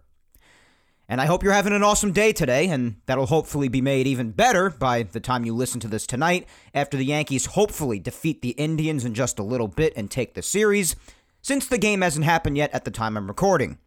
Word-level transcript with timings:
And 1.09 1.19
I 1.19 1.25
hope 1.25 1.41
you're 1.41 1.53
having 1.53 1.73
an 1.73 1.83
awesome 1.83 2.11
day 2.11 2.31
today, 2.33 2.67
and 2.67 2.97
that'll 3.05 3.27
hopefully 3.27 3.69
be 3.69 3.81
made 3.81 4.05
even 4.05 4.31
better 4.31 4.69
by 4.69 5.03
the 5.03 5.21
time 5.21 5.45
you 5.45 5.55
listen 5.55 5.79
to 5.79 5.87
this 5.87 6.05
tonight, 6.05 6.47
after 6.75 6.97
the 6.97 7.05
Yankees 7.05 7.47
hopefully 7.47 7.97
defeat 7.97 8.41
the 8.41 8.49
Indians 8.51 9.05
in 9.05 9.13
just 9.13 9.39
a 9.39 9.43
little 9.43 9.69
bit 9.69 9.93
and 9.95 10.11
take 10.11 10.33
the 10.33 10.41
series, 10.41 10.95
since 11.41 11.65
the 11.65 11.77
game 11.77 12.01
hasn't 12.01 12.25
happened 12.25 12.57
yet 12.57 12.71
at 12.73 12.83
the 12.83 12.91
time 12.91 13.17
I'm 13.17 13.27
recording. 13.27 13.79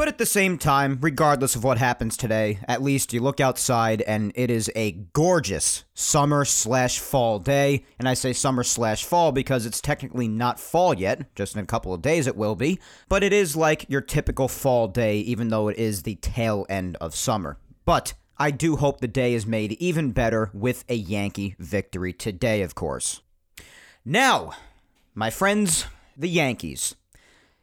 But 0.00 0.08
at 0.08 0.16
the 0.16 0.24
same 0.24 0.56
time, 0.56 0.96
regardless 1.02 1.54
of 1.54 1.62
what 1.62 1.76
happens 1.76 2.16
today, 2.16 2.60
at 2.66 2.80
least 2.80 3.12
you 3.12 3.20
look 3.20 3.38
outside 3.38 4.00
and 4.00 4.32
it 4.34 4.50
is 4.50 4.72
a 4.74 4.92
gorgeous 4.92 5.84
summer 5.92 6.46
slash 6.46 6.98
fall 6.98 7.38
day. 7.38 7.84
And 7.98 8.08
I 8.08 8.14
say 8.14 8.32
summer 8.32 8.62
slash 8.62 9.04
fall 9.04 9.30
because 9.30 9.66
it's 9.66 9.82
technically 9.82 10.26
not 10.26 10.58
fall 10.58 10.94
yet, 10.94 11.34
just 11.34 11.54
in 11.54 11.62
a 11.62 11.66
couple 11.66 11.92
of 11.92 12.00
days 12.00 12.26
it 12.26 12.34
will 12.34 12.54
be. 12.54 12.80
But 13.10 13.22
it 13.22 13.34
is 13.34 13.56
like 13.56 13.90
your 13.90 14.00
typical 14.00 14.48
fall 14.48 14.88
day, 14.88 15.18
even 15.18 15.48
though 15.48 15.68
it 15.68 15.76
is 15.76 16.02
the 16.02 16.14
tail 16.14 16.64
end 16.70 16.96
of 16.98 17.14
summer. 17.14 17.58
But 17.84 18.14
I 18.38 18.52
do 18.52 18.76
hope 18.76 19.02
the 19.02 19.06
day 19.06 19.34
is 19.34 19.44
made 19.44 19.72
even 19.72 20.12
better 20.12 20.50
with 20.54 20.82
a 20.88 20.94
Yankee 20.94 21.56
victory 21.58 22.14
today, 22.14 22.62
of 22.62 22.74
course. 22.74 23.20
Now, 24.02 24.54
my 25.14 25.28
friends, 25.28 25.84
the 26.16 26.30
Yankees. 26.30 26.94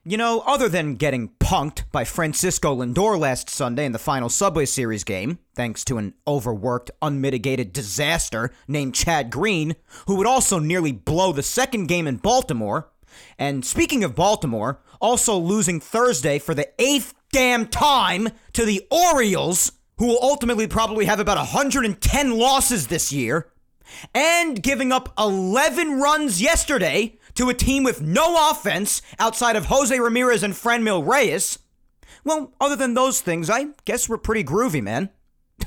You 0.10 0.16
know, 0.16 0.42
other 0.48 0.70
than 0.70 0.96
getting 0.96 1.32
punked 1.38 1.84
by 1.92 2.06
Francisco 2.06 2.74
Lindor 2.74 3.20
last 3.20 3.50
Sunday 3.50 3.84
in 3.84 3.92
the 3.92 4.00
final 4.00 4.30
Subway 4.30 4.64
Series 4.64 5.04
game, 5.04 5.40
thanks 5.54 5.84
to 5.84 5.98
an 5.98 6.14
overworked, 6.26 6.92
unmitigated 7.02 7.74
disaster 7.74 8.54
named 8.70 8.96
Chad 8.96 9.30
Green, 9.30 9.76
who 10.06 10.16
would 10.16 10.26
also 10.26 10.60
nearly 10.60 10.94
blow 10.94 11.34
the 11.34 11.44
second 11.44 11.88
game 11.88 12.08
in 12.08 12.16
Baltimore. 12.16 12.90
And 13.38 13.66
speaking 13.66 14.06
of 14.06 14.16
Baltimore, 14.16 14.80
also 15.02 15.36
losing 15.36 15.82
Thursday 15.82 16.40
for 16.40 16.54
the 16.54 16.70
eighth 16.80 17.14
damn 17.34 17.68
time 17.68 18.30
to 18.54 18.64
the 18.64 18.88
Orioles, 18.90 19.74
who 19.98 20.08
will 20.08 20.20
ultimately 20.22 20.68
probably 20.68 21.04
have 21.04 21.20
about 21.20 21.36
110 21.36 22.38
losses 22.38 22.88
this 22.88 23.12
year, 23.12 23.52
and 24.16 24.64
giving 24.64 24.94
up 24.94 25.14
11 25.18 26.00
runs 26.00 26.42
yesterday 26.42 27.18
to 27.38 27.50
a 27.50 27.54
team 27.54 27.84
with 27.84 28.02
no 28.02 28.52
offense 28.52 29.02
outside 29.20 29.56
of 29.56 29.66
Jose 29.66 29.98
Ramirez 29.98 30.44
and 30.44 30.54
Franmil 30.54 31.06
Reyes, 31.06 31.60
well, 32.24 32.54
other 32.60 32.76
than 32.76 32.94
those 32.94 33.22
things, 33.22 33.50
I 33.50 33.68
guess 33.86 34.10
we're 34.10 34.18
pretty 34.18 34.44
groovy, 34.44 34.82
man. 34.82 35.10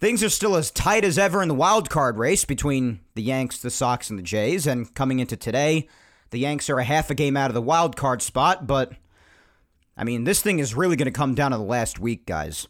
things 0.00 0.22
are 0.22 0.28
still 0.28 0.56
as 0.56 0.70
tight 0.70 1.04
as 1.04 1.18
ever 1.18 1.40
in 1.40 1.48
the 1.48 1.54
wild 1.54 1.88
card 1.88 2.18
race 2.18 2.44
between 2.44 3.00
the 3.14 3.22
Yanks, 3.22 3.58
the 3.58 3.70
Sox, 3.70 4.10
and 4.10 4.18
the 4.18 4.22
Jays, 4.22 4.66
and 4.66 4.92
coming 4.94 5.18
into 5.18 5.36
today, 5.36 5.88
the 6.30 6.38
Yanks 6.38 6.68
are 6.68 6.78
a 6.78 6.84
half 6.84 7.10
a 7.10 7.14
game 7.14 7.36
out 7.36 7.50
of 7.50 7.54
the 7.54 7.62
wild 7.62 7.96
card 7.96 8.22
spot, 8.22 8.66
but 8.66 8.92
I 9.96 10.04
mean, 10.04 10.24
this 10.24 10.42
thing 10.42 10.58
is 10.58 10.74
really 10.74 10.96
going 10.96 11.06
to 11.06 11.12
come 11.12 11.34
down 11.34 11.52
to 11.52 11.58
the 11.58 11.62
last 11.62 11.98
week, 11.98 12.26
guys. 12.26 12.66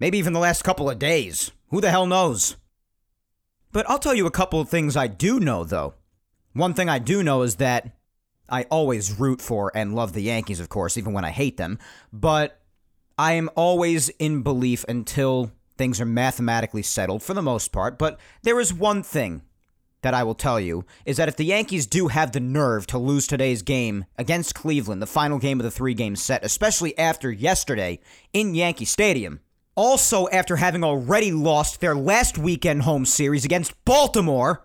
Maybe 0.00 0.18
even 0.18 0.32
the 0.32 0.40
last 0.40 0.62
couple 0.62 0.90
of 0.90 0.98
days. 0.98 1.52
Who 1.68 1.80
the 1.80 1.90
hell 1.90 2.06
knows? 2.06 2.56
But 3.72 3.88
I'll 3.88 3.98
tell 3.98 4.14
you 4.14 4.26
a 4.26 4.30
couple 4.30 4.60
of 4.60 4.68
things 4.68 4.96
I 4.96 5.06
do 5.06 5.38
know, 5.38 5.64
though. 5.64 5.94
One 6.56 6.72
thing 6.72 6.88
I 6.88 6.98
do 6.98 7.22
know 7.22 7.42
is 7.42 7.56
that 7.56 7.90
I 8.48 8.62
always 8.70 9.20
root 9.20 9.42
for 9.42 9.70
and 9.74 9.94
love 9.94 10.14
the 10.14 10.22
Yankees, 10.22 10.58
of 10.58 10.70
course, 10.70 10.96
even 10.96 11.12
when 11.12 11.24
I 11.24 11.30
hate 11.30 11.58
them. 11.58 11.78
But 12.14 12.58
I 13.18 13.34
am 13.34 13.50
always 13.56 14.08
in 14.08 14.40
belief 14.40 14.82
until 14.88 15.52
things 15.76 16.00
are 16.00 16.06
mathematically 16.06 16.80
settled 16.82 17.22
for 17.22 17.34
the 17.34 17.42
most 17.42 17.72
part. 17.72 17.98
But 17.98 18.18
there 18.40 18.58
is 18.58 18.72
one 18.72 19.02
thing 19.02 19.42
that 20.00 20.14
I 20.14 20.22
will 20.22 20.34
tell 20.34 20.58
you 20.58 20.86
is 21.04 21.18
that 21.18 21.28
if 21.28 21.36
the 21.36 21.44
Yankees 21.44 21.86
do 21.86 22.08
have 22.08 22.32
the 22.32 22.40
nerve 22.40 22.86
to 22.86 22.96
lose 22.96 23.26
today's 23.26 23.60
game 23.60 24.06
against 24.16 24.54
Cleveland, 24.54 25.02
the 25.02 25.06
final 25.06 25.38
game 25.38 25.60
of 25.60 25.64
the 25.64 25.70
three 25.70 25.92
game 25.92 26.16
set, 26.16 26.42
especially 26.42 26.96
after 26.96 27.30
yesterday 27.30 28.00
in 28.32 28.54
Yankee 28.54 28.86
Stadium, 28.86 29.40
also 29.74 30.26
after 30.28 30.56
having 30.56 30.82
already 30.82 31.32
lost 31.32 31.82
their 31.82 31.94
last 31.94 32.38
weekend 32.38 32.80
home 32.80 33.04
series 33.04 33.44
against 33.44 33.74
Baltimore, 33.84 34.64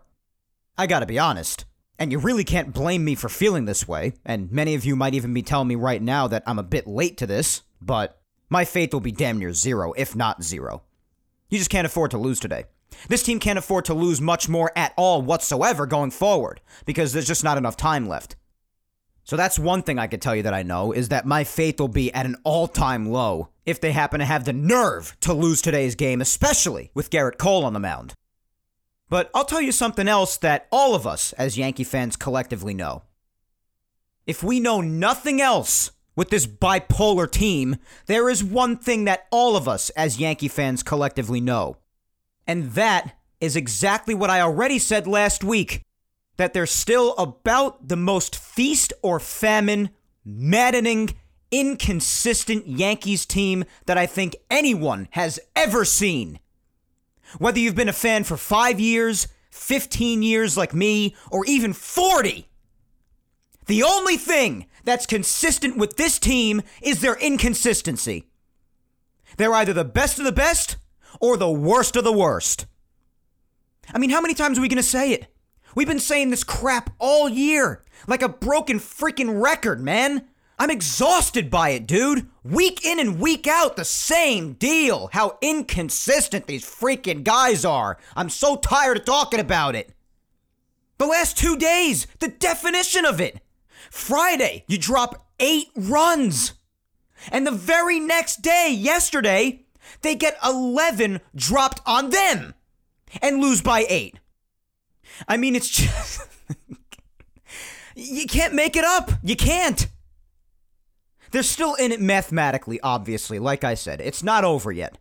I 0.78 0.88
gotta 0.88 1.06
be 1.06 1.20
honest. 1.20 1.66
And 2.02 2.12
you 2.12 2.18
really 2.18 2.44
can't 2.44 2.74
blame 2.74 3.06
me 3.06 3.14
for 3.14 3.30
feeling 3.30 3.66
this 3.66 3.88
way, 3.88 4.14
and 4.26 4.52
many 4.52 4.74
of 4.74 4.84
you 4.84 4.96
might 4.96 5.14
even 5.14 5.36
be 5.36 5.44
telling 5.44 5.68
me 5.68 5.76
right 5.76 6.02
now 6.02 6.28
that 6.30 6.42
I'm 6.48 6.58
a 6.58 6.64
bit 6.64 6.88
late 6.88 7.16
to 7.18 7.28
this, 7.28 7.62
but 7.80 8.20
my 8.50 8.66
faith 8.66 8.92
will 8.92 9.02
be 9.02 9.12
damn 9.12 9.38
near 9.38 9.54
zero, 9.54 9.94
if 9.96 10.16
not 10.16 10.42
zero. 10.42 10.82
You 11.52 11.60
just 11.60 11.70
can't 11.70 11.86
afford 11.86 12.10
to 12.10 12.18
lose 12.18 12.40
today. 12.40 12.66
This 13.08 13.22
team 13.22 13.40
can't 13.40 13.60
afford 13.60 13.86
to 13.86 13.94
lose 13.94 14.20
much 14.20 14.50
more 14.50 14.72
at 14.76 14.96
all 14.98 15.22
whatsoever 15.22 15.86
going 15.86 16.10
forward, 16.10 16.60
because 16.88 17.14
there's 17.14 17.28
just 17.28 17.44
not 17.44 17.60
enough 17.60 17.78
time 17.78 18.08
left. 18.08 18.36
So 19.24 19.38
that's 19.38 19.60
one 19.60 19.84
thing 19.84 20.00
I 20.00 20.08
could 20.08 20.24
tell 20.24 20.36
you 20.36 20.42
that 20.42 20.56
I 20.56 20.64
know 20.64 20.94
is 20.94 21.10
that 21.10 21.28
my 21.28 21.44
faith 21.44 21.80
will 21.80 21.88
be 21.88 22.12
at 22.14 22.26
an 22.26 22.36
all 22.44 22.68
time 22.68 23.12
low 23.12 23.50
if 23.64 23.80
they 23.80 23.92
happen 23.92 24.22
to 24.22 24.26
have 24.26 24.46
the 24.46 24.54
nerve 24.54 25.16
to 25.22 25.34
lose 25.34 25.62
today's 25.62 25.94
game, 25.94 26.20
especially 26.20 26.90
with 26.96 27.12
Gerrit 27.12 27.38
Cole 27.38 27.64
on 27.64 27.74
the 27.74 27.80
mound. 27.80 28.16
But 29.12 29.30
I'll 29.36 29.44
tell 29.44 29.62
you 29.62 29.74
something 29.74 30.08
else 30.08 30.38
that 30.38 30.68
all 30.72 30.96
of 30.96 31.06
us 31.06 31.34
as 31.34 31.58
Yankee 31.58 31.84
fans 31.84 32.16
collectively 32.16 32.74
know. 32.74 33.04
If 34.26 34.42
we 34.42 34.62
know 34.62 34.80
nothing 34.80 35.42
else 35.42 35.92
with 36.16 36.30
this 36.30 36.48
bipolar 36.48 37.30
team, 37.30 37.76
there 38.06 38.30
is 38.30 38.42
one 38.42 38.78
thing 38.78 39.04
that 39.04 39.28
all 39.30 39.58
of 39.58 39.68
us 39.68 39.90
as 39.92 40.22
Yankee 40.22 40.48
fans 40.48 40.82
collectively 40.82 41.42
know. 41.42 41.76
And 42.48 42.72
that 42.72 43.18
is 43.42 43.58
exactly 43.58 44.16
what 44.16 44.30
I 44.30 44.40
already 44.40 44.80
said 44.80 45.06
last 45.06 45.44
week 45.44 45.82
that 46.38 46.54
they're 46.54 46.66
still 46.66 47.14
about 47.18 47.90
the 47.90 47.98
most 47.98 48.38
feast 48.38 48.94
or 49.04 49.20
famine, 49.20 49.90
maddening, 50.24 51.10
inconsistent 51.52 52.66
Yankees 52.66 53.26
team 53.26 53.66
that 53.88 53.98
I 53.98 54.06
think 54.06 54.38
anyone 54.50 55.10
has 55.12 55.38
ever 55.54 55.84
seen. 55.84 56.40
Whether 57.38 57.60
you've 57.60 57.76
been 57.76 57.90
a 57.90 57.94
fan 57.94 58.24
for 58.24 58.38
five 58.38 58.80
years, 58.80 59.28
15 59.52 60.24
years 60.24 60.58
like 60.58 60.74
me, 60.74 61.16
or 61.32 61.46
even 61.46 61.74
40, 61.74 62.48
the 63.68 63.84
only 63.84 64.18
thing 64.18 64.68
that's 64.84 65.06
consistent 65.06 65.78
with 65.78 65.98
this 65.98 66.20
team 66.20 66.62
is 66.82 67.02
their 67.02 67.16
inconsistency. 67.16 68.26
They're 69.38 69.54
either 69.54 69.74
the 69.74 69.86
best 69.86 70.20
of 70.20 70.26
the 70.26 70.32
best 70.32 70.78
or 71.20 71.38
the 71.38 71.52
worst 71.52 71.96
of 71.96 72.04
the 72.04 72.12
worst. 72.12 72.66
I 73.94 73.98
mean, 73.98 74.10
how 74.10 74.22
many 74.22 74.34
times 74.34 74.58
are 74.58 74.62
we 74.62 74.68
going 74.68 74.78
to 74.78 74.84
say 74.84 75.12
it? 75.12 75.28
We've 75.76 75.88
been 75.88 76.00
saying 76.00 76.30
this 76.30 76.44
crap 76.44 76.90
all 77.00 77.30
year, 77.30 77.84
like 78.08 78.22
a 78.22 78.30
broken 78.30 78.80
freaking 78.80 79.42
record, 79.42 79.82
man. 79.82 80.28
I'm 80.62 80.70
exhausted 80.70 81.50
by 81.50 81.70
it, 81.70 81.88
dude. 81.88 82.30
Week 82.44 82.86
in 82.86 83.00
and 83.00 83.20
week 83.20 83.48
out, 83.48 83.78
the 83.78 83.84
same 83.84 84.54
deal. 84.54 85.10
How 85.12 85.40
inconsistent 85.42 86.46
these 86.46 86.64
freaking 86.64 87.24
guys 87.24 87.66
are. 87.66 87.98
I'm 88.16 88.30
so 88.30 88.58
tired 88.58 88.98
of 88.98 89.06
talking 89.06 89.40
about 89.40 89.74
it. 89.74 89.92
The 91.00 91.08
last 91.08 91.36
two 91.36 91.58
days, 91.58 92.06
the 92.20 92.28
definition 92.28 93.06
of 93.06 93.20
it. 93.20 93.40
Friday, 93.90 94.64
you 94.68 94.78
drop 94.78 95.26
eight 95.40 95.70
runs. 95.76 96.54
And 97.32 97.48
the 97.48 97.52
very 97.52 98.00
next 98.00 98.44
day, 98.44 98.72
yesterday, 98.72 99.66
They 100.04 100.14
get 100.14 100.38
11 100.46 101.22
dropped 101.36 101.82
on 101.88 102.12
them 102.12 102.54
and 103.20 103.42
lose 103.42 103.64
by 103.64 103.88
8. 103.90 104.20
I 105.28 105.38
mean, 105.38 105.56
it's 105.56 105.70
just. 105.82 106.22
you 107.96 108.28
can't 108.28 108.54
make 108.54 108.76
it 108.76 108.84
up. 108.84 109.10
You 109.24 109.36
can't. 109.36 109.88
They're 111.32 111.44
still 111.44 111.76
in 111.76 111.92
it 111.92 112.02
mathematically, 112.02 112.80
obviously. 112.82 113.40
Like 113.40 113.64
I 113.64 113.74
said, 113.74 114.02
it's 114.02 114.24
not 114.24 114.44
over 114.44 114.72
yet. 114.72 114.98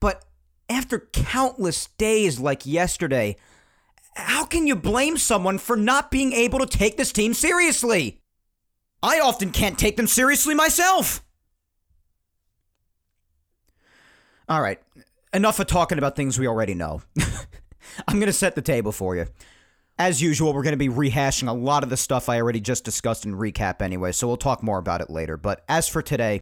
But 0.00 0.24
after 0.68 1.08
countless 1.12 1.86
days 1.98 2.38
like 2.38 2.66
yesterday, 2.66 3.36
how 4.14 4.44
can 4.44 4.66
you 4.66 4.76
blame 4.76 5.16
someone 5.16 5.58
for 5.58 5.76
not 5.76 6.10
being 6.10 6.32
able 6.32 6.58
to 6.58 6.66
take 6.66 6.96
this 6.96 7.12
team 7.12 7.34
seriously? 7.34 8.20
I 9.02 9.20
often 9.20 9.50
can't 9.50 9.78
take 9.78 9.96
them 9.96 10.06
seriously 10.06 10.54
myself. 10.54 11.24
All 14.48 14.60
right, 14.60 14.80
enough 15.32 15.60
of 15.60 15.66
talking 15.66 15.98
about 15.98 16.16
things 16.16 16.38
we 16.38 16.48
already 16.48 16.74
know. 16.74 17.02
I'm 18.08 18.16
going 18.16 18.26
to 18.26 18.32
set 18.32 18.54
the 18.54 18.62
table 18.62 18.92
for 18.92 19.14
you. 19.14 19.26
As 20.00 20.22
usual, 20.22 20.54
we're 20.54 20.62
going 20.62 20.78
to 20.78 20.78
be 20.78 20.88
rehashing 20.88 21.48
a 21.48 21.52
lot 21.52 21.82
of 21.82 21.90
the 21.90 21.96
stuff 21.96 22.28
I 22.28 22.40
already 22.40 22.60
just 22.60 22.84
discussed 22.84 23.24
in 23.24 23.34
recap 23.34 23.82
anyway, 23.82 24.12
so 24.12 24.28
we'll 24.28 24.36
talk 24.36 24.62
more 24.62 24.78
about 24.78 25.00
it 25.00 25.10
later. 25.10 25.36
But 25.36 25.64
as 25.68 25.88
for 25.88 26.02
today, 26.02 26.40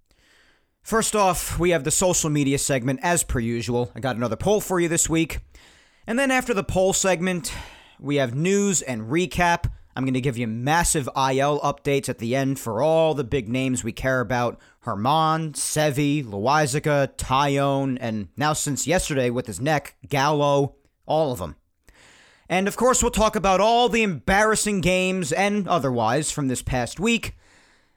first 0.83 1.17
off, 1.17 1.59
we 1.59 1.71
have 1.71 1.83
the 1.83 1.91
social 1.91 2.29
media 2.29 2.59
segment 2.59 3.01
as 3.03 3.25
per 3.25 3.39
usual. 3.39 3.91
I 3.95 4.01
got 4.01 4.17
another 4.17 4.37
poll 4.37 4.61
for 4.61 4.79
you 4.79 4.89
this 4.89 5.09
week. 5.09 5.39
And 6.07 6.19
then 6.19 6.31
after 6.31 6.53
the 6.53 6.63
poll 6.63 6.93
segment, 6.93 7.51
we 7.99 8.17
have 8.17 8.35
news 8.35 8.83
and 8.83 9.11
recap. 9.11 9.71
I'm 9.97 10.05
going 10.05 10.13
to 10.13 10.21
give 10.21 10.37
you 10.37 10.47
massive 10.47 11.09
IL 11.17 11.59
updates 11.61 12.11
at 12.11 12.19
the 12.19 12.37
end 12.37 12.61
for 12.61 12.83
all 12.83 13.15
the 13.15 13.25
big 13.25 13.49
names 13.49 13.83
we 13.83 13.93
care 13.93 14.21
about 14.21 14.61
Germán, 14.85 15.53
Sevi, 15.53 16.23
Loaisiga, 16.23 17.17
Taillon, 17.17 17.97
and 18.03 18.29
now 18.37 18.53
since 18.53 18.87
yesterday 18.87 19.31
with 19.31 19.47
his 19.47 19.63
neck, 19.63 19.97
Gallo, 20.07 20.75
all 21.07 21.33
of 21.33 21.39
them. 21.39 21.57
And 22.49 22.69
of 22.69 22.77
course, 22.77 23.03
we'll 23.03 23.11
talk 23.11 23.37
about 23.37 23.61
all 23.61 23.89
the 23.89 24.03
embarrassing 24.03 24.81
games 24.81 25.33
and 25.33 25.67
otherwise 25.67 26.31
from 26.31 26.49
this 26.49 26.63
past 26.63 27.01
week. 27.01 27.37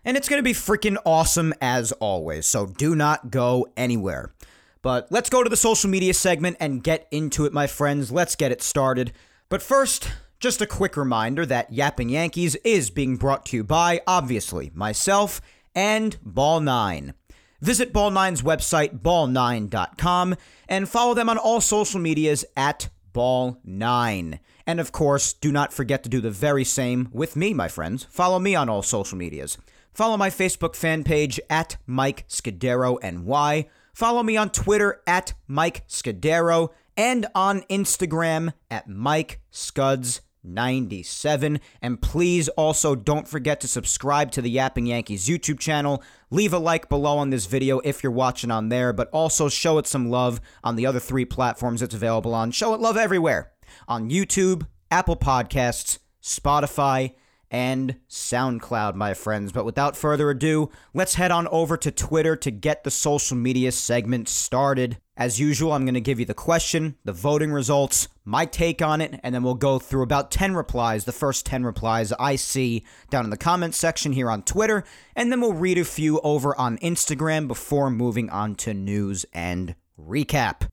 And 0.03 0.17
it's 0.17 0.29
going 0.29 0.39
to 0.39 0.43
be 0.43 0.53
freaking 0.53 0.97
awesome 1.05 1.53
as 1.61 1.91
always, 1.93 2.47
so 2.47 2.65
do 2.65 2.95
not 2.95 3.31
go 3.31 3.67
anywhere. 3.75 4.33
But 4.81 5.11
let's 5.11 5.29
go 5.29 5.43
to 5.43 5.49
the 5.49 5.57
social 5.57 5.89
media 5.89 6.13
segment 6.13 6.57
and 6.59 6.83
get 6.83 7.07
into 7.11 7.45
it, 7.45 7.53
my 7.53 7.67
friends. 7.67 8.11
Let's 8.11 8.35
get 8.35 8.51
it 8.51 8.61
started. 8.61 9.11
But 9.49 9.61
first, 9.61 10.09
just 10.39 10.61
a 10.61 10.65
quick 10.65 10.95
reminder 10.95 11.45
that 11.45 11.73
Yapping 11.73 12.09
Yankees 12.09 12.55
is 12.63 12.89
being 12.89 13.17
brought 13.17 13.45
to 13.47 13.57
you 13.57 13.63
by, 13.63 14.01
obviously, 14.07 14.71
myself 14.73 15.41
and 15.75 16.17
Ball9. 16.25 17.13
Visit 17.61 17.91
Ball9's 17.91 18.41
website, 18.41 19.01
ball9.com, 19.01 20.35
and 20.69 20.87
follow 20.87 21.13
them 21.13 21.27
on 21.27 21.37
all 21.37 21.59
social 21.59 21.99
medias 21.99 22.45
at 22.55 22.87
Ball9. 23.19 24.39
And 24.65 24.79
of 24.79 24.93
course, 24.93 25.33
do 25.33 25.51
not 25.51 25.73
forget 25.73 26.03
to 26.03 26.09
do 26.09 26.21
the 26.21 26.31
very 26.31 26.63
same 26.63 27.09
with 27.11 27.35
me, 27.35 27.53
my 27.53 27.67
friends. 27.67 28.05
Follow 28.05 28.39
me 28.39 28.55
on 28.55 28.69
all 28.69 28.81
social 28.81 29.17
medias. 29.17 29.57
Follow 29.93 30.15
my 30.15 30.29
Facebook 30.29 30.73
fan 30.73 31.03
page 31.03 31.37
at 31.49 31.75
Mike 31.85 32.25
Scudero 32.29 32.97
NY. 33.03 33.67
Follow 33.93 34.23
me 34.23 34.37
on 34.37 34.49
Twitter 34.49 35.01
at 35.05 35.33
Mike 35.49 35.85
Scudero 35.89 36.69
and 36.95 37.25
on 37.35 37.63
Instagram 37.63 38.53
at 38.71 38.87
Mike 38.87 39.41
Scuds 39.51 40.21
97. 40.43 41.59
And 41.81 42.01
please 42.01 42.49
also 42.49 42.95
don't 42.95 43.27
forget 43.27 43.59
to 43.61 43.67
subscribe 43.67 44.31
to 44.31 44.41
the 44.41 44.49
Yapping 44.49 44.87
Yankees 44.87 45.27
YouTube 45.27 45.59
channel. 45.59 46.03
Leave 46.29 46.53
a 46.53 46.59
like 46.59 46.89
below 46.89 47.17
on 47.17 47.29
this 47.29 47.45
video 47.45 47.79
if 47.79 48.03
you're 48.03 48.11
watching 48.11 48.51
on 48.51 48.69
there, 48.69 48.93
but 48.93 49.09
also 49.11 49.49
show 49.49 49.77
it 49.77 49.87
some 49.87 50.09
love 50.09 50.39
on 50.63 50.75
the 50.75 50.85
other 50.85 50.99
three 50.99 51.25
platforms 51.25 51.81
it's 51.81 51.95
available 51.95 52.33
on. 52.33 52.51
Show 52.51 52.73
it 52.73 52.79
love 52.79 52.97
everywhere 52.97 53.51
on 53.87 54.09
YouTube, 54.09 54.67
Apple 54.91 55.17
Podcasts, 55.17 55.99
Spotify, 56.21 57.13
and 57.51 57.95
SoundCloud, 58.09 58.95
my 58.95 59.13
friends. 59.13 59.51
But 59.51 59.65
without 59.65 59.97
further 59.97 60.29
ado, 60.29 60.69
let's 60.93 61.15
head 61.15 61.31
on 61.31 61.47
over 61.47 61.77
to 61.77 61.91
Twitter 61.91 62.35
to 62.37 62.51
get 62.51 62.83
the 62.83 62.91
social 62.91 63.35
media 63.37 63.71
segment 63.71 64.29
started. 64.29 64.97
As 65.19 65.37
usual, 65.37 65.73
I'm 65.73 65.83
going 65.83 65.95
to 65.95 65.99
give 65.99 66.21
you 66.21 66.25
the 66.25 66.33
question, 66.33 66.95
the 67.03 67.11
voting 67.11 67.51
results, 67.51 68.07
my 68.23 68.45
take 68.45 68.81
on 68.81 69.01
it, 69.01 69.19
and 69.21 69.35
then 69.35 69.43
we'll 69.43 69.53
go 69.53 69.77
through 69.77 70.03
about 70.03 70.31
10 70.31 70.55
replies, 70.55 71.03
the 71.03 71.11
first 71.11 71.45
10 71.45 71.65
replies 71.65 72.13
I 72.13 72.37
see 72.37 72.85
down 73.09 73.25
in 73.25 73.29
the 73.29 73.35
comments 73.35 73.77
section 73.77 74.13
here 74.13 74.31
on 74.31 74.43
Twitter, 74.43 74.85
and 75.17 75.29
then 75.29 75.41
we'll 75.41 75.51
read 75.51 75.77
a 75.77 75.83
few 75.83 76.21
over 76.21 76.57
on 76.57 76.77
Instagram 76.77 77.49
before 77.49 77.89
moving 77.89 78.29
on 78.29 78.55
to 78.55 78.73
news 78.73 79.25
and 79.33 79.75
recap. 79.99 80.69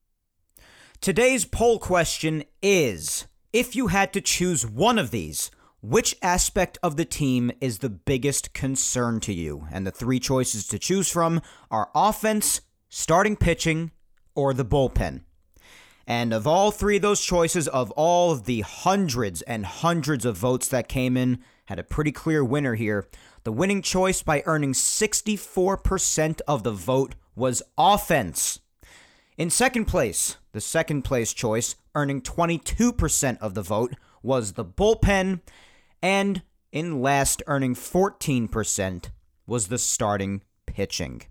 Today's 1.01 1.43
poll 1.43 1.77
question 1.77 2.45
is 2.61 3.27
if 3.51 3.75
you 3.75 3.87
had 3.87 4.13
to 4.13 4.21
choose 4.21 4.65
one 4.65 4.97
of 4.97 5.11
these, 5.11 5.51
which 5.81 6.15
aspect 6.21 6.77
of 6.81 6.95
the 6.95 7.03
team 7.03 7.51
is 7.59 7.79
the 7.79 7.89
biggest 7.89 8.53
concern 8.53 9.19
to 9.19 9.33
you? 9.33 9.67
And 9.73 9.85
the 9.85 9.91
three 9.91 10.21
choices 10.21 10.65
to 10.67 10.79
choose 10.79 11.11
from 11.11 11.41
are 11.69 11.91
offense, 11.93 12.61
starting 12.87 13.35
pitching, 13.35 13.91
or 14.37 14.53
the 14.53 14.63
bullpen. 14.63 15.21
And 16.05 16.31
of 16.31 16.47
all 16.47 16.71
three 16.71 16.97
of 16.97 17.01
those 17.01 17.19
choices, 17.19 17.67
of 17.67 17.91
all 17.91 18.31
of 18.31 18.45
the 18.45 18.61
hundreds 18.61 19.41
and 19.41 19.65
hundreds 19.65 20.23
of 20.23 20.37
votes 20.37 20.69
that 20.69 20.87
came 20.87 21.17
in, 21.17 21.39
had 21.65 21.79
a 21.79 21.83
pretty 21.83 22.13
clear 22.13 22.45
winner 22.45 22.75
here. 22.75 23.07
The 23.43 23.51
winning 23.51 23.81
choice 23.81 24.23
by 24.23 24.43
earning 24.45 24.71
64% 24.71 26.41
of 26.47 26.63
the 26.63 26.71
vote 26.71 27.15
was 27.35 27.61
offense. 27.77 28.59
In 29.37 29.49
second 29.49 29.85
place, 29.85 30.37
the 30.53 30.61
second 30.61 31.01
place 31.01 31.33
choice, 31.33 31.75
earning 31.93 32.21
22% 32.21 33.37
of 33.39 33.53
the 33.53 33.61
vote, 33.61 33.95
was 34.23 34.53
the 34.53 34.65
bullpen. 34.65 35.41
And 36.01 36.41
in 36.71 37.01
last, 37.01 37.43
earning 37.47 37.75
14%, 37.75 39.09
was 39.45 39.67
the 39.67 39.77
starting 39.77 40.43
pitching. 40.65 41.23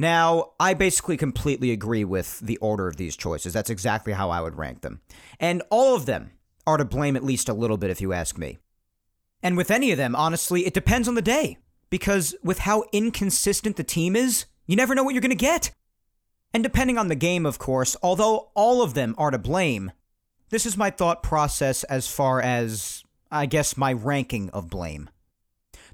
Now, 0.00 0.52
I 0.60 0.74
basically 0.74 1.16
completely 1.16 1.72
agree 1.72 2.04
with 2.04 2.38
the 2.38 2.56
order 2.58 2.86
of 2.86 2.96
these 2.96 3.16
choices. 3.16 3.52
That's 3.52 3.68
exactly 3.68 4.12
how 4.12 4.30
I 4.30 4.40
would 4.40 4.56
rank 4.56 4.82
them. 4.82 5.00
And 5.40 5.60
all 5.70 5.96
of 5.96 6.06
them 6.06 6.30
are 6.68 6.76
to 6.76 6.84
blame 6.84 7.16
at 7.16 7.24
least 7.24 7.48
a 7.48 7.52
little 7.52 7.76
bit, 7.76 7.90
if 7.90 8.00
you 8.00 8.12
ask 8.12 8.38
me. 8.38 8.58
And 9.42 9.56
with 9.56 9.72
any 9.72 9.90
of 9.90 9.98
them, 9.98 10.14
honestly, 10.14 10.64
it 10.64 10.72
depends 10.72 11.08
on 11.08 11.16
the 11.16 11.20
day. 11.20 11.58
Because 11.90 12.36
with 12.44 12.60
how 12.60 12.84
inconsistent 12.92 13.74
the 13.74 13.82
team 13.82 14.14
is, 14.14 14.46
you 14.66 14.76
never 14.76 14.94
know 14.94 15.02
what 15.02 15.14
you're 15.14 15.20
going 15.20 15.30
to 15.30 15.34
get. 15.34 15.72
And 16.54 16.62
depending 16.62 16.96
on 16.96 17.08
the 17.08 17.16
game, 17.16 17.44
of 17.44 17.58
course, 17.58 17.96
although 18.00 18.50
all 18.54 18.82
of 18.82 18.94
them 18.94 19.16
are 19.18 19.32
to 19.32 19.38
blame, 19.38 19.90
this 20.50 20.64
is 20.64 20.76
my 20.76 20.90
thought 20.90 21.24
process 21.24 21.82
as 21.84 22.06
far 22.06 22.40
as 22.40 23.02
I 23.30 23.46
guess, 23.46 23.76
my 23.76 23.92
ranking 23.92 24.48
of 24.50 24.70
blame. 24.70 25.10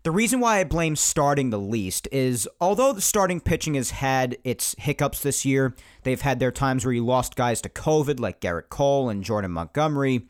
The 0.04 0.10
reason 0.10 0.38
why 0.38 0.58
I 0.58 0.64
blame 0.64 0.96
starting 0.96 1.48
the 1.48 1.58
least 1.58 2.08
is 2.12 2.46
although 2.60 2.92
the 2.92 3.00
starting 3.00 3.40
pitching 3.40 3.72
has 3.72 3.90
had 3.90 4.36
its 4.44 4.74
hiccups 4.78 5.22
this 5.22 5.46
year, 5.46 5.74
they've 6.02 6.20
had 6.20 6.40
their 6.40 6.52
times 6.52 6.84
where 6.84 6.92
you 6.92 7.02
lost 7.02 7.36
guys 7.36 7.62
to 7.62 7.70
COVID 7.70 8.20
like 8.20 8.42
Gerrit 8.42 8.68
Cole 8.68 9.08
and 9.08 9.24
Jordan 9.24 9.52
Montgomery, 9.52 10.26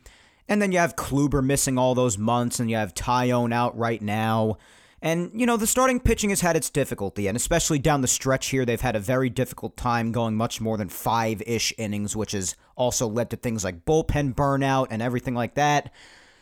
and 0.47 0.61
then 0.61 0.71
you 0.71 0.77
have 0.77 0.95
Kluber 0.95 1.43
missing 1.43 1.77
all 1.77 1.93
those 1.93 2.17
months, 2.17 2.57
and 2.57 2.69
you 2.69 2.77
have 2.77 2.93
Taillon 2.93 3.53
out 3.53 3.77
right 3.77 4.01
now. 4.01 4.57
And, 5.01 5.29
you 5.35 5.45
know, 5.45 5.57
the 5.57 5.67
starting 5.67 5.99
pitching 5.99 6.29
has 6.29 6.39
had 6.39 6.55
its 6.55 6.69
difficulty, 6.69 7.27
and 7.27 7.35
especially 7.35 7.77
down 7.77 7.99
the 7.99 8.07
stretch 8.07 8.47
here, 8.47 8.63
they've 8.63 8.79
had 8.79 8.95
a 8.95 9.01
very 9.01 9.29
difficult 9.29 9.75
time 9.75 10.13
going 10.13 10.37
much 10.37 10.61
more 10.61 10.77
than 10.77 10.87
five 10.87 11.41
ish 11.45 11.73
innings, 11.77 12.15
which 12.15 12.31
has 12.31 12.55
also 12.77 13.09
led 13.09 13.29
to 13.31 13.35
things 13.35 13.65
like 13.65 13.83
bullpen 13.83 14.35
burnout 14.35 14.87
and 14.89 15.01
everything 15.01 15.35
like 15.35 15.55
that. 15.55 15.91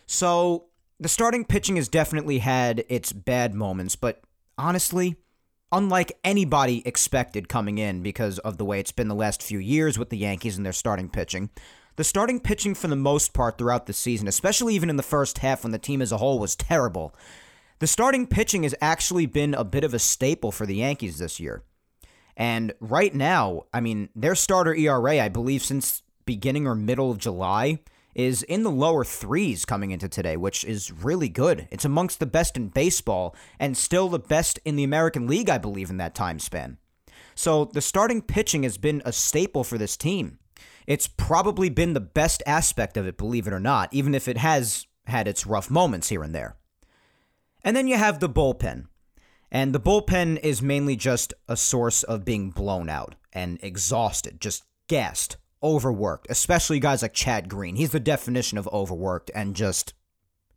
So 0.05 0.65
the 0.99 1.09
starting 1.09 1.45
pitching 1.45 1.75
has 1.75 1.87
definitely 1.87 2.39
had 2.39 2.85
its 2.89 3.11
bad 3.11 3.53
moments, 3.53 3.95
but 3.95 4.21
honestly, 4.57 5.15
unlike 5.71 6.17
anybody 6.23 6.85
expected 6.85 7.49
coming 7.49 7.77
in 7.77 8.03
because 8.03 8.39
of 8.39 8.57
the 8.57 8.65
way 8.65 8.79
it's 8.79 8.91
been 8.91 9.07
the 9.07 9.15
last 9.15 9.41
few 9.41 9.59
years 9.59 9.97
with 9.97 10.09
the 10.09 10.17
Yankees 10.17 10.55
and 10.55 10.65
their 10.65 10.73
starting 10.73 11.09
pitching, 11.09 11.49
the 11.95 12.03
starting 12.03 12.39
pitching 12.39 12.73
for 12.75 12.87
the 12.87 12.95
most 12.95 13.33
part 13.33 13.57
throughout 13.57 13.85
the 13.85 13.93
season, 13.93 14.27
especially 14.27 14.75
even 14.75 14.89
in 14.89 14.97
the 14.97 15.03
first 15.03 15.39
half 15.39 15.63
when 15.63 15.71
the 15.71 15.77
team 15.77 16.01
as 16.01 16.11
a 16.11 16.17
whole 16.17 16.39
was 16.39 16.55
terrible, 16.55 17.13
the 17.79 17.87
starting 17.87 18.27
pitching 18.27 18.63
has 18.63 18.75
actually 18.81 19.25
been 19.25 19.53
a 19.53 19.63
bit 19.63 19.83
of 19.83 19.93
a 19.93 19.99
staple 19.99 20.51
for 20.51 20.65
the 20.65 20.75
Yankees 20.75 21.17
this 21.17 21.39
year. 21.39 21.63
And 22.37 22.73
right 22.79 23.13
now, 23.13 23.63
I 23.73 23.79
mean, 23.79 24.09
their 24.15 24.35
starter 24.35 24.73
ERA, 24.73 25.19
I 25.19 25.29
believe, 25.29 25.63
since 25.63 26.01
beginning 26.25 26.67
or 26.67 26.75
middle 26.75 27.11
of 27.11 27.17
July, 27.17 27.79
is 28.15 28.43
in 28.43 28.63
the 28.63 28.71
lower 28.71 29.03
threes 29.03 29.65
coming 29.65 29.91
into 29.91 30.07
today, 30.07 30.37
which 30.37 30.63
is 30.63 30.91
really 30.91 31.29
good. 31.29 31.67
It's 31.71 31.85
amongst 31.85 32.19
the 32.19 32.25
best 32.25 32.57
in 32.57 32.69
baseball 32.69 33.35
and 33.59 33.77
still 33.77 34.09
the 34.09 34.19
best 34.19 34.59
in 34.65 34.75
the 34.75 34.83
American 34.83 35.27
League, 35.27 35.49
I 35.49 35.57
believe, 35.57 35.89
in 35.89 35.97
that 35.97 36.15
time 36.15 36.39
span. 36.39 36.77
So 37.35 37.65
the 37.65 37.81
starting 37.81 38.21
pitching 38.21 38.63
has 38.63 38.77
been 38.77 39.01
a 39.05 39.11
staple 39.11 39.63
for 39.63 39.77
this 39.77 39.97
team. 39.97 40.39
It's 40.85 41.07
probably 41.07 41.69
been 41.69 41.93
the 41.93 41.99
best 41.99 42.43
aspect 42.45 42.97
of 42.97 43.07
it, 43.07 43.17
believe 43.17 43.47
it 43.47 43.53
or 43.53 43.59
not, 43.59 43.89
even 43.93 44.13
if 44.13 44.27
it 44.27 44.37
has 44.37 44.85
had 45.07 45.27
its 45.27 45.45
rough 45.47 45.69
moments 45.69 46.09
here 46.09 46.23
and 46.23 46.35
there. 46.35 46.55
And 47.63 47.75
then 47.75 47.87
you 47.87 47.97
have 47.97 48.19
the 48.19 48.29
bullpen. 48.29 48.85
And 49.51 49.73
the 49.73 49.79
bullpen 49.79 50.39
is 50.39 50.61
mainly 50.61 50.95
just 50.95 51.33
a 51.47 51.55
source 51.55 52.03
of 52.03 52.25
being 52.25 52.49
blown 52.51 52.89
out. 52.89 53.15
and 53.33 53.59
exhausted, 53.61 54.39
just 54.39 54.63
gassed, 54.87 55.37
overworked, 55.63 56.27
especially 56.29 56.79
guys 56.79 57.01
like 57.01 57.13
Chad 57.13 57.49
Green. 57.49 57.75
He's 57.75 57.91
the 57.91 57.99
definition 57.99 58.57
of 58.57 58.67
overworked 58.67 59.31
and 59.33 59.55
just 59.55 59.93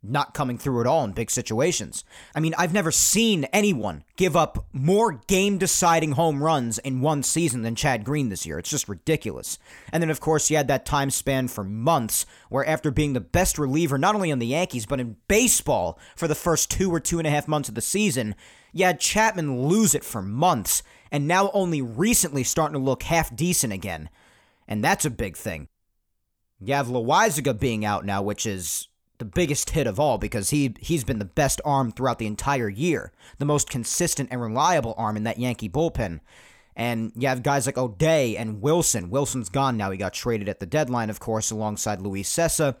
not 0.03 0.33
coming 0.33 0.57
through 0.57 0.79
at 0.79 0.87
all 0.87 1.03
in 1.03 1.11
big 1.11 1.31
situations. 1.31 2.03
I 2.35 2.39
mean, 2.39 2.53
I've 2.57 2.73
never 2.73 2.91
seen 2.91 3.45
anyone 3.45 4.03
give 4.15 4.35
up 4.35 4.67
more 4.71 5.21
game 5.27 5.57
deciding 5.57 6.11
home 6.13 6.43
runs 6.43 6.77
in 6.77 7.01
one 7.01 7.23
season 7.23 7.63
than 7.63 7.75
Chad 7.75 8.05
Green 8.05 8.29
this 8.29 8.45
year. 8.45 8.59
It's 8.59 8.69
just 8.69 8.87
ridiculous. 8.87 9.57
And 9.91 10.01
then, 10.01 10.09
of 10.09 10.19
course, 10.19 10.49
you 10.49 10.57
had 10.57 10.67
that 10.67 10.85
time 10.85 11.09
span 11.09 11.47
for 11.47 11.63
months 11.63 12.25
where, 12.49 12.65
after 12.65 12.91
being 12.91 13.13
the 13.13 13.19
best 13.19 13.57
reliever 13.57 13.97
not 13.97 14.15
only 14.15 14.31
on 14.31 14.39
the 14.39 14.47
Yankees, 14.47 14.85
but 14.85 14.99
in 14.99 15.17
baseball 15.27 15.99
for 16.15 16.27
the 16.27 16.35
first 16.35 16.69
two 16.69 16.93
or 16.93 16.99
two 16.99 17.17
and 17.17 17.27
a 17.27 17.31
half 17.31 17.47
months 17.47 17.69
of 17.69 17.75
the 17.75 17.81
season, 17.81 18.35
you 18.71 18.85
had 18.85 18.99
Chapman 18.99 19.63
lose 19.63 19.95
it 19.95 20.03
for 20.03 20.21
months 20.21 20.83
and 21.11 21.27
now 21.27 21.49
only 21.53 21.81
recently 21.81 22.43
starting 22.43 22.73
to 22.73 22.83
look 22.83 23.03
half 23.03 23.35
decent 23.35 23.73
again. 23.73 24.09
And 24.67 24.83
that's 24.83 25.05
a 25.05 25.09
big 25.09 25.37
thing. 25.37 25.67
You 26.59 26.73
have 26.73 26.87
Loaisiga 26.87 27.57
being 27.57 27.85
out 27.85 28.05
now, 28.05 28.21
which 28.21 28.45
is 28.45 28.87
the 29.19 29.25
biggest 29.25 29.71
hit 29.71 29.87
of 29.87 29.99
all 29.99 30.17
because 30.17 30.49
he 30.49 30.75
he's 30.79 31.03
been 31.03 31.19
the 31.19 31.25
best 31.25 31.61
arm 31.65 31.91
throughout 31.91 32.19
the 32.19 32.27
entire 32.27 32.69
year, 32.69 33.11
the 33.37 33.45
most 33.45 33.69
consistent 33.69 34.29
and 34.31 34.41
reliable 34.41 34.93
arm 34.97 35.17
in 35.17 35.23
that 35.23 35.39
Yankee 35.39 35.69
bullpen. 35.69 36.19
And 36.75 37.11
you 37.15 37.27
have 37.27 37.41
guys 37.41 37.65
like 37.65 37.77
O'Day 37.77 38.37
and 38.37 38.61
Wilson. 38.61 39.09
Wilson's 39.09 39.49
gone 39.49 39.77
now. 39.77 39.89
He 39.89 39.97
got 39.97 40.13
traded 40.13 40.47
at 40.47 40.59
the 40.59 40.67
deadline, 40.67 41.09
of 41.09 41.19
course, 41.19 41.49
alongside 41.49 42.01
Luis 42.01 42.31
Cessa. 42.31 42.75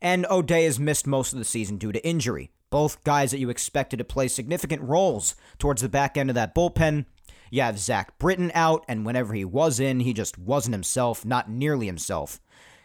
And 0.00 0.24
O'Day 0.30 0.64
has 0.64 0.78
missed 0.78 1.06
most 1.06 1.32
of 1.32 1.38
the 1.40 1.44
season 1.44 1.76
due 1.76 1.90
to 1.90 2.06
injury. 2.06 2.52
Both 2.70 3.02
guys 3.02 3.32
that 3.32 3.40
you 3.40 3.50
expected 3.50 3.96
to 3.98 4.04
play 4.04 4.28
significant 4.28 4.82
roles 4.82 5.34
towards 5.58 5.82
the 5.82 5.88
back 5.88 6.16
end 6.16 6.30
of 6.30 6.36
that 6.36 6.54
bullpen. 6.54 7.06
You 7.50 7.62
have 7.62 7.78
Zach 7.78 8.18
Britton 8.18 8.52
out, 8.54 8.84
and 8.88 9.04
whenever 9.04 9.34
he 9.34 9.44
was 9.44 9.80
in, 9.80 10.00
he 10.00 10.12
just 10.12 10.38
wasn't 10.38 10.74
himself, 10.74 11.24
not 11.24 11.50
nearly 11.50 11.86
himself. 11.86 12.40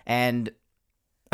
And 0.05 0.51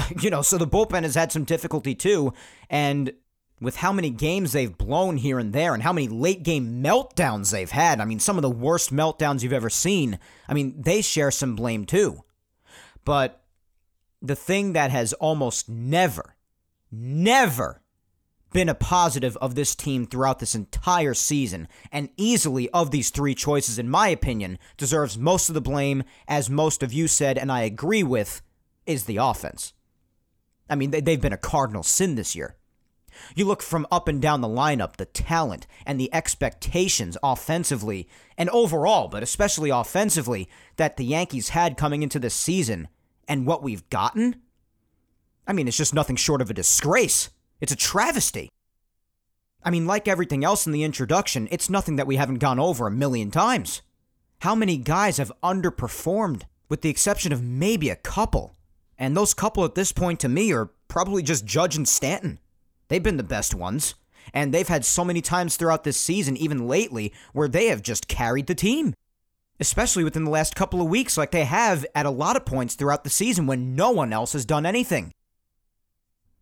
you 0.21 0.29
know, 0.29 0.41
so 0.41 0.57
the 0.57 0.67
bullpen 0.67 1.03
has 1.03 1.15
had 1.15 1.31
some 1.31 1.43
difficulty 1.43 1.95
too. 1.95 2.33
And 2.69 3.13
with 3.59 3.77
how 3.77 3.91
many 3.91 4.09
games 4.09 4.51
they've 4.51 4.77
blown 4.77 5.17
here 5.17 5.39
and 5.39 5.53
there 5.53 5.73
and 5.73 5.83
how 5.83 5.93
many 5.93 6.07
late 6.07 6.43
game 6.43 6.83
meltdowns 6.83 7.51
they've 7.51 7.69
had, 7.69 7.99
I 7.99 8.05
mean, 8.05 8.19
some 8.19 8.37
of 8.37 8.41
the 8.41 8.49
worst 8.49 8.93
meltdowns 8.93 9.43
you've 9.43 9.53
ever 9.53 9.69
seen, 9.69 10.19
I 10.47 10.53
mean, 10.53 10.81
they 10.81 11.01
share 11.01 11.31
some 11.31 11.55
blame 11.55 11.85
too. 11.85 12.23
But 13.05 13.43
the 14.21 14.35
thing 14.35 14.73
that 14.73 14.91
has 14.91 15.13
almost 15.13 15.69
never, 15.69 16.35
never 16.91 17.81
been 18.51 18.69
a 18.69 18.75
positive 18.75 19.37
of 19.37 19.55
this 19.55 19.75
team 19.75 20.05
throughout 20.05 20.39
this 20.39 20.55
entire 20.55 21.13
season, 21.13 21.67
and 21.91 22.09
easily 22.17 22.69
of 22.71 22.91
these 22.91 23.09
three 23.09 23.35
choices, 23.35 23.79
in 23.79 23.89
my 23.89 24.09
opinion, 24.09 24.59
deserves 24.77 25.17
most 25.17 25.49
of 25.49 25.55
the 25.55 25.61
blame, 25.61 26.03
as 26.27 26.49
most 26.49 26.83
of 26.83 26.93
you 26.93 27.07
said, 27.07 27.37
and 27.37 27.51
I 27.51 27.61
agree 27.61 28.03
with, 28.03 28.41
is 28.85 29.05
the 29.05 29.17
offense. 29.17 29.73
I 30.69 30.75
mean, 30.75 30.91
they've 30.91 31.21
been 31.21 31.33
a 31.33 31.37
cardinal 31.37 31.83
sin 31.83 32.15
this 32.15 32.35
year. 32.35 32.55
You 33.35 33.45
look 33.45 33.61
from 33.61 33.85
up 33.91 34.07
and 34.07 34.21
down 34.21 34.41
the 34.41 34.47
lineup, 34.47 34.95
the 34.95 35.05
talent 35.05 35.67
and 35.85 35.99
the 35.99 36.13
expectations 36.13 37.17
offensively 37.21 38.07
and 38.37 38.49
overall, 38.49 39.09
but 39.09 39.21
especially 39.23 39.69
offensively, 39.69 40.49
that 40.77 40.97
the 40.97 41.05
Yankees 41.05 41.49
had 41.49 41.77
coming 41.77 42.03
into 42.03 42.19
this 42.19 42.33
season 42.33 42.87
and 43.27 43.45
what 43.45 43.63
we've 43.63 43.87
gotten. 43.89 44.41
I 45.45 45.53
mean, 45.53 45.67
it's 45.67 45.77
just 45.77 45.93
nothing 45.93 46.15
short 46.15 46.41
of 46.41 46.49
a 46.49 46.53
disgrace. 46.53 47.29
It's 47.61 47.71
a 47.71 47.77
travesty. 47.77 48.49
I 49.63 49.69
mean, 49.69 49.85
like 49.85 50.07
everything 50.07 50.43
else 50.43 50.65
in 50.65 50.73
the 50.73 50.83
introduction, 50.83 51.47
it's 51.51 51.69
nothing 51.69 51.95
that 51.97 52.07
we 52.07 52.15
haven't 52.15 52.39
gone 52.39 52.59
over 52.59 52.87
a 52.87 52.91
million 52.91 53.29
times. 53.29 53.83
How 54.39 54.55
many 54.55 54.77
guys 54.77 55.17
have 55.17 55.31
underperformed, 55.43 56.43
with 56.67 56.81
the 56.81 56.89
exception 56.89 57.31
of 57.31 57.43
maybe 57.43 57.89
a 57.91 57.95
couple? 57.95 58.55
And 58.97 59.15
those 59.15 59.35
couple 59.35 59.63
at 59.63 59.75
this 59.75 59.91
point 59.91 60.19
to 60.21 60.29
me 60.29 60.51
are 60.51 60.71
probably 60.87 61.21
just 61.21 61.45
Judge 61.45 61.75
and 61.75 61.87
Stanton. 61.87 62.39
They've 62.87 63.03
been 63.03 63.17
the 63.17 63.23
best 63.23 63.53
ones. 63.53 63.93
And 64.33 64.53
they've 64.53 64.67
had 64.67 64.85
so 64.85 65.03
many 65.03 65.21
times 65.21 65.55
throughout 65.55 65.83
this 65.83 65.97
season, 65.97 66.37
even 66.37 66.67
lately, 66.67 67.13
where 67.33 67.47
they 67.47 67.67
have 67.67 67.81
just 67.81 68.07
carried 68.07 68.47
the 68.47 68.55
team. 68.55 68.93
Especially 69.59 70.03
within 70.03 70.23
the 70.23 70.31
last 70.31 70.55
couple 70.55 70.81
of 70.81 70.87
weeks, 70.87 71.17
like 71.17 71.31
they 71.31 71.45
have 71.45 71.85
at 71.93 72.05
a 72.05 72.11
lot 72.11 72.35
of 72.35 72.45
points 72.45 72.75
throughout 72.75 73.03
the 73.03 73.09
season 73.09 73.45
when 73.45 73.75
no 73.75 73.91
one 73.91 74.11
else 74.11 74.33
has 74.33 74.45
done 74.45 74.65
anything. 74.65 75.11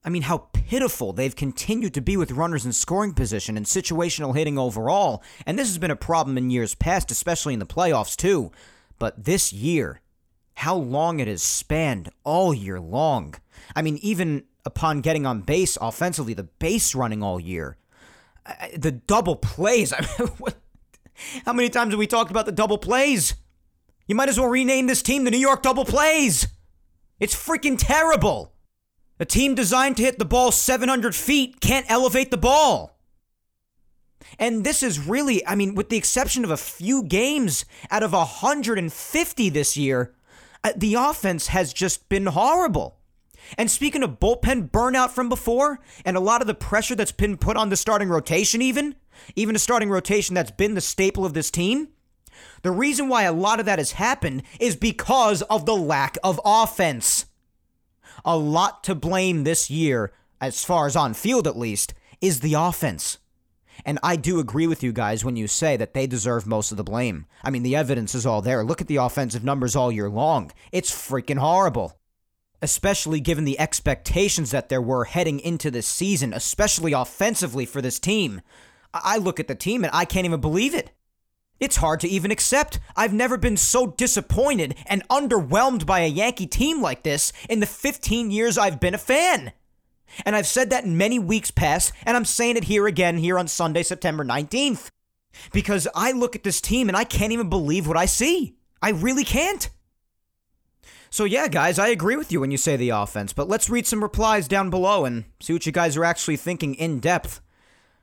I 0.04 0.10
mean, 0.10 0.22
how 0.22 0.50
pitiful 0.70 1.14
they've 1.14 1.36
continued 1.36 1.96
to 1.96 2.00
be 2.00 2.16
with 2.16 2.30
runners 2.30 2.64
in 2.64 2.72
scoring 2.72 3.12
position 3.12 3.58
and 3.58 3.66
situational 3.66 4.38
hitting 4.38 4.56
overall. 4.56 5.24
And 5.48 5.58
this 5.58 5.68
has 5.68 5.80
been 5.80 5.90
a 5.90 5.96
problem 5.96 6.38
in 6.38 6.52
years 6.52 6.76
past, 6.76 7.10
especially 7.10 7.54
in 7.54 7.60
the 7.60 7.66
playoffs, 7.66 8.16
too. 8.16 8.52
But 9.00 9.26
this 9.26 9.52
year, 9.52 10.02
how 10.54 10.76
long 10.76 11.20
it 11.20 11.28
has 11.28 11.42
spanned 11.42 12.10
all 12.24 12.54
year 12.54 12.80
long. 12.80 13.34
I 13.76 13.82
mean, 13.82 13.98
even 14.04 14.44
upon 14.64 15.02
getting 15.02 15.26
on 15.26 15.42
base 15.42 15.76
offensively, 15.82 16.36
the 16.36 16.44
base 16.44 16.94
running 16.94 17.24
all 17.24 17.40
year, 17.40 17.78
the 18.78 18.92
double 18.92 19.38
plays. 19.38 19.92
I 19.98 20.02
mean, 20.20 20.54
how 21.46 21.54
many 21.54 21.70
times 21.70 21.94
have 21.94 22.00
we 22.00 22.06
talked 22.06 22.30
about 22.30 22.46
the 22.46 22.52
double 22.52 22.78
plays? 22.78 23.34
You 24.06 24.14
might 24.14 24.30
as 24.30 24.40
well 24.40 24.50
rename 24.50 24.86
this 24.86 25.02
team 25.02 25.24
the 25.24 25.32
New 25.32 25.40
York 25.40 25.64
Double 25.64 25.86
Plays. 25.86 26.48
It's 27.20 27.36
freaking 27.36 27.78
terrible. 27.80 28.54
A 29.20 29.26
team 29.26 29.54
designed 29.54 29.98
to 29.98 30.04
hit 30.04 30.18
the 30.18 30.26
ball 30.26 30.52
700 30.52 31.14
feet 31.14 31.60
can't 31.60 31.90
elevate 31.90 32.32
the 32.32 32.38
ball. 32.38 32.98
And 34.38 34.64
this 34.64 34.82
is 34.82 35.08
really, 35.08 35.46
I 35.46 35.56
mean, 35.56 35.76
with 35.76 35.90
the 35.90 35.98
exception 35.98 36.44
of 36.44 36.52
a 36.52 36.58
few 36.58 37.04
games 37.04 37.66
out 37.92 38.04
of 38.04 38.14
150 38.14 39.50
this 39.50 39.76
year, 39.76 40.14
uh, 40.64 40.72
the 40.76 40.96
offense 40.96 41.48
has 41.48 41.74
just 41.74 42.08
been 42.10 42.28
horrible. 42.28 42.98
And 43.58 43.72
speaking 43.72 44.04
of 44.04 44.20
bullpen 44.20 44.70
burnout 44.70 45.10
from 45.10 45.28
before, 45.28 45.80
and 46.06 46.16
a 46.16 46.22
lot 46.22 46.42
of 46.42 46.48
the 46.48 46.54
pressure 46.54 46.96
that's 46.96 47.12
been 47.12 47.38
put 47.38 47.58
on 47.58 47.70
the 47.70 47.78
starting 47.78 48.10
rotation, 48.10 48.62
even, 48.62 48.96
even 49.36 49.56
a 49.56 49.60
starting 49.60 49.90
rotation 49.90 50.36
that's 50.36 50.52
been 50.52 50.76
the 50.76 50.82
staple 50.82 51.26
of 51.26 51.34
this 51.34 51.50
team, 51.50 51.90
the 52.62 52.72
reason 52.72 53.10
why 53.10 53.24
a 53.24 53.34
lot 53.34 53.60
of 53.60 53.66
that 53.66 53.80
has 53.80 53.94
happened 53.94 54.44
is 54.60 54.76
because 54.76 55.42
of 55.44 55.66
the 55.66 55.76
lack 55.76 56.18
of 56.24 56.40
offense. 56.46 57.26
A 58.26 58.38
lot 58.38 58.84
to 58.86 58.96
blame 58.96 59.44
this 59.44 59.70
year, 59.70 60.12
as 60.42 60.64
far 60.64 60.86
as 60.86 60.96
on 60.96 61.14
field 61.14 61.48
at 61.48 61.58
least, 61.58 61.94
is 62.22 62.40
the 62.40 62.54
offense. 62.54 63.18
And 63.86 64.00
I 64.04 64.16
do 64.16 64.40
agree 64.40 64.68
with 64.68 64.84
you 64.84 64.92
guys 64.92 65.24
when 65.24 65.36
you 65.36 65.48
say 65.48 65.78
that 65.78 65.94
they 65.94 66.08
deserve 66.08 66.46
most 66.46 66.72
of 66.72 66.78
the 66.78 66.84
blame. 66.84 67.26
I 67.44 67.50
mean, 67.50 67.64
the 67.64 67.76
evidence 67.76 68.14
is 68.14 68.26
all 68.26 68.42
there. 68.42 68.64
Look 68.64 68.82
at 68.82 68.88
the 68.88 68.98
offensive 68.98 69.44
numbers 69.44 69.76
all 69.76 69.92
year 69.92 70.10
long. 70.10 70.52
It's 70.72 70.92
freaking 70.92 71.38
horrible. 71.38 71.98
Especially 72.62 73.22
given 73.22 73.46
the 73.46 73.60
expectations 73.60 74.52
that 74.52 74.68
there 74.68 74.82
were 74.82 75.06
heading 75.06 75.40
into 75.40 75.72
this 75.72 75.88
season, 75.88 76.34
especially 76.34 76.92
offensively 76.92 77.66
for 77.66 77.82
this 77.82 78.00
team. 78.00 78.42
I 78.94 79.18
look 79.18 79.40
at 79.40 79.48
the 79.48 79.56
team 79.56 79.86
and 79.86 79.92
I 79.94 80.04
can't 80.04 80.26
even 80.26 80.42
believe 80.42 80.76
it. 80.76 80.92
It's 81.60 81.78
hard 81.78 82.00
to 82.01 82.08
even 82.08 82.32
accept. 82.32 82.80
I've 82.96 83.13
never 83.13 83.38
been 83.38 83.58
so 83.58 83.88
disappointed 83.88 84.75
and 84.86 85.08
underwhelmed 85.10 85.86
by 85.86 86.00
a 86.00 86.08
Yankee 86.08 86.48
team 86.48 86.82
like 86.82 87.04
this 87.04 87.34
in 87.50 87.60
the 87.60 87.66
15 87.66 88.32
years 88.32 88.58
I've 88.58 88.80
been 88.80 88.94
a 88.94 89.00
fan. 89.00 89.51
And 90.25 90.36
I've 90.36 90.48
said 90.48 90.70
that 90.70 90.86
in 90.86 90.98
many 90.98 91.20
weeks 91.20 91.51
past, 91.51 91.92
and 92.06 92.16
I'm 92.16 92.25
saying 92.25 92.58
it 92.58 92.63
here 92.66 92.88
again 92.88 93.18
here 93.18 93.38
on 93.38 93.48
Sunday, 93.48 93.84
September 93.84 94.24
19th. 94.24 94.89
Because 95.54 95.88
I 95.94 96.12
look 96.12 96.36
at 96.36 96.44
this 96.44 96.62
team 96.62 96.88
and 96.88 96.98
I 96.98 97.04
can't 97.04 97.32
even 97.32 97.50
believe 97.50 97.88
what 97.88 97.98
I 97.98 98.06
see. 98.06 98.56
I 98.82 98.92
really 98.92 99.24
can't. 99.24 99.70
So, 101.12 101.24
yeah, 101.24 101.48
guys, 101.48 101.80
I 101.80 101.88
agree 101.88 102.16
with 102.16 102.32
you 102.32 102.39
when 102.39 102.51
you 102.51 102.58
say 102.58 102.75
the 102.75 102.89
offense, 102.89 103.34
but 103.34 103.48
let's 103.48 103.70
read 103.70 103.88
some 103.88 104.04
replies 104.04 104.48
down 104.48 104.70
below 104.70 105.06
and 105.06 105.25
see 105.39 105.54
what 105.54 105.66
you 105.66 105.72
guys 105.72 105.98
are 105.98 106.06
actually 106.06 106.38
thinking 106.38 106.75
in 106.75 107.00
depth. 107.00 107.42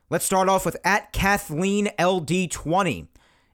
Let's 0.09 0.25
start 0.25 0.49
off 0.49 0.65
with 0.65 0.77
at 0.83 1.13
Kathleen 1.13 1.89
LD20. 1.97 3.07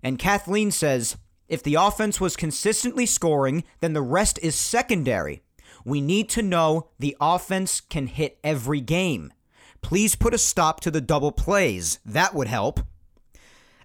And 0.03 0.19
Kathleen 0.19 0.69
says, 0.69 1.17
if 1.47 1.63
the 1.63 1.75
offense 1.75 2.19
was 2.19 2.35
consistently 2.35 3.05
scoring, 3.05 3.63
then 3.79 3.93
the 3.93 4.01
rest 4.01 4.37
is 4.41 4.55
secondary. 4.55 5.41
We 5.85 6.01
need 6.01 6.29
to 6.29 6.41
know 6.41 6.89
the 6.99 7.15
offense 7.19 7.81
can 7.81 8.07
hit 8.07 8.37
every 8.43 8.81
game. 8.81 9.33
Please 9.81 10.15
put 10.15 10.33
a 10.33 10.37
stop 10.37 10.79
to 10.81 10.91
the 10.91 11.01
double 11.01 11.31
plays. 11.31 11.99
That 12.05 12.33
would 12.33 12.47
help. 12.47 12.79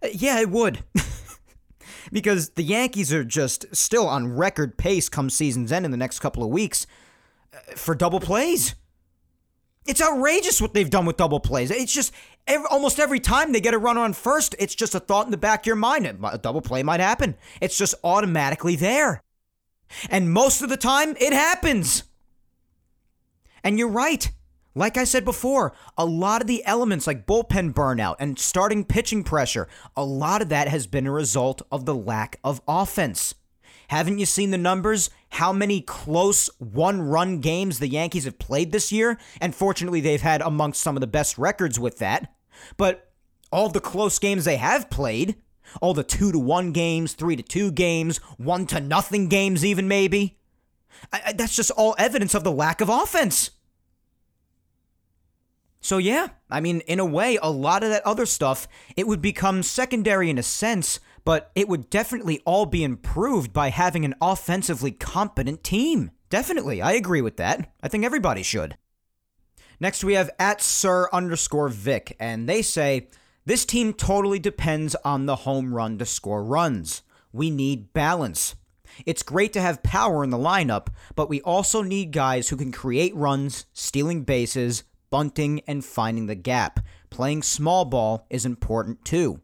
Uh, 0.03 0.09
yeah, 0.13 0.41
it 0.41 0.51
would. 0.51 0.85
because 2.13 2.51
the 2.51 2.63
Yankees 2.63 3.13
are 3.13 3.25
just 3.25 3.67
still 3.75 4.07
on 4.07 4.33
record 4.33 4.79
pace 4.79 5.09
come 5.09 5.29
season's 5.29 5.73
end 5.73 5.85
in 5.85 5.91
the 5.91 5.97
next 5.97 6.21
couple 6.21 6.45
of 6.45 6.51
weeks 6.51 6.87
uh, 7.53 7.59
for 7.75 7.95
double 7.95 8.21
plays. 8.21 8.75
It's 9.87 10.03
outrageous 10.03 10.61
what 10.61 10.75
they've 10.75 10.91
done 10.91 11.07
with 11.07 11.17
double 11.17 11.41
plays. 11.41 11.71
It's 11.71 11.93
just 11.93 12.13
every, 12.49 12.67
almost 12.71 12.99
every 12.99 13.21
time 13.21 13.53
they 13.53 13.61
get 13.61 13.75
a 13.75 13.79
run 13.79 13.99
on 13.99 14.13
first, 14.13 14.57
it's 14.59 14.75
just 14.75 14.95
a 14.95 15.01
thought 15.01 15.27
in 15.27 15.31
the 15.31 15.37
back 15.37 15.61
of 15.61 15.67
your 15.67 15.77
mind. 15.77 16.07
A 16.07 16.39
double 16.39 16.61
play 16.61 16.83
might 16.83 17.01
happen. 17.01 17.37
It's 17.61 17.79
just 17.79 17.95
automatically 18.03 18.75
there. 18.75 19.23
And 20.11 20.33
most 20.33 20.63
of 20.63 20.69
the 20.69 20.77
time, 20.77 21.17
it 21.21 21.33
happens. 21.33 22.05
And 23.63 23.79
you're 23.79 23.89
right. 23.89 24.31
Like 24.75 24.97
I 24.97 25.05
said 25.05 25.25
before, 25.25 25.73
a 25.97 26.05
lot 26.05 26.41
of 26.41 26.47
the 26.47 26.65
elements 26.65 27.07
like 27.07 27.27
bullpen 27.27 27.73
burnout 27.73 28.17
and 28.21 28.39
starting 28.39 28.85
pitching 28.85 29.25
pressure, 29.25 29.67
a 29.97 30.05
lot 30.05 30.43
of 30.43 30.51
that 30.51 30.69
has 30.69 30.87
been 30.87 31.07
a 31.07 31.13
result 31.13 31.63
of 31.73 31.85
the 31.85 31.95
lack 31.95 32.39
of 32.45 32.61
offense. 32.69 33.35
Haven't 33.89 34.19
you 34.19 34.27
seen 34.27 34.51
the 34.51 34.59
numbers? 34.59 35.11
How 35.31 35.53
many 35.53 35.81
close 35.81 36.51
one 36.59 37.01
run 37.01 37.41
games 37.41 37.79
the 37.79 37.89
Yankees 37.89 38.25
have 38.25 38.39
played 38.39 38.71
this 38.71 38.93
year? 38.93 39.19
And 39.41 39.55
fortunately, 39.55 40.01
they've 40.01 40.21
had 40.21 40.43
amongst 40.43 40.83
some 40.83 40.97
of 40.97 41.01
the 41.01 41.07
best 41.07 41.39
records 41.39 41.81
with 41.81 41.99
that. 41.99 42.33
But 42.77 43.11
all 43.51 43.69
the 43.69 43.81
close 43.81 44.19
games 44.19 44.45
they 44.45 44.57
have 44.57 44.91
played, 44.91 45.37
all 45.81 45.95
the 45.95 46.05
2 46.05 46.33
to 46.33 46.39
1 46.39 46.73
games, 46.73 47.13
3 47.15 47.37
to 47.37 47.43
2 47.43 47.73
games, 47.73 48.19
1 48.37 48.67
to 48.67 48.81
nothing 48.81 49.29
games, 49.29 49.65
even 49.65 49.89
maybe, 49.89 50.39
I, 51.13 51.23
I, 51.27 51.33
that's 51.33 51.57
just 51.57 51.71
all 51.73 51.95
evidence 51.99 52.35
of 52.35 52.45
the 52.45 52.53
lack 52.53 52.81
of 52.81 52.89
offense. 52.89 53.51
So, 55.81 55.99
yeah, 55.99 56.29
I 56.51 56.61
mean, 56.61 56.81
in 56.81 56.99
a 56.99 57.05
way, 57.05 57.39
a 57.41 57.51
lot 57.51 57.85
of 57.85 57.91
that 57.91 58.05
other 58.05 58.27
stuff, 58.27 58.67
it 58.97 59.07
would 59.07 59.23
become 59.23 59.63
secondary 59.63 60.29
in 60.29 60.39
a 60.39 60.43
sense 60.43 60.99
but 61.29 61.51
it 61.55 61.69
would 61.69 61.91
definitely 61.91 62.41
all 62.47 62.65
be 62.65 62.83
improved 62.83 63.53
by 63.53 63.69
having 63.69 64.03
an 64.07 64.15
offensively 64.19 64.91
competent 64.91 65.63
team. 65.63 66.11
Definitely, 66.31 66.81
I 66.81 66.93
agree 66.93 67.21
with 67.21 67.37
that. 67.37 67.71
I 67.83 67.89
think 67.89 68.03
everybody 68.03 68.43
should. 68.43 68.79
Next, 69.81 70.03
we 70.03 70.15
have 70.15 70.31
at 70.39 70.61
Sir 70.61 71.09
underscore 71.13 71.69
Vic, 71.69 72.17
and 72.19 72.49
they 72.49 72.63
say 72.63 73.09
this 73.45 73.65
team 73.65 73.93
totally 73.93 74.39
depends 74.39 74.95
on 75.05 75.27
the 75.27 75.37
home 75.37 75.73
run 75.73 75.99
to 75.99 76.07
score 76.07 76.43
runs. 76.43 77.03
We 77.33 77.51
need 77.51 77.93
balance. 77.93 78.57
It's 79.07 79.23
great 79.23 79.53
to 79.53 79.61
have 79.61 79.83
power 79.83 80.25
in 80.25 80.31
the 80.31 80.37
lineup, 80.37 80.89
but 81.15 81.29
we 81.29 81.41
also 81.43 81.83
need 81.83 82.11
guys 82.11 82.49
who 82.49 82.57
can 82.57 82.73
create 82.73 83.15
runs, 83.15 83.67
stealing 83.73 84.25
bases, 84.25 84.83
bunting, 85.11 85.61
and 85.67 85.85
finding 85.85 86.27
the 86.27 86.35
gap. 86.35 86.81
Playing 87.11 87.43
small 87.43 87.85
ball 87.85 88.27
is 88.29 88.45
important 88.45 89.05
too. 89.05 89.41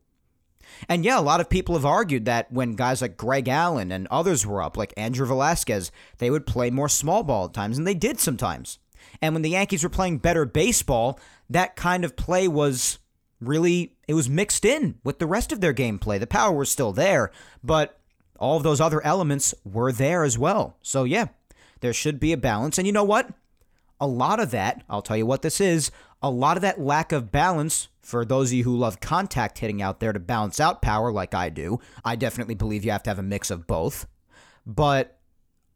And 0.88 1.04
yeah, 1.04 1.18
a 1.18 1.22
lot 1.22 1.40
of 1.40 1.48
people 1.48 1.76
have 1.76 1.84
argued 1.84 2.24
that 2.24 2.50
when 2.50 2.74
guys 2.74 3.00
like 3.00 3.16
Greg 3.16 3.48
Allen 3.48 3.92
and 3.92 4.08
others 4.08 4.44
were 4.44 4.62
up, 4.62 4.76
like 4.76 4.92
Andrew 4.96 5.26
Velazquez, 5.26 5.92
they 6.18 6.30
would 6.30 6.46
play 6.46 6.70
more 6.70 6.88
small 6.88 7.22
ball 7.22 7.46
at 7.46 7.54
times, 7.54 7.78
and 7.78 7.86
they 7.86 7.94
did 7.94 8.18
sometimes. 8.18 8.78
And 9.20 9.34
when 9.34 9.42
the 9.42 9.50
Yankees 9.50 9.82
were 9.82 9.90
playing 9.90 10.18
better 10.18 10.44
baseball, 10.44 11.18
that 11.50 11.76
kind 11.76 12.04
of 12.04 12.16
play 12.16 12.48
was 12.48 12.98
really 13.40 13.94
it 14.08 14.14
was 14.14 14.28
mixed 14.28 14.64
in 14.64 14.96
with 15.04 15.18
the 15.18 15.26
rest 15.26 15.52
of 15.52 15.60
their 15.60 15.74
gameplay. 15.74 16.18
The 16.18 16.26
power 16.26 16.52
was 16.52 16.70
still 16.70 16.92
there, 16.92 17.30
but 17.62 17.98
all 18.38 18.56
of 18.56 18.62
those 18.62 18.80
other 18.80 19.04
elements 19.04 19.54
were 19.64 19.92
there 19.92 20.24
as 20.24 20.38
well. 20.38 20.76
So 20.82 21.04
yeah, 21.04 21.26
there 21.80 21.92
should 21.92 22.20
be 22.20 22.32
a 22.32 22.36
balance. 22.36 22.78
And 22.78 22.86
you 22.86 22.92
know 22.92 23.04
what? 23.04 23.30
A 24.00 24.06
lot 24.06 24.40
of 24.40 24.50
that, 24.50 24.82
I'll 24.88 25.02
tell 25.02 25.16
you 25.16 25.26
what 25.26 25.42
this 25.42 25.60
is, 25.60 25.90
a 26.22 26.30
lot 26.30 26.56
of 26.56 26.62
that 26.62 26.80
lack 26.80 27.12
of 27.12 27.30
balance 27.30 27.88
for 28.02 28.24
those 28.24 28.50
of 28.50 28.54
you 28.54 28.64
who 28.64 28.76
love 28.76 29.00
contact 29.00 29.58
hitting 29.58 29.80
out 29.80 30.00
there 30.00 30.12
to 30.12 30.18
balance 30.18 30.60
out 30.60 30.82
power 30.82 31.10
like 31.10 31.34
I 31.34 31.48
do, 31.48 31.80
I 32.04 32.16
definitely 32.16 32.54
believe 32.54 32.84
you 32.84 32.90
have 32.90 33.02
to 33.04 33.10
have 33.10 33.18
a 33.18 33.22
mix 33.22 33.50
of 33.50 33.66
both. 33.66 34.06
But 34.66 35.18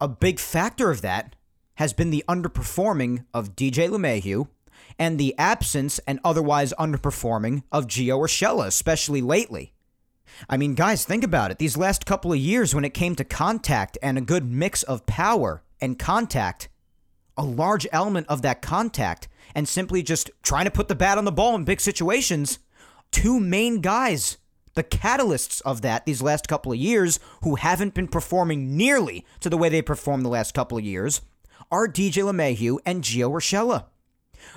a 0.01 0.09
big 0.09 0.39
factor 0.39 0.91
of 0.91 1.01
that 1.03 1.35
has 1.79 1.93
been 1.93 2.11
the 2.11 2.25
underperforming 2.29 3.25
of 3.33 3.55
DJ 3.55 3.89
LeMahieu 3.89 4.49
and 4.99 5.17
the 5.17 5.33
absence 5.39 6.01
and 6.09 6.19
otherwise 6.25 6.75
underperforming 6.77 7.63
of 7.71 7.87
Gio 7.87 8.19
Urshela, 8.19 8.67
especially 8.67 9.23
lately. 9.23 9.73
I 10.51 10.57
mean, 10.57 10.75
guys, 10.75 11.05
think 11.05 11.23
about 11.23 11.53
it. 11.53 11.59
These 11.59 11.77
last 11.77 12.05
couple 12.05 12.33
of 12.33 12.39
years, 12.39 12.75
when 12.75 12.85
it 12.85 12.95
came 12.95 13.15
to 13.15 13.23
contact 13.23 13.97
and 14.03 14.19
a 14.19 14.21
good 14.21 14.45
mix 14.45 14.83
of 14.83 15.07
power 15.07 15.63
and 15.81 15.97
contact, 16.01 16.69
a 17.37 17.45
large 17.45 17.87
element 17.93 18.27
of 18.29 18.43
that 18.43 18.61
contact 18.61 19.29
and 19.55 19.69
simply 19.69 20.03
just 20.03 20.31
trying 20.43 20.65
to 20.65 20.73
put 20.73 20.89
the 20.89 20.97
bat 20.97 21.17
on 21.17 21.27
the 21.27 21.33
ball 21.33 21.55
in 21.55 21.63
big 21.63 21.81
situations. 21.81 22.59
Two 23.13 23.39
main 23.39 23.81
guys, 23.81 24.39
the 24.75 24.83
catalysts 24.83 25.63
of 25.63 25.83
that 25.83 26.07
these 26.07 26.23
last 26.23 26.49
couple 26.49 26.73
of 26.73 26.79
years, 26.79 27.21
who 27.45 27.55
haven't 27.55 27.95
been 27.95 28.09
performing 28.09 28.77
nearly 28.77 29.25
to 29.39 29.49
the 29.49 29.57
way 29.57 29.69
they 29.69 29.81
performed 29.81 30.25
the 30.25 30.29
last 30.29 30.55
couple 30.55 30.77
of 30.77 30.83
years, 30.83 31.21
are 31.71 31.89
DJ 31.89 32.23
LeMahieu 32.25 32.79
and 32.85 33.03
Gio 33.03 33.31
Urshela. 33.31 33.87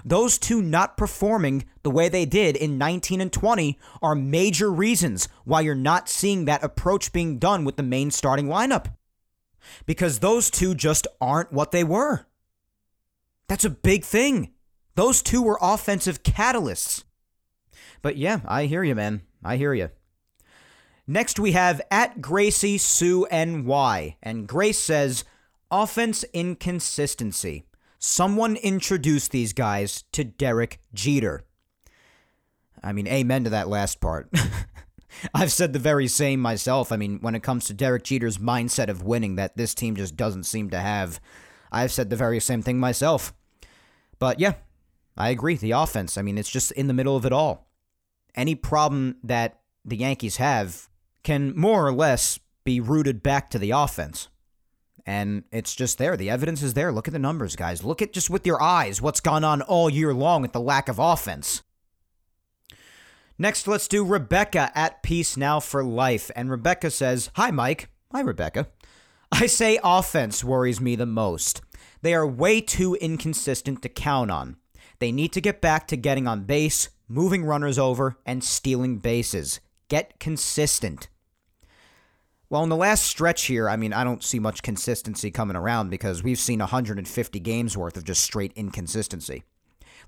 Those 0.06 0.38
two 0.38 0.62
not 0.62 0.98
performing 0.98 1.66
the 1.84 1.92
way 1.92 2.10
they 2.10 2.26
did 2.26 2.56
in 2.56 2.78
19 2.78 3.22
and 3.22 3.32
20 3.32 3.80
are 4.02 4.16
major 4.16 4.72
reasons 4.72 5.28
why 5.44 5.62
you're 5.62 5.76
not 5.76 6.10
seeing 6.10 6.46
that 6.46 6.64
approach 6.64 7.12
being 7.14 7.40
done 7.40 7.66
with 7.66 7.78
the 7.78 7.84
main 7.84 8.12
starting 8.12 8.48
lineup. 8.48 8.94
Because 9.86 10.20
those 10.20 10.50
two 10.50 10.74
just 10.76 11.08
aren't 11.20 11.54
what 11.54 11.72
they 11.72 11.84
were. 11.84 12.26
That's 13.48 13.66
a 13.66 13.70
big 13.70 14.04
thing. 14.04 14.54
Those 14.96 15.22
two 15.22 15.42
were 15.42 15.60
offensive 15.62 16.24
catalysts. 16.24 17.04
But 18.02 18.18
yeah, 18.18 18.42
I 18.46 18.66
hear 18.66 18.84
you, 18.84 18.96
man. 18.96 19.22
I 19.44 19.58
hear 19.58 19.74
you. 19.74 19.90
Next, 21.08 21.40
we 21.40 21.52
have 21.52 21.82
at 21.92 22.22
Gracie 22.22 22.78
Sue 22.78 23.28
NY. 23.32 24.18
And 24.24 24.48
Grace 24.48 24.80
says, 24.80 25.24
offense 25.72 26.24
inconsistency. 26.34 27.64
Someone 27.98 28.56
introduced 28.58 29.32
these 29.32 29.54
guys 29.54 30.04
to 30.12 30.24
Derek 30.24 30.80
Jeter. 30.94 31.46
I 32.84 32.94
mean, 32.94 33.08
amen 33.08 33.44
to 33.46 33.52
that 33.52 33.68
last 33.68 34.02
part. 34.02 34.30
I've 35.34 35.52
said 35.52 35.74
the 35.74 35.80
very 35.80 36.08
same 36.08 36.40
myself. 36.40 36.92
I 36.92 36.98
mean, 36.98 37.20
when 37.22 37.36
it 37.36 37.44
comes 37.44 37.66
to 37.66 37.74
Derek 37.74 38.04
Jeter's 38.04 38.38
mindset 38.38 38.90
of 38.90 39.04
winning 39.04 39.36
that 39.36 39.56
this 39.56 39.76
team 39.76 39.96
just 39.96 40.16
doesn't 40.16 40.46
seem 40.46 40.70
to 40.72 40.80
have, 40.80 41.20
I've 41.72 41.92
said 41.92 42.10
the 42.10 42.16
very 42.16 42.40
same 42.40 42.62
thing 42.62 42.80
myself. 42.80 43.34
But 44.20 44.40
yeah, 44.40 44.54
I 45.18 45.30
agree. 45.30 45.56
The 45.56 45.72
offense, 45.72 46.18
I 46.18 46.22
mean, 46.22 46.38
it's 46.38 46.50
just 46.50 46.72
in 46.72 46.88
the 46.88 46.94
middle 46.94 47.16
of 47.16 47.26
it 47.26 47.34
all. 47.34 47.68
Any 48.36 48.56
problem 48.56 49.18
that 49.24 49.60
the 49.86 49.98
Yankees 49.98 50.38
have 50.38 50.90
can 51.24 51.56
more 51.56 51.86
or 51.86 51.92
less 51.92 52.40
be 52.64 52.80
rooted 52.80 53.22
back 53.22 53.50
to 53.52 53.60
the 53.60 53.72
offense. 53.72 54.30
And 55.06 55.44
it's 55.52 55.76
just 55.76 55.98
there. 55.98 56.16
The 56.16 56.30
evidence 56.30 56.62
is 56.62 56.74
there. 56.74 56.92
Look 56.92 57.08
at 57.08 57.14
the 57.14 57.20
numbers, 57.20 57.56
guys. 57.56 57.84
Look 57.84 58.02
at 58.02 58.14
just 58.14 58.30
with 58.30 58.46
your 58.46 58.62
eyes 58.62 59.02
what's 59.02 59.20
gone 59.20 59.44
on 59.44 59.62
all 59.62 59.90
year 59.90 60.14
long 60.14 60.42
with 60.42 60.54
the 60.54 60.60
lack 60.60 60.88
of 60.88 61.00
offense. 61.00 61.64
Next, 63.38 63.68
let's 63.68 63.88
do 63.88 64.06
Rebecca 64.06 64.72
at 64.76 65.02
Peace 65.02 65.36
Now 65.36 65.60
for 65.60 65.84
Life. 65.84 66.30
And 66.36 66.52
Rebecca 66.52 66.92
says, 66.92 67.32
Hi, 67.36 67.50
Mike. 67.50 67.90
Hi, 68.12 68.22
Rebecca. 68.22 68.68
I 69.32 69.48
say 69.48 69.80
offense 69.84 70.44
worries 70.44 70.82
me 70.82 70.96
the 70.96 71.06
most. 71.06 71.62
They 72.02 72.14
are 72.14 72.28
way 72.28 72.62
too 72.62 72.96
inconsistent 72.96 73.82
to 73.82 73.90
count 73.90 74.30
on. 74.30 74.58
They 75.00 75.12
need 75.12 75.32
to 75.34 75.42
get 75.42 75.62
back 75.62 75.88
to 75.88 75.98
getting 75.98 76.28
on 76.28 76.44
base, 76.44 76.90
moving 77.08 77.44
runners 77.44 77.80
over, 77.80 78.18
and 78.26 78.44
stealing 78.44 79.00
bases. 79.00 79.60
Get 79.88 80.20
consistent. 80.20 81.08
Well, 82.52 82.64
in 82.64 82.70
the 82.70 82.76
last 82.76 83.06
stretch 83.06 83.44
here, 83.44 83.70
I 83.70 83.78
mean, 83.78 83.94
I 83.94 84.04
don't 84.04 84.22
see 84.22 84.38
much 84.38 84.62
consistency 84.62 85.32
coming 85.32 85.56
around 85.56 85.90
because 85.90 86.22
we've 86.22 86.38
seen 86.38 86.60
150 86.60 87.40
games 87.40 87.78
worth 87.78 87.96
of 87.96 88.04
just 88.04 88.22
straight 88.22 88.52
inconsistency. 88.58 89.44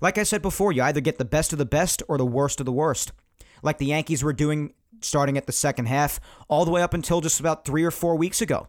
Like 0.02 0.18
I 0.18 0.24
said 0.24 0.42
before, 0.42 0.70
you 0.70 0.82
either 0.82 1.00
get 1.00 1.16
the 1.16 1.24
best 1.24 1.54
of 1.54 1.58
the 1.58 1.64
best 1.64 2.02
or 2.06 2.18
the 2.18 2.26
worst 2.26 2.60
of 2.60 2.66
the 2.66 2.70
worst. 2.72 3.12
Like 3.62 3.78
the 3.78 3.86
Yankees 3.86 4.22
were 4.22 4.34
doing 4.34 4.74
starting 5.00 5.38
at 5.38 5.46
the 5.46 5.52
second 5.52 5.86
half, 5.86 6.20
all 6.46 6.66
the 6.66 6.70
way 6.70 6.82
up 6.82 6.92
until 6.92 7.22
just 7.22 7.40
about 7.40 7.64
three 7.64 7.82
or 7.82 7.90
four 7.90 8.14
weeks 8.14 8.42
ago. 8.42 8.68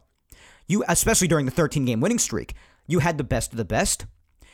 You, 0.68 0.86
especially 0.88 1.28
during 1.28 1.46
the 1.46 1.52
13 1.52 1.84
game 1.84 2.00
winning 2.00 2.18
streak, 2.18 2.54
you 2.88 3.00
had 3.00 3.18
the 3.18 3.26
best 3.26 3.52
of 3.52 3.58
the 3.58 3.66
best 3.66 4.06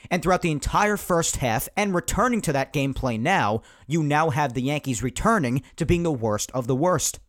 and 0.09 0.23
throughout 0.23 0.41
the 0.41 0.49
entire 0.49 0.97
first 0.97 1.37
half 1.37 1.69
and 1.77 1.93
returning 1.93 2.41
to 2.41 2.53
that 2.53 2.73
gameplay 2.73 3.19
now, 3.19 3.61
you 3.85 4.01
now 4.01 4.31
have 4.31 4.55
the 4.55 4.63
Yankees 4.63 5.03
returning 5.03 5.61
to 5.75 5.85
being 5.85 6.01
the 6.01 6.11
worst 6.11 6.49
of 6.55 6.65
the 6.65 6.75
worst. 6.75 7.19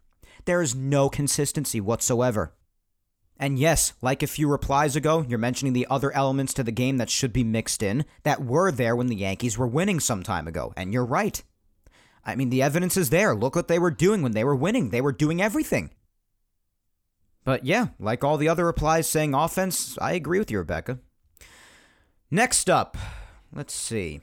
There 0.45 0.63
is 0.63 0.75
no 0.75 1.09
consistency 1.09 1.81
whatsoever. 1.81 2.55
And 3.39 3.59
yes, 3.59 3.93
like 4.01 4.23
a 4.23 4.29
few 4.29 4.49
replies 4.49 4.95
ago, 4.95 5.25
you're 5.29 5.39
mentioning 5.39 5.73
the 5.73 5.87
other 5.91 6.13
elements 6.13 6.55
to 6.55 6.63
the 6.63 6.71
game 6.71 6.99
that 6.99 7.11
should 7.11 7.33
be 7.33 7.43
mixed 7.43 7.83
in 7.83 8.05
that 8.23 8.45
were 8.45 8.71
there 8.71 8.95
when 8.95 9.09
the 9.09 9.17
Yankees 9.17 9.59
were 9.59 9.67
winning 9.67 9.99
some 9.99 10.23
time 10.23 10.47
ago. 10.47 10.73
And 10.77 10.93
you're 10.93 11.05
right. 11.05 11.43
I 12.25 12.37
mean, 12.37 12.51
the 12.51 12.63
evidence 12.63 12.97
is 12.97 13.11
there. 13.11 13.35
Look 13.35 13.57
what 13.57 13.67
they 13.67 13.79
were 13.81 13.91
doing 13.91 14.23
when 14.23 14.33
they 14.33 14.45
were 14.45 14.55
winning. 14.55 14.91
They 14.91 15.01
were 15.01 15.13
doing 15.13 15.43
everything. 15.43 15.91
But 17.45 17.65
yeah, 17.65 17.89
like 17.99 18.23
all 18.23 18.37
the 18.37 18.49
other 18.49 18.65
replies 18.65 19.09
saying 19.09 19.35
offense, 19.35 19.99
I 19.99 20.13
agree 20.13 20.39
with 20.39 20.51
you, 20.51 20.59
Rebecca. 20.59 21.01
Next 22.31 22.71
up, 22.71 22.97
let's 23.53 23.75
see. 23.75 24.21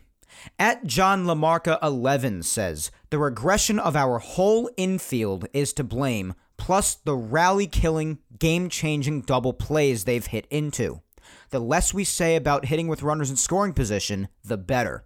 At 0.57 0.85
John 0.85 1.25
Lamarca 1.25 1.77
11 1.83 2.43
says, 2.43 2.91
The 3.09 3.17
regression 3.17 3.79
of 3.79 3.95
our 3.95 4.19
whole 4.19 4.69
infield 4.77 5.47
is 5.51 5.73
to 5.73 5.83
blame, 5.83 6.35
plus 6.57 6.93
the 6.93 7.15
rally 7.15 7.65
killing, 7.65 8.19
game 8.37 8.69
changing 8.69 9.21
double 9.21 9.53
plays 9.53 10.03
they've 10.03 10.25
hit 10.25 10.45
into. 10.51 11.01
The 11.49 11.59
less 11.59 11.91
we 11.91 12.03
say 12.03 12.35
about 12.35 12.65
hitting 12.65 12.87
with 12.87 13.01
runners 13.01 13.31
in 13.31 13.35
scoring 13.35 13.73
position, 13.73 14.27
the 14.43 14.57
better. 14.57 15.05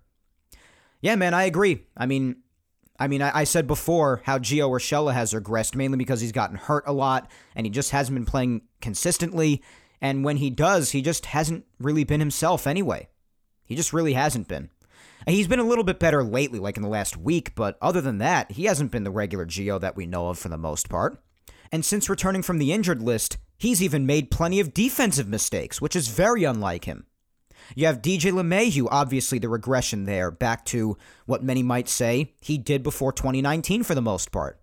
Yeah, 1.00 1.16
man, 1.16 1.34
I 1.34 1.44
agree. 1.44 1.86
I 1.96 2.06
mean, 2.06 2.38
I 3.00 3.08
mean, 3.08 3.22
I, 3.22 3.40
I 3.40 3.44
said 3.46 3.68
before 3.68 4.22
how 4.26 4.38
Gio 4.38 4.70
Urshela 4.70 5.14
has 5.14 5.34
regressed 5.34 5.76
mainly 5.76 5.98
because 5.98 6.20
he's 6.20 6.32
gotten 6.34 6.58
hurt 6.58 6.84
a 6.86 6.94
lot 6.94 7.32
and 7.56 7.66
he 7.66 7.70
just 7.70 7.92
hasn't 7.92 8.16
been 8.16 8.26
playing 8.26 8.64
consistently. 8.82 9.64
And 10.02 10.26
when 10.26 10.38
he 10.38 10.50
does, 10.50 10.92
he 10.92 11.02
just 11.02 11.28
hasn't 11.28 11.66
really 11.80 12.04
been 12.04 12.20
himself 12.20 12.68
anyway. 12.68 13.08
He 13.64 13.76
just 13.76 13.94
really 13.94 14.14
hasn't 14.14 14.50
been. 14.50 14.70
He's 15.28 15.48
been 15.48 15.60
a 15.60 15.64
little 15.64 15.84
bit 15.84 16.00
better 16.00 16.24
lately, 16.24 16.60
like 16.60 16.78
in 16.78 16.84
the 16.84 16.90
last 16.90 17.18
week, 17.18 17.56
but 17.56 17.78
other 17.82 18.02
than 18.02 18.18
that, 18.18 18.52
he 18.52 18.66
hasn't 18.66 18.92
been 18.92 19.04
the 19.04 19.12
regular 19.12 19.46
Gio 19.46 19.80
that 19.80 19.96
we 19.96 20.06
know 20.06 20.30
of 20.30 20.38
for 20.38 20.50
the 20.50 20.58
most 20.58 20.90
part. 20.90 21.22
And 21.72 21.84
since 21.84 22.10
returning 22.10 22.44
from 22.44 22.60
the 22.60 22.72
injured 22.72 23.02
list, 23.02 23.38
he's 23.58 23.82
even 23.82 24.06
made 24.06 24.32
plenty 24.32 24.60
of 24.60 24.74
defensive 24.74 25.28
mistakes, 25.28 25.82
which 25.82 25.96
is 25.96 26.08
very 26.10 26.44
unlike 26.44 26.86
him. 26.86 27.06
You 27.76 27.88
have 27.88 28.02
DJ 28.02 28.32
LeMahieu, 28.32 28.88
obviously 28.92 29.40
the 29.40 29.50
regression 29.50 30.04
there, 30.04 30.30
back 30.30 30.66
to 30.66 30.98
what 31.26 31.44
many 31.44 31.64
might 31.64 31.88
say 31.88 32.34
he 32.42 32.58
did 32.58 32.84
before 32.84 33.14
2019 33.14 33.84
for 33.84 33.96
the 33.96 34.02
most 34.02 34.32
part. 34.32 34.60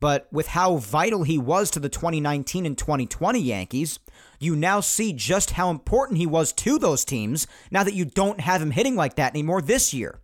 But 0.00 0.26
with 0.32 0.48
how 0.48 0.76
vital 0.76 1.24
he 1.24 1.36
was 1.36 1.70
to 1.72 1.80
the 1.80 1.90
2019 1.90 2.64
and 2.64 2.76
2020 2.76 3.38
Yankees, 3.38 3.98
you 4.38 4.56
now 4.56 4.80
see 4.80 5.12
just 5.12 5.52
how 5.52 5.70
important 5.70 6.18
he 6.18 6.26
was 6.26 6.52
to 6.54 6.78
those 6.78 7.04
teams 7.04 7.46
now 7.70 7.84
that 7.84 7.94
you 7.94 8.06
don't 8.06 8.40
have 8.40 8.62
him 8.62 8.70
hitting 8.70 8.96
like 8.96 9.16
that 9.16 9.32
anymore 9.32 9.60
this 9.60 9.92
year. 9.92 10.20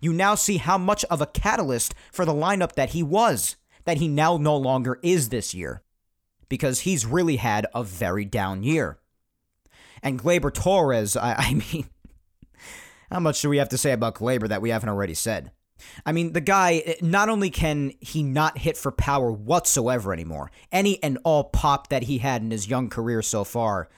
You 0.00 0.12
now 0.12 0.34
see 0.34 0.58
how 0.58 0.76
much 0.76 1.04
of 1.06 1.22
a 1.22 1.26
catalyst 1.26 1.94
for 2.12 2.26
the 2.26 2.34
lineup 2.34 2.72
that 2.74 2.90
he 2.90 3.02
was, 3.02 3.56
that 3.86 3.96
he 3.96 4.06
now 4.06 4.36
no 4.36 4.54
longer 4.54 4.98
is 5.02 5.30
this 5.30 5.54
year. 5.54 5.82
Because 6.50 6.80
he's 6.80 7.06
really 7.06 7.36
had 7.36 7.66
a 7.74 7.82
very 7.82 8.26
down 8.26 8.62
year. 8.62 8.98
And 10.02 10.20
Gleyber 10.20 10.52
Torres, 10.52 11.16
I, 11.16 11.34
I 11.38 11.54
mean, 11.54 11.88
how 13.10 13.20
much 13.20 13.40
do 13.40 13.48
we 13.48 13.56
have 13.56 13.70
to 13.70 13.78
say 13.78 13.92
about 13.92 14.16
Gleyber 14.16 14.48
that 14.48 14.60
we 14.60 14.68
haven't 14.68 14.90
already 14.90 15.14
said? 15.14 15.52
I 16.06 16.12
mean, 16.12 16.32
the 16.32 16.40
guy, 16.40 16.82
eh, 16.84 16.94
not 17.00 17.28
only 17.28 17.50
can 17.50 17.92
he 18.00 18.22
not 18.22 18.58
hit 18.58 18.76
for 18.76 18.92
power 18.92 19.30
whatsoever 19.30 20.12
anymore, 20.12 20.50
any 20.72 21.02
and 21.02 21.18
all 21.24 21.44
pop 21.44 21.88
that 21.88 22.04
he 22.04 22.18
had 22.18 22.42
in 22.42 22.50
his 22.50 22.68
young 22.68 22.88
career 22.88 23.22
so 23.22 23.44
far, 23.44 23.88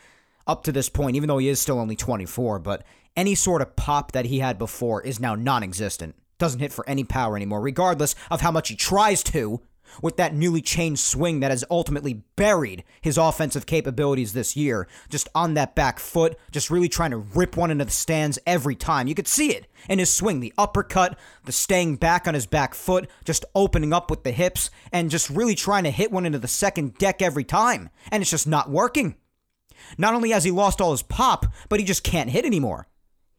up 0.47 0.63
to 0.65 0.73
this 0.73 0.89
point, 0.89 1.17
even 1.17 1.29
though 1.29 1.39
he 1.39 1.49
is 1.49 1.61
still 1.61 1.79
only 1.79 1.97
24, 1.97 2.59
but 2.61 2.85
any 3.17 3.35
sort 3.35 3.63
of 3.63 3.77
pop 3.77 4.13
that 4.13 4.27
he 4.27 4.39
had 4.39 4.59
before 4.59 5.03
is 5.03 5.19
now 5.19 5.35
non 5.35 5.63
existent. 5.63 6.15
Doesn't 6.39 6.61
hit 6.61 6.73
for 6.73 6.89
any 6.89 7.03
power 7.03 7.35
anymore, 7.35 7.61
regardless 7.61 8.15
of 8.31 8.43
how 8.43 8.51
much 8.51 8.69
he 8.69 8.77
tries 8.77 9.23
to 9.25 9.63
with 10.03 10.17
that 10.17 10.35
newly 10.35 10.61
changed 10.63 11.01
swing 11.01 11.41
that 11.41 11.51
has 11.51 11.65
ultimately 11.71 12.23
buried 12.37 12.85
his 13.01 13.19
offensive 13.19 13.67
capabilities 13.67 14.33
this 14.33 14.57
year. 14.57 14.87
Just 15.09 15.29
on 15.35 15.55
that 15.55 15.75
back 15.75 15.99
foot, 15.99 16.39
just 16.51 16.71
really 16.71 16.89
trying 16.89 17.11
to 17.11 17.19
rip 17.19 17.57
one 17.57 17.71
into 17.71 17.85
the 17.85 17.91
stands 17.91 18.39
every 18.47 18.75
time. 18.75 19.07
You 19.07 19.15
could 19.15 19.29
see 19.29 19.53
it 19.53 19.67
in 19.89 19.99
his 19.99 20.13
swing 20.13 20.41
the 20.41 20.55
uppercut, 20.59 21.19
the 21.45 21.53
staying 21.53 21.97
back 21.97 22.27
on 22.27 22.35
his 22.35 22.47
back 22.47 22.75
foot, 22.75 23.09
just 23.25 23.45
opening 23.55 23.93
up 23.93 24.11
with 24.11 24.25
the 24.25 24.33
hips, 24.33 24.71
and 24.93 25.11
just 25.11 25.31
really 25.31 25.55
trying 25.55 25.85
to 25.85 25.91
hit 25.91 26.13
one 26.13 26.27
into 26.27 26.39
the 26.39 26.49
second 26.49 26.95
deck 26.99 27.23
every 27.23 27.45
time. 27.45 27.91
And 28.11 28.21
it's 28.21 28.31
just 28.31 28.47
not 28.47 28.71
working. 28.71 29.17
Not 29.99 30.15
only 30.15 30.31
has 30.31 30.45
he 30.45 30.51
lost 30.51 30.81
all 30.81 30.93
his 30.93 31.03
pop, 31.03 31.47
but 31.69 31.81
he 31.81 31.87
just 31.87 32.03
can't 32.03 32.31
hit 32.31 32.45
anymore. 32.45 32.89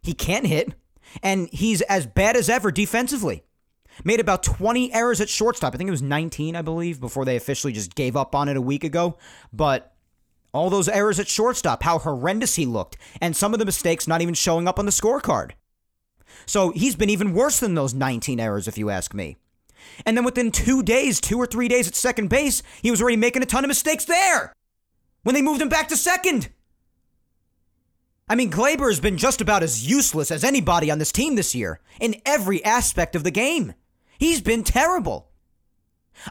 He 0.02 0.14
can't 0.14 0.48
hit, 0.48 0.74
and 1.22 1.50
he's 1.52 1.82
as 1.84 2.06
bad 2.06 2.36
as 2.36 2.50
ever 2.50 2.72
defensively. 2.72 3.44
Made 4.04 4.20
about 4.20 4.44
20 4.44 4.94
errors 4.94 5.22
at 5.22 5.30
shortstop. 5.30 5.74
I 5.74 5.78
think 5.78 5.88
it 5.88 5.92
was 5.92 6.02
19, 6.02 6.56
I 6.56 6.62
believe, 6.62 7.00
before 7.00 7.26
they 7.26 7.36
officially 7.36 7.74
just 7.74 7.96
gave 7.96 8.16
up 8.16 8.36
on 8.36 8.50
it 8.50 8.58
a 8.58 8.62
week 8.62 8.84
ago. 8.84 9.18
But 9.52 9.94
all 10.54 10.70
those 10.70 10.90
errors 10.90 11.20
at 11.20 11.28
shortstop, 11.28 11.84
how 11.84 12.00
horrendous 12.00 12.56
he 12.56 12.66
looked, 12.66 12.98
and 13.22 13.36
some 13.36 13.54
of 13.54 13.60
the 13.60 13.66
mistakes 13.66 14.08
not 14.08 14.22
even 14.22 14.34
showing 14.34 14.68
up 14.68 14.80
on 14.80 14.86
the 14.86 14.92
scorecard. 14.92 15.52
So 16.46 16.72
he's 16.72 16.96
been 16.96 17.10
even 17.10 17.34
worse 17.34 17.60
than 17.60 17.76
those 17.76 17.94
19 17.94 18.40
errors, 18.40 18.68
if 18.68 18.78
you 18.78 18.90
ask 18.90 19.14
me. 19.14 19.38
And 20.06 20.18
then 20.18 20.24
within 20.24 20.52
two 20.52 20.84
days, 20.84 21.22
two 21.22 21.38
or 21.38 21.46
three 21.46 21.68
days 21.68 21.88
at 21.88 21.96
second 21.96 22.30
base, 22.30 22.64
he 22.82 22.92
was 22.92 23.02
already 23.02 23.18
making 23.18 23.44
a 23.44 23.46
ton 23.46 23.64
of 23.64 23.70
mistakes 23.70 24.06
there 24.06 24.54
when 25.24 25.36
they 25.36 25.42
moved 25.42 25.62
him 25.62 25.70
back 25.70 25.88
to 25.90 25.98
second. 25.98 26.50
I 28.30 28.36
mean, 28.36 28.52
Gleyber 28.52 28.90
has 28.90 29.00
been 29.00 29.18
just 29.18 29.40
about 29.40 29.64
as 29.64 29.90
useless 29.90 30.32
as 30.32 30.44
anybody 30.44 30.92
on 30.92 31.00
this 31.00 31.14
team 31.14 31.36
this 31.36 31.56
year 31.56 31.80
in 32.00 32.16
every 32.26 32.64
aspect 32.66 33.16
of 33.16 33.24
the 33.24 33.32
game. 33.32 33.74
He's 34.18 34.42
been 34.42 34.64
terrible. 34.64 35.30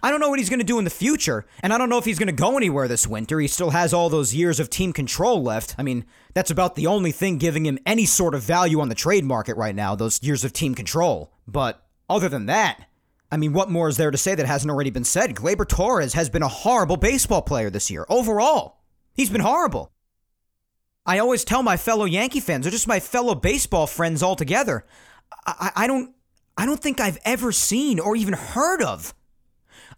I 0.03 0.11
don't 0.11 0.21
know 0.21 0.29
what 0.29 0.39
he's 0.39 0.51
going 0.51 0.61
to 0.61 0.65
do 0.65 0.79
in 0.79 0.85
the 0.85 0.91
future, 0.91 1.47
and 1.63 1.73
I 1.73 1.79
don't 1.79 1.89
know 1.89 1.99
if 1.99 2.05
he's 2.05 2.19
going 2.19 2.27
to 2.27 2.33
go 2.33 2.57
anywhere 2.57 2.89
this 2.89 3.07
winter. 3.07 3.39
He 3.39 3.47
still 3.47 3.71
has 3.71 3.95
all 3.95 4.09
those 4.09 4.35
years 4.35 4.59
of 4.59 4.69
team 4.69 4.93
control 4.93 5.43
left. 5.43 5.77
I 5.79 5.83
mean, 5.83 6.05
that's 6.35 6.51
about 6.51 6.75
the 6.75 6.89
only 6.89 7.13
thing 7.13 7.39
giving 7.39 7.65
him 7.67 7.79
any 7.87 8.05
sort 8.05 8.35
of 8.35 8.43
value 8.43 8.81
on 8.81 8.89
the 8.89 8.95
trade 8.95 9.25
market 9.25 9.57
right 9.57 9.75
now, 9.75 9.95
those 9.95 10.23
years 10.23 10.45
of 10.45 10.53
team 10.53 10.75
control. 10.75 11.33
But 11.47 11.85
other 12.09 12.29
than 12.29 12.47
that, 12.47 12.89
I 13.31 13.37
mean, 13.37 13.53
what 13.53 13.71
more 13.71 13.89
is 13.89 13.97
there 13.97 14.11
to 14.11 14.19
say 14.19 14.35
that 14.35 14.47
hasn't 14.47 14.71
already 14.71 14.91
been 14.91 15.05
said? 15.05 15.35
Gleyber 15.35 15.69
Torres 15.69 16.15
has 16.15 16.29
been 16.29 16.43
a 16.43 16.49
horrible 16.49 16.97
baseball 16.97 17.43
player 17.43 17.71
this 17.71 17.91
year, 17.91 18.07
overall. 18.09 18.81
He's 19.15 19.31
been 19.31 19.41
horrible. 19.41 19.93
I 21.05 21.19
always 21.19 21.45
tell 21.45 21.63
my 21.63 21.77
fellow 21.77 22.05
Yankee 22.05 22.41
fans, 22.41 22.67
or 22.67 22.71
just 22.71 22.89
my 22.89 22.99
fellow 22.99 23.35
baseball 23.37 23.87
friends 23.87 24.23
altogether, 24.23 24.85
I, 25.47 25.71
I 25.77 25.87
don't 25.87 26.13
I 26.57 26.67
don't 26.67 26.81
think 26.81 27.01
I've 27.01 27.19
ever 27.25 27.53
seen 27.53 28.01
or 28.01 28.17
even 28.17 28.35
heard 28.35 28.83
of 28.83 29.15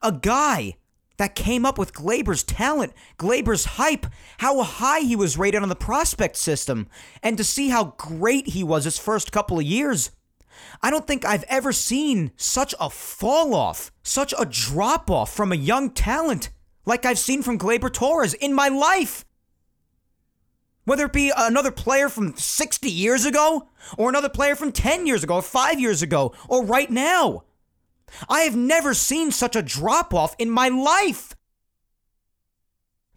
a 0.02 0.12
guy 0.12 0.76
that 1.18 1.34
came 1.34 1.66
up 1.66 1.78
with 1.78 1.92
Gleyber's 1.92 2.44
talent, 2.44 2.92
Gleyber's 3.18 3.64
hype, 3.64 4.06
how 4.38 4.62
high 4.62 5.00
he 5.00 5.16
was 5.16 5.36
rated 5.36 5.62
on 5.62 5.68
the 5.68 5.76
prospect 5.76 6.36
system, 6.36 6.88
and 7.22 7.36
to 7.36 7.44
see 7.44 7.68
how 7.68 7.94
great 7.96 8.48
he 8.48 8.62
was 8.62 8.84
his 8.84 8.98
first 8.98 9.32
couple 9.32 9.58
of 9.58 9.64
years. 9.64 10.12
I 10.82 10.90
don't 10.90 11.06
think 11.06 11.24
I've 11.24 11.44
ever 11.44 11.72
seen 11.72 12.32
such 12.36 12.74
a 12.80 12.88
fall 12.90 13.54
off, 13.54 13.92
such 14.02 14.32
a 14.38 14.46
drop 14.46 15.10
off 15.10 15.32
from 15.32 15.52
a 15.52 15.56
young 15.56 15.90
talent 15.90 16.50
like 16.86 17.04
I've 17.04 17.18
seen 17.18 17.42
from 17.42 17.58
Gleyber 17.58 17.92
Torres 17.92 18.34
in 18.34 18.54
my 18.54 18.68
life. 18.68 19.24
Whether 20.88 21.04
it 21.04 21.12
be 21.12 21.30
another 21.36 21.70
player 21.70 22.08
from 22.08 22.34
60 22.34 22.90
years 22.90 23.26
ago, 23.26 23.68
or 23.98 24.08
another 24.08 24.30
player 24.30 24.56
from 24.56 24.72
10 24.72 25.06
years 25.06 25.22
ago, 25.22 25.34
or 25.34 25.42
5 25.42 25.78
years 25.78 26.00
ago, 26.00 26.32
or 26.48 26.64
right 26.64 26.90
now. 26.90 27.44
I 28.26 28.40
have 28.40 28.56
never 28.56 28.94
seen 28.94 29.30
such 29.30 29.54
a 29.54 29.60
drop 29.60 30.14
off 30.14 30.34
in 30.38 30.50
my 30.50 30.68
life. 30.68 31.36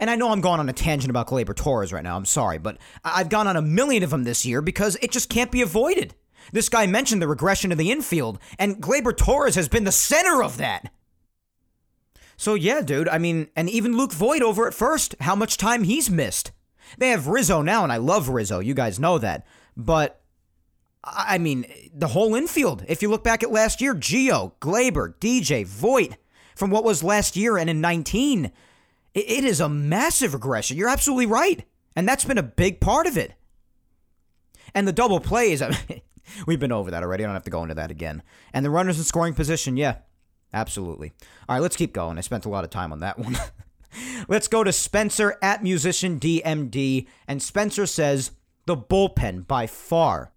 And 0.02 0.10
I 0.10 0.18
know 0.18 0.32
I'm 0.32 0.42
going 0.42 0.60
on 0.60 0.68
a 0.68 0.74
tangent 0.74 1.10
about 1.10 1.28
Gleyber 1.28 1.56
Torres 1.56 1.94
right 1.94 2.04
now, 2.04 2.18
I'm 2.18 2.26
sorry, 2.26 2.58
but 2.58 2.78
I've 3.06 3.30
gone 3.30 3.48
on 3.48 3.56
a 3.56 3.62
million 3.62 4.04
of 4.04 4.10
them 4.10 4.26
this 4.26 4.46
year 4.46 4.62
because 4.62 4.98
it 5.02 5.12
just 5.12 5.30
can't 5.30 5.50
be 5.50 5.62
avoided. 5.62 6.14
This 6.52 6.68
guy 6.68 6.88
mentioned 6.88 7.22
the 7.22 7.28
regression 7.30 7.72
of 7.72 7.78
the 7.78 7.90
infield, 7.90 8.38
and 8.60 8.84
Gleyber 8.84 9.16
Torres 9.16 9.56
has 9.56 9.70
been 9.70 9.86
the 9.86 9.94
center 9.94 10.44
of 10.44 10.58
that. 10.58 10.92
So, 12.36 12.54
yeah, 12.56 12.82
dude, 12.82 13.08
I 13.08 13.18
mean, 13.18 13.48
and 13.56 13.70
even 13.70 13.96
Luke 13.96 14.12
Voit 14.12 14.42
over 14.42 14.68
at 14.68 14.74
first, 14.74 15.16
how 15.22 15.38
much 15.38 15.56
time 15.56 15.84
he's 15.84 16.10
missed. 16.10 16.52
They 16.98 17.10
have 17.10 17.28
Rizzo 17.28 17.62
now, 17.62 17.84
and 17.84 17.92
I 17.92 17.98
love 17.98 18.30
Rizzo. 18.30 18.60
You 18.60 18.74
guys 18.74 19.00
know 19.00 19.18
that. 19.18 19.46
But 19.76 20.22
I 21.04 21.38
mean, 21.38 21.66
the 21.94 22.08
whole 22.08 22.36
infield. 22.36 22.86
If 22.88 23.02
you 23.02 23.10
look 23.10 23.24
back 23.24 23.44
at 23.44 23.52
last 23.52 23.82
year, 23.82 23.96
Gio, 23.96 24.54
Gleyber, 24.62 25.16
DJ, 25.16 25.66
Voit, 25.66 26.18
from 26.56 26.70
what 26.70 26.84
was 26.84 27.04
last 27.04 27.36
year 27.36 27.58
and 27.58 27.70
in 27.70 27.82
19, 27.82 28.52
it 29.14 29.44
is 29.44 29.60
a 29.60 29.68
massive 29.68 30.34
regression. 30.34 30.78
You're 30.78 30.90
absolutely 30.90 31.26
right. 31.26 31.66
And 31.96 32.08
that's 32.08 32.24
been 32.24 32.38
a 32.38 32.44
big 32.44 32.80
part 32.80 33.08
of 33.08 33.18
it. 33.18 33.34
And 34.74 34.88
the 34.88 34.94
double 34.94 35.20
plays, 35.20 35.62
I 35.62 35.70
mean, 35.70 36.02
we've 36.48 36.60
been 36.60 36.72
over 36.72 36.92
that 36.92 37.04
already. 37.04 37.24
I 37.24 37.28
don't 37.28 37.36
have 37.36 37.44
to 37.44 37.52
go 37.52 37.64
into 37.64 37.76
that 37.76 37.92
again. 37.92 38.22
And 38.54 38.64
the 38.64 38.70
runners 38.70 38.98
in 38.98 39.04
scoring 39.04 39.34
position, 39.34 39.76
yeah, 39.76 39.98
absolutely. 40.54 41.14
All 41.50 41.56
right, 41.56 41.62
let's 41.62 41.76
keep 41.76 41.94
going. 41.94 42.18
I 42.18 42.22
spent 42.22 42.46
a 42.46 42.50
lot 42.50 42.64
of 42.64 42.70
time 42.70 42.94
on 42.94 43.00
that 43.00 43.18
one. 43.18 43.36
Let's 44.28 44.48
go 44.48 44.64
to 44.64 44.72
Spencer 44.72 45.38
at 45.42 45.64
Musician 45.64 46.20
DMD. 46.20 47.08
And 47.28 47.42
Spencer 47.42 47.86
says, 47.86 48.32
the 48.66 48.78
bullpen 48.78 49.48
by 49.48 49.68
far. 49.68 50.32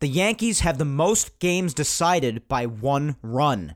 The 0.00 0.08
Yankees 0.08 0.60
have 0.60 0.78
the 0.78 0.84
most 0.84 1.38
games 1.38 1.74
decided 1.74 2.46
by 2.48 2.66
one 2.66 3.16
run. 3.22 3.74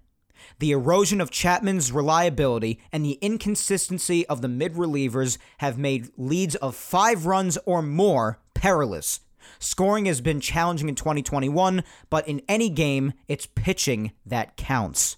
The 0.59 0.73
erosion 0.73 1.21
of 1.21 1.31
Chapman's 1.31 1.93
reliability 1.93 2.81
and 2.93 3.05
the 3.05 3.19
inconsistency 3.21 4.27
of 4.27 4.41
the 4.41 4.49
mid 4.49 4.75
relievers 4.75 5.39
have 5.59 5.79
made 5.79 6.11
leads 6.17 6.55
of 6.57 6.77
five 6.77 7.27
runs 7.27 7.59
or 7.67 7.83
more 7.83 8.39
perilous. 8.55 9.21
Scoring 9.59 10.07
has 10.07 10.21
been 10.21 10.41
challenging 10.41 10.89
in 10.89 10.95
2021, 10.95 11.83
but 12.11 12.27
in 12.29 12.43
any 12.49 12.69
game, 12.69 13.13
it's 13.29 13.47
pitching 13.47 14.13
that 14.25 14.57
counts. 14.57 15.17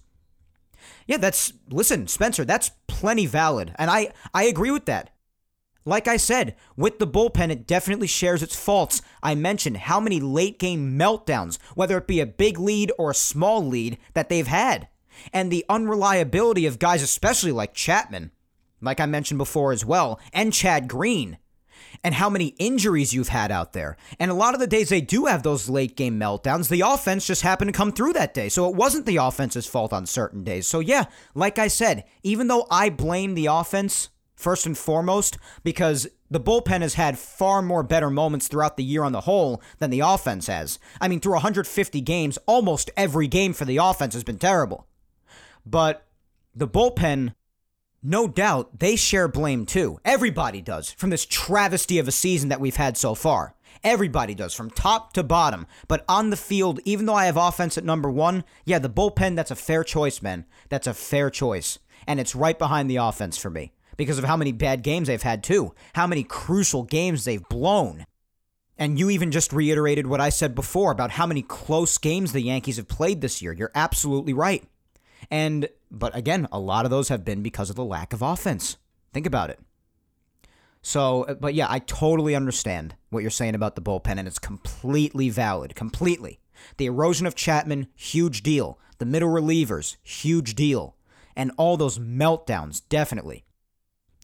Yeah, 1.06 1.18
that's 1.18 1.52
listen, 1.70 2.06
Spencer, 2.08 2.44
that's 2.44 2.70
plenty 2.86 3.26
valid. 3.26 3.74
And 3.78 3.90
I 3.90 4.12
I 4.32 4.44
agree 4.44 4.70
with 4.70 4.86
that. 4.86 5.10
Like 5.86 6.08
I 6.08 6.16
said, 6.16 6.56
with 6.76 6.98
the 6.98 7.06
bullpen, 7.06 7.50
it 7.50 7.66
definitely 7.66 8.06
shares 8.06 8.42
its 8.42 8.56
faults. 8.56 9.02
I 9.22 9.34
mentioned 9.34 9.76
how 9.76 10.00
many 10.00 10.18
late 10.18 10.58
game 10.58 10.98
meltdowns, 10.98 11.58
whether 11.74 11.98
it 11.98 12.06
be 12.06 12.20
a 12.20 12.26
big 12.26 12.58
lead 12.58 12.90
or 12.98 13.10
a 13.10 13.14
small 13.14 13.62
lead, 13.62 13.98
that 14.14 14.30
they've 14.30 14.46
had. 14.46 14.88
And 15.32 15.50
the 15.50 15.64
unreliability 15.68 16.64
of 16.64 16.78
guys, 16.78 17.02
especially 17.02 17.52
like 17.52 17.74
Chapman, 17.74 18.30
like 18.80 18.98
I 18.98 19.06
mentioned 19.06 19.38
before 19.38 19.72
as 19.72 19.84
well, 19.84 20.18
and 20.32 20.54
Chad 20.54 20.88
Green 20.88 21.36
and 22.04 22.14
how 22.14 22.28
many 22.28 22.48
injuries 22.58 23.14
you've 23.14 23.28
had 23.28 23.50
out 23.50 23.72
there. 23.72 23.96
And 24.20 24.30
a 24.30 24.34
lot 24.34 24.54
of 24.54 24.60
the 24.60 24.66
days 24.66 24.90
they 24.90 25.00
do 25.00 25.24
have 25.24 25.42
those 25.42 25.70
late 25.70 25.96
game 25.96 26.20
meltdowns, 26.20 26.68
the 26.68 26.82
offense 26.82 27.26
just 27.26 27.42
happened 27.42 27.72
to 27.72 27.76
come 27.76 27.90
through 27.90 28.12
that 28.12 28.34
day. 28.34 28.50
So 28.50 28.68
it 28.68 28.76
wasn't 28.76 29.06
the 29.06 29.16
offense's 29.16 29.66
fault 29.66 29.92
on 29.92 30.04
certain 30.06 30.44
days. 30.44 30.66
So 30.68 30.80
yeah, 30.80 31.06
like 31.34 31.58
I 31.58 31.68
said, 31.68 32.04
even 32.22 32.46
though 32.46 32.66
I 32.70 32.90
blame 32.90 33.34
the 33.34 33.46
offense 33.46 34.10
first 34.36 34.66
and 34.66 34.76
foremost, 34.76 35.38
because 35.62 36.06
the 36.30 36.40
bullpen 36.40 36.82
has 36.82 36.94
had 36.94 37.18
far 37.18 37.62
more 37.62 37.82
better 37.82 38.10
moments 38.10 38.48
throughout 38.48 38.76
the 38.76 38.84
year 38.84 39.02
on 39.02 39.12
the 39.12 39.22
whole 39.22 39.62
than 39.78 39.90
the 39.90 40.00
offense 40.00 40.48
has. 40.48 40.78
I 41.00 41.08
mean, 41.08 41.20
through 41.20 41.34
150 41.34 42.00
games, 42.02 42.38
almost 42.46 42.90
every 42.96 43.28
game 43.28 43.54
for 43.54 43.64
the 43.64 43.78
offense 43.78 44.12
has 44.14 44.24
been 44.24 44.38
terrible. 44.38 44.86
But 45.64 46.06
the 46.54 46.68
bullpen, 46.68 47.34
no 48.04 48.28
doubt, 48.28 48.78
they 48.78 48.96
share 48.96 49.28
blame 49.28 49.64
too. 49.64 49.98
Everybody 50.04 50.60
does 50.60 50.90
from 50.90 51.10
this 51.10 51.24
travesty 51.24 51.98
of 51.98 52.06
a 52.06 52.12
season 52.12 52.50
that 52.50 52.60
we've 52.60 52.76
had 52.76 52.96
so 52.98 53.14
far. 53.14 53.54
Everybody 53.82 54.34
does 54.34 54.54
from 54.54 54.70
top 54.70 55.12
to 55.14 55.22
bottom. 55.22 55.66
But 55.88 56.04
on 56.08 56.30
the 56.30 56.36
field, 56.36 56.80
even 56.84 57.06
though 57.06 57.14
I 57.14 57.26
have 57.26 57.36
offense 57.36 57.76
at 57.76 57.84
number 57.84 58.10
one, 58.10 58.44
yeah, 58.64 58.78
the 58.78 58.90
bullpen, 58.90 59.36
that's 59.36 59.50
a 59.50 59.56
fair 59.56 59.84
choice, 59.84 60.22
man. 60.22 60.44
That's 60.68 60.86
a 60.86 60.94
fair 60.94 61.30
choice. 61.30 61.78
And 62.06 62.20
it's 62.20 62.34
right 62.34 62.58
behind 62.58 62.90
the 62.90 62.96
offense 62.96 63.36
for 63.36 63.50
me 63.50 63.72
because 63.96 64.18
of 64.18 64.24
how 64.24 64.36
many 64.36 64.52
bad 64.52 64.82
games 64.82 65.08
they've 65.08 65.22
had, 65.22 65.42
too. 65.42 65.74
How 65.94 66.06
many 66.06 66.24
crucial 66.24 66.82
games 66.82 67.24
they've 67.24 67.46
blown. 67.48 68.06
And 68.76 68.98
you 68.98 69.10
even 69.10 69.30
just 69.30 69.52
reiterated 69.52 70.06
what 70.06 70.20
I 70.20 70.30
said 70.30 70.54
before 70.54 70.90
about 70.90 71.12
how 71.12 71.26
many 71.26 71.42
close 71.42 71.96
games 71.98 72.32
the 72.32 72.42
Yankees 72.42 72.76
have 72.78 72.88
played 72.88 73.20
this 73.20 73.40
year. 73.40 73.52
You're 73.52 73.70
absolutely 73.74 74.32
right. 74.32 74.64
And, 75.30 75.68
but 75.90 76.14
again, 76.16 76.48
a 76.52 76.58
lot 76.58 76.84
of 76.84 76.90
those 76.90 77.08
have 77.08 77.24
been 77.24 77.42
because 77.42 77.70
of 77.70 77.76
the 77.76 77.84
lack 77.84 78.12
of 78.12 78.22
offense. 78.22 78.76
Think 79.12 79.26
about 79.26 79.50
it. 79.50 79.60
So, 80.82 81.22
uh, 81.22 81.34
but 81.34 81.54
yeah, 81.54 81.66
I 81.68 81.78
totally 81.78 82.34
understand 82.34 82.94
what 83.08 83.22
you're 83.22 83.30
saying 83.30 83.54
about 83.54 83.74
the 83.74 83.82
bullpen, 83.82 84.18
and 84.18 84.28
it's 84.28 84.38
completely 84.38 85.30
valid. 85.30 85.74
Completely. 85.74 86.40
The 86.76 86.86
erosion 86.86 87.26
of 87.26 87.34
Chapman, 87.34 87.88
huge 87.94 88.42
deal. 88.42 88.78
The 88.98 89.06
middle 89.06 89.30
relievers, 89.30 89.96
huge 90.02 90.54
deal. 90.54 90.96
And 91.34 91.52
all 91.56 91.76
those 91.76 91.98
meltdowns, 91.98 92.82
definitely. 92.88 93.44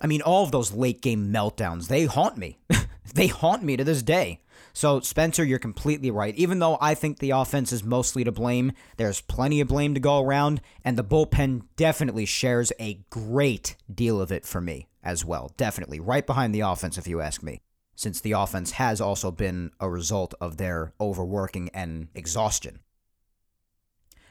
I 0.00 0.06
mean, 0.06 0.22
all 0.22 0.44
of 0.44 0.52
those 0.52 0.72
late 0.72 1.00
game 1.00 1.32
meltdowns, 1.32 1.88
they 1.88 2.04
haunt 2.04 2.36
me. 2.36 2.58
they 3.14 3.26
haunt 3.28 3.62
me 3.62 3.76
to 3.76 3.84
this 3.84 4.02
day. 4.02 4.40
So, 4.80 5.00
Spencer, 5.00 5.44
you're 5.44 5.58
completely 5.58 6.10
right. 6.10 6.34
Even 6.36 6.58
though 6.58 6.78
I 6.80 6.94
think 6.94 7.18
the 7.18 7.32
offense 7.32 7.70
is 7.70 7.84
mostly 7.84 8.24
to 8.24 8.32
blame, 8.32 8.72
there's 8.96 9.20
plenty 9.20 9.60
of 9.60 9.68
blame 9.68 9.92
to 9.92 10.00
go 10.00 10.22
around, 10.22 10.62
and 10.82 10.96
the 10.96 11.04
bullpen 11.04 11.64
definitely 11.76 12.24
shares 12.24 12.72
a 12.80 13.04
great 13.10 13.76
deal 13.94 14.22
of 14.22 14.32
it 14.32 14.46
for 14.46 14.62
me 14.62 14.88
as 15.02 15.22
well. 15.22 15.52
Definitely. 15.58 16.00
Right 16.00 16.26
behind 16.26 16.54
the 16.54 16.60
offense, 16.60 16.96
if 16.96 17.06
you 17.06 17.20
ask 17.20 17.42
me, 17.42 17.60
since 17.94 18.22
the 18.22 18.32
offense 18.32 18.70
has 18.70 19.02
also 19.02 19.30
been 19.30 19.70
a 19.80 19.90
result 19.90 20.32
of 20.40 20.56
their 20.56 20.94
overworking 20.98 21.68
and 21.74 22.08
exhaustion. 22.14 22.80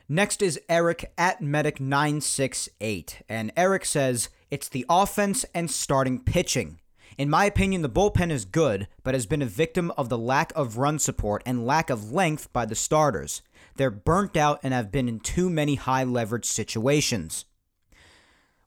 Next 0.07 0.41
is 0.41 0.59
Eric 0.67 1.13
at 1.15 1.43
Medic968, 1.43 3.21
and 3.29 3.51
Eric 3.55 3.85
says, 3.85 4.29
It's 4.49 4.67
the 4.67 4.87
offense 4.89 5.45
and 5.53 5.69
starting 5.69 6.19
pitching. 6.23 6.78
In 7.19 7.29
my 7.29 7.43
opinion, 7.43 7.81
the 7.81 7.89
bullpen 7.89 8.31
is 8.31 8.45
good, 8.45 8.87
but 9.03 9.13
has 9.13 9.25
been 9.25 9.41
a 9.41 9.45
victim 9.45 9.91
of 9.97 10.07
the 10.07 10.17
lack 10.17 10.53
of 10.55 10.77
run 10.77 10.99
support 10.99 11.43
and 11.45 11.67
lack 11.67 11.89
of 11.89 12.13
length 12.13 12.51
by 12.53 12.65
the 12.65 12.75
starters. 12.75 13.41
They're 13.75 13.91
burnt 13.91 14.37
out 14.37 14.61
and 14.63 14.73
have 14.73 14.89
been 14.89 15.09
in 15.09 15.19
too 15.19 15.49
many 15.49 15.75
high 15.75 16.05
leverage 16.05 16.45
situations. 16.45 17.43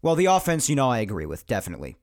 Well, 0.02 0.16
the 0.16 0.26
offense, 0.26 0.68
you 0.68 0.76
know, 0.76 0.90
I 0.90 0.98
agree 0.98 1.24
with, 1.24 1.46
definitely. 1.46 1.96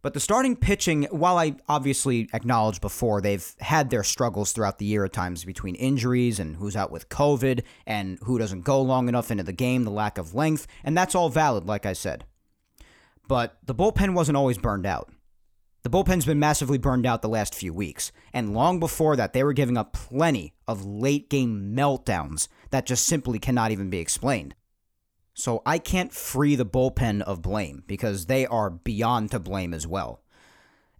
But 0.00 0.14
the 0.14 0.20
starting 0.20 0.54
pitching, 0.54 1.08
while 1.10 1.36
I 1.36 1.56
obviously 1.68 2.28
acknowledged 2.32 2.80
before, 2.80 3.20
they've 3.20 3.52
had 3.58 3.90
their 3.90 4.04
struggles 4.04 4.52
throughout 4.52 4.78
the 4.78 4.86
year 4.86 5.04
at 5.04 5.12
times 5.12 5.44
between 5.44 5.74
injuries 5.74 6.38
and 6.38 6.54
who's 6.54 6.76
out 6.76 6.92
with 6.92 7.08
COVID 7.08 7.64
and 7.88 8.20
who 8.22 8.38
doesn't 8.38 8.60
go 8.60 8.80
long 8.80 9.08
enough 9.08 9.32
into 9.32 9.42
the 9.42 9.52
game, 9.52 9.82
the 9.82 9.90
lack 9.90 10.16
of 10.16 10.32
length, 10.32 10.68
and 10.84 10.96
that's 10.96 11.16
all 11.16 11.28
valid, 11.28 11.66
like 11.66 11.86
I 11.86 11.92
said. 11.92 12.24
But 13.26 13.58
the 13.66 13.74
bullpen 13.74 14.14
wasn't 14.14 14.36
always 14.36 14.58
burned 14.58 14.86
out. 14.86 15.10
The 15.88 15.96
bullpen's 15.96 16.26
been 16.26 16.38
massively 16.38 16.76
burned 16.76 17.06
out 17.06 17.22
the 17.22 17.30
last 17.30 17.54
few 17.54 17.72
weeks, 17.72 18.12
and 18.34 18.52
long 18.52 18.78
before 18.78 19.16
that, 19.16 19.32
they 19.32 19.42
were 19.42 19.54
giving 19.54 19.78
up 19.78 19.94
plenty 19.94 20.52
of 20.66 20.84
late 20.84 21.30
game 21.30 21.72
meltdowns 21.74 22.46
that 22.68 22.84
just 22.84 23.06
simply 23.06 23.38
cannot 23.38 23.70
even 23.70 23.88
be 23.88 23.98
explained. 23.98 24.54
So 25.32 25.62
I 25.64 25.78
can't 25.78 26.12
free 26.12 26.56
the 26.56 26.66
bullpen 26.66 27.22
of 27.22 27.40
blame 27.40 27.84
because 27.86 28.26
they 28.26 28.44
are 28.44 28.68
beyond 28.68 29.30
to 29.30 29.38
blame 29.38 29.72
as 29.72 29.86
well. 29.86 30.20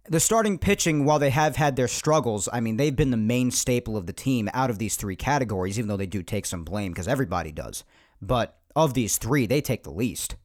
The 0.07 0.19
starting 0.19 0.57
pitching, 0.57 1.05
while 1.05 1.19
they 1.19 1.29
have 1.29 1.55
had 1.55 1.75
their 1.75 1.87
struggles, 1.87 2.49
I 2.51 2.59
mean, 2.59 2.77
they've 2.77 2.95
been 2.95 3.11
the 3.11 3.15
main 3.15 3.51
staple 3.51 3.95
of 3.95 4.07
the 4.07 4.11
team 4.11 4.49
out 4.55 4.71
of 4.71 4.79
these 4.79 4.95
three 4.95 5.15
categories, 5.15 5.77
even 5.77 5.87
though 5.87 5.97
they 5.97 6.07
do 6.07 6.23
take 6.23 6.47
some 6.47 6.63
blame 6.63 6.93
because 6.93 7.07
everybody 7.07 7.51
does. 7.51 7.83
But 8.23 8.57
of 8.75 8.95
these 8.95 9.19
three, 9.19 9.45
they 9.45 9.61
take 9.61 9.83
the 9.83 9.91
least. 9.91 10.35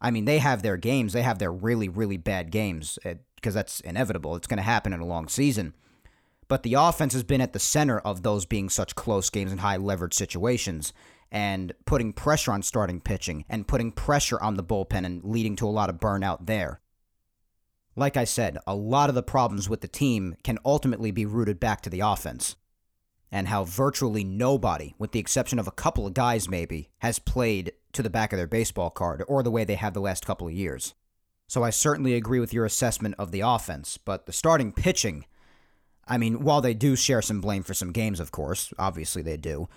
I 0.00 0.10
mean, 0.10 0.24
they 0.24 0.38
have 0.38 0.62
their 0.62 0.78
games, 0.78 1.12
they 1.12 1.22
have 1.22 1.38
their 1.38 1.52
really, 1.52 1.90
really 1.90 2.16
bad 2.16 2.50
games 2.50 2.98
eh, 3.04 3.14
because 3.46 3.54
that's 3.54 3.78
inevitable. 3.78 4.34
It's 4.34 4.48
going 4.48 4.56
to 4.56 4.64
happen 4.64 4.92
in 4.92 4.98
a 4.98 5.06
long 5.06 5.28
season. 5.28 5.72
But 6.48 6.64
the 6.64 6.74
offense 6.74 7.12
has 7.12 7.22
been 7.22 7.40
at 7.40 7.52
the 7.52 7.60
center 7.60 8.00
of 8.00 8.24
those 8.24 8.44
being 8.44 8.68
such 8.68 8.96
close 8.96 9.30
games 9.30 9.52
and 9.52 9.60
high 9.60 9.76
leverage 9.76 10.14
situations 10.14 10.92
and 11.30 11.72
putting 11.84 12.12
pressure 12.12 12.50
on 12.50 12.64
starting 12.64 13.00
pitching 13.00 13.44
and 13.48 13.68
putting 13.68 13.92
pressure 13.92 14.42
on 14.42 14.56
the 14.56 14.64
bullpen 14.64 15.06
and 15.06 15.22
leading 15.22 15.54
to 15.56 15.66
a 15.66 15.70
lot 15.70 15.88
of 15.88 16.00
burnout 16.00 16.46
there. 16.46 16.80
Like 17.94 18.16
I 18.16 18.24
said, 18.24 18.58
a 18.66 18.74
lot 18.74 19.10
of 19.10 19.14
the 19.14 19.22
problems 19.22 19.68
with 19.68 19.80
the 19.80 19.86
team 19.86 20.34
can 20.42 20.58
ultimately 20.64 21.12
be 21.12 21.24
rooted 21.24 21.60
back 21.60 21.82
to 21.82 21.90
the 21.90 22.00
offense. 22.00 22.56
And 23.30 23.46
how 23.46 23.62
virtually 23.62 24.24
nobody, 24.24 24.96
with 24.98 25.12
the 25.12 25.20
exception 25.20 25.60
of 25.60 25.68
a 25.68 25.72
couple 25.72 26.04
of 26.04 26.14
guys 26.14 26.48
maybe, 26.48 26.90
has 26.98 27.20
played 27.20 27.70
to 27.92 28.02
the 28.02 28.10
back 28.10 28.32
of 28.32 28.38
their 28.38 28.48
baseball 28.48 28.90
card 28.90 29.22
or 29.28 29.44
the 29.44 29.52
way 29.52 29.62
they 29.62 29.76
have 29.76 29.94
the 29.94 30.00
last 30.00 30.26
couple 30.26 30.48
of 30.48 30.52
years. 30.52 30.94
So 31.48 31.62
I 31.62 31.70
certainly 31.70 32.14
agree 32.14 32.40
with 32.40 32.52
your 32.52 32.64
assessment 32.64 33.14
of 33.18 33.30
the 33.30 33.40
offense, 33.40 33.98
but 33.98 34.26
the 34.26 34.32
starting 34.32 34.72
pitching, 34.72 35.26
I 36.06 36.18
mean, 36.18 36.42
while 36.42 36.60
they 36.60 36.74
do 36.74 36.96
share 36.96 37.22
some 37.22 37.40
blame 37.40 37.62
for 37.62 37.74
some 37.74 37.92
games, 37.92 38.20
of 38.20 38.32
course, 38.32 38.72
obviously 38.78 39.22
they 39.22 39.36
do, 39.36 39.68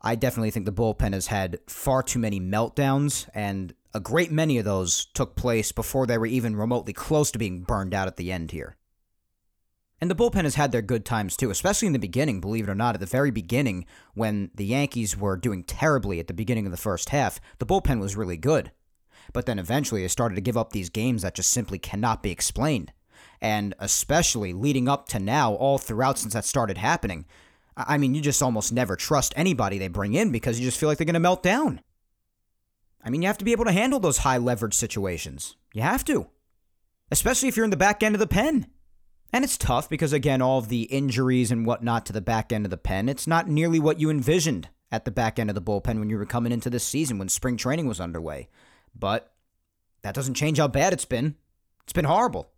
I 0.00 0.14
definitely 0.14 0.50
think 0.50 0.66
the 0.66 0.72
bullpen 0.72 1.14
has 1.14 1.28
had 1.28 1.58
far 1.66 2.02
too 2.02 2.18
many 2.18 2.38
meltdowns, 2.40 3.28
and 3.34 3.74
a 3.92 4.00
great 4.00 4.30
many 4.30 4.58
of 4.58 4.64
those 4.64 5.06
took 5.14 5.34
place 5.34 5.72
before 5.72 6.06
they 6.06 6.18
were 6.18 6.26
even 6.26 6.54
remotely 6.54 6.92
close 6.92 7.30
to 7.32 7.38
being 7.38 7.62
burned 7.62 7.94
out 7.94 8.06
at 8.06 8.16
the 8.16 8.30
end 8.30 8.52
here. 8.52 8.76
And 10.00 10.10
the 10.10 10.14
bullpen 10.14 10.44
has 10.44 10.56
had 10.56 10.72
their 10.72 10.82
good 10.82 11.04
times 11.06 11.36
too, 11.36 11.50
especially 11.50 11.86
in 11.86 11.94
the 11.94 11.98
beginning, 11.98 12.40
believe 12.40 12.68
it 12.68 12.70
or 12.70 12.74
not. 12.74 12.94
At 12.94 13.00
the 13.00 13.06
very 13.06 13.30
beginning, 13.30 13.86
when 14.14 14.50
the 14.54 14.66
Yankees 14.66 15.16
were 15.16 15.38
doing 15.38 15.64
terribly 15.64 16.20
at 16.20 16.26
the 16.26 16.34
beginning 16.34 16.66
of 16.66 16.70
the 16.70 16.76
first 16.76 17.08
half, 17.08 17.40
the 17.58 17.66
bullpen 17.66 17.98
was 17.98 18.14
really 18.14 18.36
good. 18.36 18.72
But 19.32 19.46
then 19.46 19.58
eventually 19.58 20.02
they 20.02 20.08
started 20.08 20.34
to 20.34 20.40
give 20.40 20.56
up 20.56 20.72
these 20.72 20.90
games 20.90 21.22
that 21.22 21.34
just 21.34 21.50
simply 21.50 21.78
cannot 21.78 22.22
be 22.22 22.30
explained. 22.30 22.92
And 23.40 23.74
especially 23.78 24.52
leading 24.52 24.88
up 24.88 25.08
to 25.08 25.18
now, 25.18 25.54
all 25.54 25.78
throughout 25.78 26.18
since 26.18 26.32
that 26.32 26.44
started 26.44 26.78
happening, 26.78 27.26
I 27.76 27.98
mean, 27.98 28.14
you 28.14 28.22
just 28.22 28.42
almost 28.42 28.72
never 28.72 28.96
trust 28.96 29.34
anybody 29.36 29.78
they 29.78 29.88
bring 29.88 30.14
in 30.14 30.32
because 30.32 30.58
you 30.58 30.64
just 30.64 30.78
feel 30.78 30.88
like 30.88 30.98
they're 30.98 31.04
going 31.04 31.14
to 31.14 31.20
melt 31.20 31.42
down. 31.42 31.80
I 33.04 33.10
mean, 33.10 33.22
you 33.22 33.28
have 33.28 33.38
to 33.38 33.44
be 33.44 33.52
able 33.52 33.66
to 33.66 33.72
handle 33.72 34.00
those 34.00 34.18
high 34.18 34.38
leverage 34.38 34.74
situations. 34.74 35.56
You 35.74 35.82
have 35.82 36.04
to, 36.06 36.28
especially 37.10 37.48
if 37.48 37.56
you're 37.56 37.64
in 37.64 37.70
the 37.70 37.76
back 37.76 38.02
end 38.02 38.14
of 38.14 38.18
the 38.18 38.26
pen. 38.26 38.66
And 39.32 39.44
it's 39.44 39.58
tough 39.58 39.88
because, 39.88 40.12
again, 40.12 40.40
all 40.40 40.58
of 40.58 40.68
the 40.68 40.82
injuries 40.84 41.50
and 41.50 41.66
whatnot 41.66 42.06
to 42.06 42.12
the 42.12 42.20
back 42.20 42.52
end 42.52 42.64
of 42.64 42.70
the 42.70 42.76
pen, 42.76 43.08
it's 43.08 43.26
not 43.26 43.48
nearly 43.48 43.78
what 43.78 44.00
you 44.00 44.08
envisioned 44.08 44.70
at 44.90 45.04
the 45.04 45.10
back 45.10 45.38
end 45.38 45.50
of 45.50 45.54
the 45.54 45.62
bullpen 45.62 45.98
when 45.98 46.08
you 46.08 46.16
were 46.16 46.24
coming 46.24 46.52
into 46.52 46.70
this 46.70 46.84
season 46.84 47.18
when 47.18 47.28
spring 47.28 47.56
training 47.56 47.86
was 47.86 48.00
underway. 48.00 48.48
But 48.98 49.32
that 50.02 50.14
doesn't 50.14 50.34
change 50.34 50.58
how 50.58 50.68
bad 50.68 50.92
it's 50.92 51.04
been. 51.04 51.36
It's 51.84 51.92
been 51.92 52.04
horrible. 52.04 52.50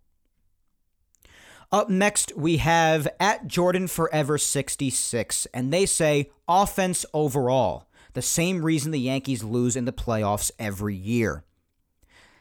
Up 1.70 1.90
next, 1.90 2.32
we 2.34 2.58
have 2.58 3.06
at 3.20 3.46
Jordan 3.46 3.88
Forever 3.88 4.38
66, 4.38 5.46
and 5.52 5.70
they 5.70 5.84
say 5.84 6.30
offense 6.48 7.04
overall, 7.12 7.88
the 8.14 8.22
same 8.22 8.64
reason 8.64 8.90
the 8.90 8.98
Yankees 8.98 9.44
lose 9.44 9.76
in 9.76 9.84
the 9.84 9.92
playoffs 9.92 10.50
every 10.58 10.94
year. 10.94 11.44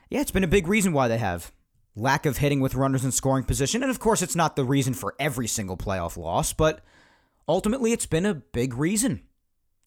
Yeah, 0.10 0.22
it's 0.22 0.32
been 0.32 0.46
a 0.46 0.48
big 0.48 0.68
reason 0.68 0.94
why 0.94 1.10
they 1.10 1.18
have. 1.18 1.52
Lack 1.94 2.26
of 2.26 2.38
hitting 2.38 2.62
with 2.62 2.76
runners 2.76 3.04
in 3.04 3.12
scoring 3.12 3.44
position, 3.44 3.82
and 3.82 3.92
of 3.92 4.00
course, 4.00 4.22
it's 4.22 4.36
not 4.36 4.56
the 4.56 4.64
reason 4.64 4.94
for 4.94 5.14
every 5.20 5.48
single 5.48 5.76
playoff 5.76 6.16
loss, 6.16 6.54
but 6.54 6.82
ultimately, 7.50 7.92
it's 7.92 8.06
been 8.06 8.26
a 8.26 8.34
big 8.34 8.76
reason. 8.76 9.24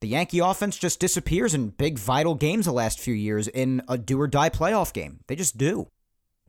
The 0.00 0.08
Yankee 0.08 0.38
offense 0.38 0.78
just 0.78 0.98
disappears 0.98 1.54
in 1.54 1.70
big, 1.70 1.98
vital 1.98 2.34
games 2.34 2.64
the 2.64 2.72
last 2.72 2.98
few 2.98 3.14
years 3.14 3.48
in 3.48 3.82
a 3.88 3.98
do 3.98 4.20
or 4.20 4.26
die 4.26 4.50
playoff 4.50 4.92
game. 4.92 5.20
They 5.26 5.36
just 5.36 5.58
do 5.58 5.88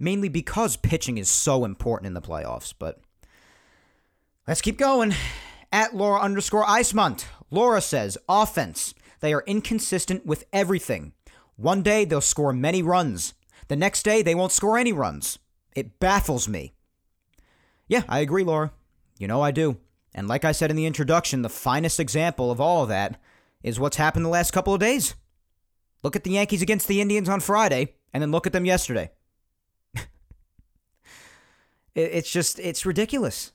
mainly 0.01 0.29
because 0.29 0.75
pitching 0.75 1.17
is 1.17 1.29
so 1.29 1.63
important 1.63 2.07
in 2.07 2.13
the 2.13 2.21
playoffs. 2.21 2.73
But 2.77 2.99
let's 4.47 4.61
keep 4.61 4.77
going. 4.77 5.13
At 5.71 5.95
Laura 5.95 6.19
underscore 6.19 6.65
Icemont, 6.65 7.25
Laura 7.49 7.79
says, 7.79 8.17
offense. 8.27 8.93
They 9.21 9.33
are 9.33 9.43
inconsistent 9.45 10.25
with 10.25 10.43
everything. 10.51 11.13
One 11.55 11.83
day 11.83 12.03
they'll 12.03 12.19
score 12.19 12.51
many 12.51 12.81
runs. 12.81 13.35
The 13.67 13.75
next 13.75 14.03
day 14.03 14.21
they 14.21 14.35
won't 14.35 14.51
score 14.51 14.77
any 14.77 14.91
runs. 14.91 15.37
It 15.75 15.99
baffles 15.99 16.47
me. 16.47 16.73
Yeah, 17.87 18.03
I 18.09 18.19
agree, 18.19 18.43
Laura. 18.43 18.71
You 19.19 19.27
know 19.27 19.41
I 19.41 19.51
do. 19.51 19.77
And 20.13 20.27
like 20.27 20.43
I 20.43 20.51
said 20.51 20.71
in 20.71 20.75
the 20.75 20.87
introduction, 20.87 21.41
the 21.41 21.49
finest 21.49 21.99
example 21.99 22.51
of 22.51 22.59
all 22.59 22.83
of 22.83 22.89
that 22.89 23.21
is 23.63 23.79
what's 23.79 23.97
happened 23.97 24.25
the 24.25 24.29
last 24.29 24.51
couple 24.51 24.73
of 24.73 24.79
days. 24.79 25.15
Look 26.03 26.15
at 26.15 26.23
the 26.23 26.31
Yankees 26.31 26.61
against 26.61 26.87
the 26.87 27.01
Indians 27.01 27.29
on 27.29 27.39
Friday, 27.39 27.95
and 28.13 28.21
then 28.21 28.31
look 28.31 28.47
at 28.47 28.53
them 28.53 28.65
yesterday. 28.65 29.11
It's 31.93 32.31
just, 32.31 32.57
it's 32.59 32.85
ridiculous. 32.85 33.51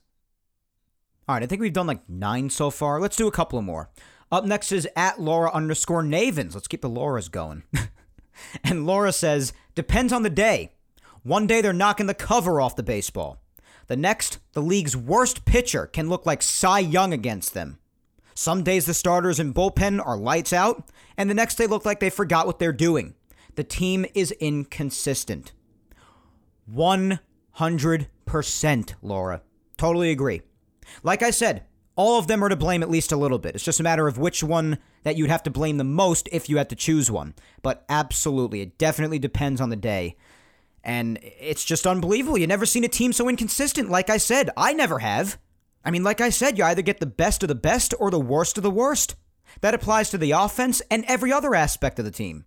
All 1.27 1.33
right, 1.33 1.41
I 1.41 1.47
think 1.47 1.59
we've 1.59 1.73
done 1.73 1.87
like 1.87 2.07
nine 2.07 2.51
so 2.51 2.69
far. 2.69 3.01
Let's 3.01 3.15
do 3.17 3.27
a 3.27 3.31
couple 3.31 3.57
of 3.57 3.65
more. 3.65 3.89
Up 4.31 4.45
next 4.45 4.71
is 4.71 4.87
at 4.95 5.19
Laura 5.19 5.51
underscore 5.51 6.03
Navens. 6.03 6.53
Let's 6.53 6.67
keep 6.67 6.81
the 6.81 6.89
Lauras 6.89 7.31
going. 7.31 7.63
and 8.63 8.85
Laura 8.85 9.11
says, 9.11 9.53
depends 9.73 10.13
on 10.13 10.21
the 10.21 10.29
day. 10.29 10.73
One 11.23 11.47
day 11.47 11.61
they're 11.61 11.73
knocking 11.73 12.05
the 12.05 12.13
cover 12.13 12.61
off 12.61 12.75
the 12.75 12.83
baseball. 12.83 13.41
The 13.87 13.95
next, 13.95 14.39
the 14.53 14.61
league's 14.61 14.95
worst 14.95 15.45
pitcher 15.45 15.87
can 15.87 16.09
look 16.09 16.25
like 16.25 16.41
Cy 16.41 16.79
Young 16.79 17.11
against 17.11 17.53
them. 17.53 17.79
Some 18.37 18.61
days 18.61 18.85
the 18.85 18.93
starters 18.93 19.39
and 19.39 19.51
bullpen 19.51 19.99
are 20.05 20.15
lights 20.15 20.53
out, 20.53 20.91
and 21.17 21.27
the 21.27 21.33
next 21.33 21.55
they 21.55 21.65
look 21.65 21.85
like 21.85 21.99
they 21.99 22.11
forgot 22.11 22.45
what 22.45 22.59
they're 22.59 22.71
doing. 22.71 23.15
The 23.55 23.63
team 23.63 24.05
is 24.13 24.31
inconsistent. 24.33 25.53
100%, 26.71 28.93
Laura. 29.01 29.41
Totally 29.75 30.11
agree. 30.11 30.43
Like 31.01 31.23
I 31.23 31.31
said, 31.31 31.63
all 31.95 32.19
of 32.19 32.27
them 32.27 32.43
are 32.43 32.49
to 32.49 32.55
blame 32.55 32.83
at 32.83 32.91
least 32.91 33.11
a 33.11 33.17
little 33.17 33.39
bit. 33.39 33.55
It's 33.55 33.63
just 33.63 33.79
a 33.79 33.83
matter 33.83 34.07
of 34.07 34.19
which 34.19 34.43
one 34.43 34.77
that 35.01 35.17
you'd 35.17 35.31
have 35.31 35.41
to 35.41 35.49
blame 35.49 35.77
the 35.77 35.83
most 35.83 36.29
if 36.31 36.47
you 36.47 36.57
had 36.57 36.69
to 36.69 36.75
choose 36.75 37.09
one. 37.09 37.33
But 37.63 37.85
absolutely, 37.89 38.61
it 38.61 38.77
definitely 38.77 39.17
depends 39.17 39.59
on 39.59 39.71
the 39.71 39.75
day. 39.75 40.15
And 40.83 41.17
it's 41.23 41.65
just 41.65 41.87
unbelievable. 41.87 42.37
You 42.37 42.45
never 42.45 42.67
seen 42.67 42.83
a 42.83 42.87
team 42.87 43.13
so 43.13 43.29
inconsistent. 43.29 43.89
Like 43.89 44.11
I 44.11 44.17
said, 44.17 44.51
I 44.55 44.73
never 44.73 44.99
have. 44.99 45.39
I 45.87 45.89
mean, 45.89 46.03
like 46.03 46.19
I 46.19 46.31
said, 46.31 46.57
you 46.57 46.65
either 46.65 46.81
get 46.81 46.99
the 46.99 47.05
best 47.05 47.43
of 47.43 47.47
the 47.47 47.55
best 47.55 47.93
or 47.97 48.11
the 48.11 48.19
worst 48.19 48.57
of 48.57 48.63
the 48.63 48.69
worst. 48.69 49.15
That 49.61 49.73
applies 49.73 50.09
to 50.09 50.17
the 50.17 50.31
offense 50.31 50.81
and 50.91 51.05
every 51.05 51.31
other 51.31 51.55
aspect 51.55 51.97
of 51.97 52.03
the 52.03 52.11
team. 52.11 52.43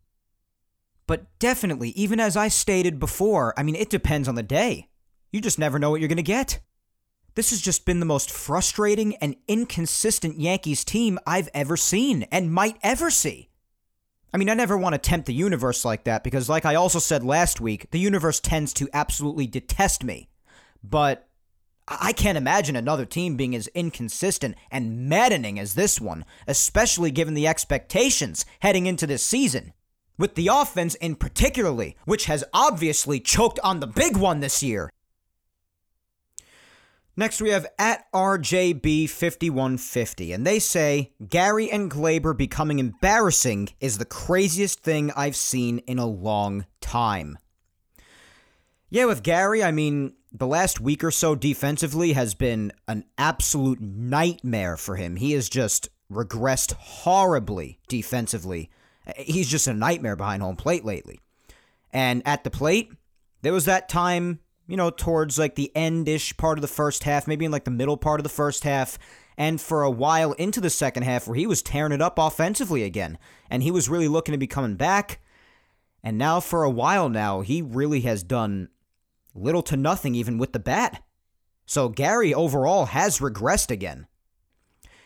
But 1.06 1.26
definitely, 1.38 1.88
even 1.90 2.20
as 2.20 2.36
I 2.36 2.48
stated 2.48 3.00
before, 3.00 3.54
I 3.58 3.62
mean, 3.62 3.76
it 3.76 3.88
depends 3.88 4.28
on 4.28 4.34
the 4.34 4.42
day. 4.42 4.90
You 5.32 5.40
just 5.40 5.58
never 5.58 5.78
know 5.78 5.90
what 5.90 6.00
you're 6.00 6.08
going 6.08 6.18
to 6.18 6.22
get. 6.22 6.60
This 7.34 7.48
has 7.48 7.62
just 7.62 7.86
been 7.86 7.98
the 7.98 8.04
most 8.04 8.30
frustrating 8.30 9.16
and 9.16 9.36
inconsistent 9.48 10.38
Yankees 10.38 10.84
team 10.84 11.18
I've 11.26 11.48
ever 11.54 11.78
seen 11.78 12.24
and 12.24 12.52
might 12.52 12.76
ever 12.82 13.08
see. 13.08 13.48
I 14.34 14.36
mean, 14.36 14.50
I 14.50 14.54
never 14.54 14.76
want 14.76 14.92
to 14.92 14.98
tempt 14.98 15.26
the 15.26 15.32
universe 15.32 15.82
like 15.82 16.04
that 16.04 16.24
because, 16.24 16.50
like 16.50 16.66
I 16.66 16.74
also 16.74 16.98
said 16.98 17.24
last 17.24 17.58
week, 17.58 17.90
the 17.90 18.00
universe 18.00 18.38
tends 18.38 18.74
to 18.74 18.90
absolutely 18.92 19.46
detest 19.46 20.04
me. 20.04 20.28
But 20.84 21.26
I 21.90 22.12
can't 22.12 22.38
imagine 22.38 22.76
another 22.76 23.04
team 23.04 23.36
being 23.36 23.56
as 23.56 23.66
inconsistent 23.68 24.56
and 24.70 25.08
maddening 25.08 25.58
as 25.58 25.74
this 25.74 26.00
one, 26.00 26.24
especially 26.46 27.10
given 27.10 27.34
the 27.34 27.48
expectations 27.48 28.46
heading 28.60 28.86
into 28.86 29.08
this 29.08 29.24
season 29.24 29.72
with 30.16 30.36
the 30.36 30.48
offense 30.48 30.94
in 30.96 31.16
particularly, 31.16 31.96
which 32.04 32.26
has 32.26 32.44
obviously 32.52 33.18
choked 33.18 33.58
on 33.64 33.80
the 33.80 33.86
big 33.86 34.14
one 34.16 34.40
this 34.40 34.62
year. 34.62 34.90
Next, 37.16 37.42
we 37.42 37.50
have 37.50 37.66
at 37.78 38.10
RJB5150, 38.12 40.34
and 40.34 40.46
they 40.46 40.58
say 40.58 41.12
Gary 41.28 41.70
and 41.70 41.90
Gleyber 41.90 42.34
becoming 42.36 42.78
embarrassing 42.78 43.70
is 43.80 43.98
the 43.98 44.04
craziest 44.04 44.80
thing 44.80 45.10
I've 45.16 45.36
seen 45.36 45.78
in 45.80 45.98
a 45.98 46.06
long 46.06 46.66
time. 46.80 47.38
Yeah, 48.90 49.06
with 49.06 49.22
Gary, 49.22 49.64
I 49.64 49.70
mean, 49.70 50.14
the 50.32 50.46
last 50.46 50.80
week 50.80 51.02
or 51.02 51.10
so 51.10 51.34
defensively 51.34 52.12
has 52.12 52.34
been 52.34 52.72
an 52.86 53.04
absolute 53.18 53.80
nightmare 53.80 54.76
for 54.76 54.96
him. 54.96 55.16
He 55.16 55.32
has 55.32 55.48
just 55.48 55.88
regressed 56.10 56.72
horribly 56.74 57.78
defensively 57.88 58.70
he's 59.16 59.48
just 59.48 59.66
a 59.66 59.74
nightmare 59.74 60.16
behind 60.16 60.42
home 60.42 60.56
plate 60.56 60.84
lately. 60.84 61.20
And 61.92 62.22
at 62.26 62.44
the 62.44 62.50
plate, 62.50 62.92
there 63.42 63.52
was 63.52 63.64
that 63.64 63.88
time, 63.88 64.40
you 64.66 64.76
know, 64.76 64.90
towards 64.90 65.38
like 65.38 65.54
the 65.54 65.74
end 65.74 66.08
ish 66.08 66.36
part 66.36 66.58
of 66.58 66.62
the 66.62 66.68
first 66.68 67.04
half, 67.04 67.26
maybe 67.26 67.44
in 67.44 67.50
like 67.50 67.64
the 67.64 67.70
middle 67.70 67.96
part 67.96 68.20
of 68.20 68.24
the 68.24 68.28
first 68.28 68.64
half, 68.64 68.98
and 69.36 69.60
for 69.60 69.82
a 69.82 69.90
while 69.90 70.32
into 70.32 70.60
the 70.60 70.70
second 70.70 71.02
half 71.02 71.26
where 71.26 71.36
he 71.36 71.46
was 71.46 71.62
tearing 71.62 71.92
it 71.92 72.02
up 72.02 72.18
offensively 72.18 72.82
again. 72.82 73.18
And 73.48 73.62
he 73.62 73.70
was 73.70 73.88
really 73.88 74.08
looking 74.08 74.32
to 74.32 74.38
be 74.38 74.46
coming 74.46 74.76
back. 74.76 75.20
And 76.02 76.16
now, 76.16 76.40
for 76.40 76.62
a 76.62 76.70
while 76.70 77.08
now, 77.08 77.40
he 77.42 77.60
really 77.60 78.00
has 78.02 78.22
done 78.22 78.68
little 79.34 79.62
to 79.62 79.76
nothing 79.76 80.14
even 80.14 80.38
with 80.38 80.52
the 80.52 80.58
bat. 80.58 81.02
So 81.66 81.88
Gary 81.88 82.34
overall 82.34 82.86
has 82.86 83.18
regressed 83.18 83.70
again. 83.70 84.06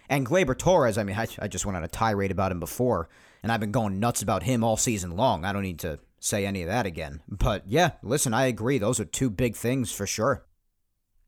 And 0.08 0.26
Gleyber 0.26 0.56
Torres, 0.56 0.98
I 0.98 1.04
mean, 1.04 1.16
I, 1.16 1.26
I 1.38 1.48
just 1.48 1.64
went 1.64 1.76
on 1.76 1.84
a 1.84 1.88
tirade 1.88 2.30
about 2.30 2.52
him 2.52 2.60
before 2.60 3.08
and 3.44 3.52
I've 3.52 3.60
been 3.60 3.72
going 3.72 4.00
nuts 4.00 4.22
about 4.22 4.44
him 4.44 4.64
all 4.64 4.78
season 4.78 5.18
long. 5.18 5.44
I 5.44 5.52
don't 5.52 5.62
need 5.62 5.78
to 5.80 5.98
say 6.18 6.46
any 6.46 6.62
of 6.62 6.68
that 6.68 6.86
again. 6.86 7.20
But 7.28 7.64
yeah, 7.66 7.90
listen, 8.02 8.32
I 8.32 8.46
agree. 8.46 8.78
Those 8.78 8.98
are 8.98 9.04
two 9.04 9.28
big 9.28 9.54
things 9.54 9.92
for 9.92 10.06
sure. 10.06 10.46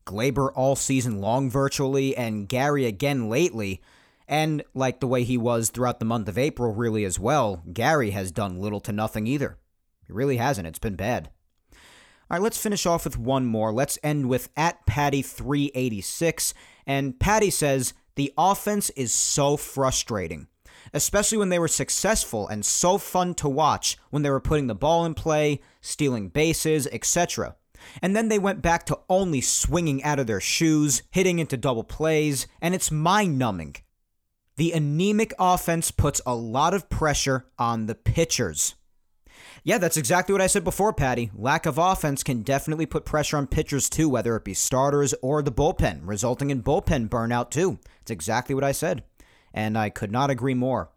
Gleyber 0.07 0.49
all 0.55 0.75
season 0.75 1.21
long 1.21 1.47
virtually, 1.47 2.17
and 2.17 2.49
Gary 2.49 2.85
again 2.85 3.29
lately. 3.29 3.83
And 4.27 4.63
like 4.73 4.99
the 4.99 5.07
way 5.07 5.23
he 5.23 5.37
was 5.37 5.69
throughout 5.69 5.99
the 5.99 6.05
month 6.05 6.27
of 6.27 6.39
April, 6.39 6.73
really 6.73 7.05
as 7.05 7.19
well, 7.19 7.61
Gary 7.71 8.09
has 8.09 8.31
done 8.31 8.59
little 8.59 8.79
to 8.79 8.91
nothing 8.91 9.27
either. 9.27 9.59
He 10.07 10.11
really 10.11 10.37
hasn't. 10.37 10.67
It's 10.67 10.79
been 10.79 10.95
bad. 10.95 11.29
All 12.29 12.35
right, 12.35 12.41
let's 12.41 12.57
finish 12.57 12.85
off 12.85 13.05
with 13.05 13.17
one 13.17 13.45
more. 13.45 13.71
Let's 13.71 13.97
end 14.03 14.27
with 14.27 14.49
at 14.57 14.85
Patty386. 14.85 16.53
And 16.85 17.19
Patty 17.19 17.49
says, 17.49 17.93
The 18.15 18.33
offense 18.37 18.89
is 18.91 19.13
so 19.13 19.57
frustrating 19.57 20.47
especially 20.93 21.37
when 21.37 21.49
they 21.49 21.59
were 21.59 21.67
successful 21.67 22.47
and 22.47 22.65
so 22.65 22.97
fun 22.97 23.33
to 23.35 23.49
watch 23.49 23.97
when 24.09 24.23
they 24.23 24.29
were 24.29 24.39
putting 24.39 24.67
the 24.67 24.75
ball 24.75 25.05
in 25.05 25.13
play, 25.13 25.59
stealing 25.81 26.29
bases, 26.29 26.87
etc. 26.91 27.55
And 28.01 28.15
then 28.15 28.27
they 28.29 28.39
went 28.39 28.61
back 28.61 28.85
to 28.87 28.99
only 29.09 29.41
swinging 29.41 30.03
out 30.03 30.19
of 30.19 30.27
their 30.27 30.39
shoes, 30.41 31.03
hitting 31.11 31.39
into 31.39 31.57
double 31.57 31.83
plays, 31.83 32.47
and 32.61 32.73
it's 32.73 32.91
mind 32.91 33.37
numbing. 33.37 33.75
The 34.55 34.71
anemic 34.71 35.33
offense 35.37 35.91
puts 35.91 36.19
a 36.25 36.35
lot 36.35 36.73
of 36.73 36.89
pressure 36.89 37.45
on 37.59 37.85
the 37.85 37.95
pitchers. 37.95 38.75
Yeah, 39.63 39.77
that's 39.77 39.97
exactly 39.97 40.33
what 40.33 40.41
I 40.41 40.47
said 40.47 40.63
before, 40.63 40.93
Patty. 40.93 41.31
Lack 41.35 41.65
of 41.65 41.77
offense 41.77 42.23
can 42.23 42.41
definitely 42.41 42.85
put 42.85 43.05
pressure 43.05 43.37
on 43.37 43.47
pitchers 43.47 43.89
too, 43.89 44.09
whether 44.09 44.35
it 44.35 44.45
be 44.45 44.53
starters 44.53 45.13
or 45.21 45.41
the 45.41 45.51
bullpen, 45.51 46.01
resulting 46.03 46.49
in 46.49 46.63
bullpen 46.63 47.09
burnout 47.09 47.49
too. 47.49 47.79
It's 48.01 48.11
exactly 48.11 48.55
what 48.55 48.63
I 48.63 48.71
said 48.71 49.03
and 49.57 49.77
I 49.77 49.89
could 49.89 50.11
not 50.11 50.29
agree 50.29 50.53
more. 50.53 50.89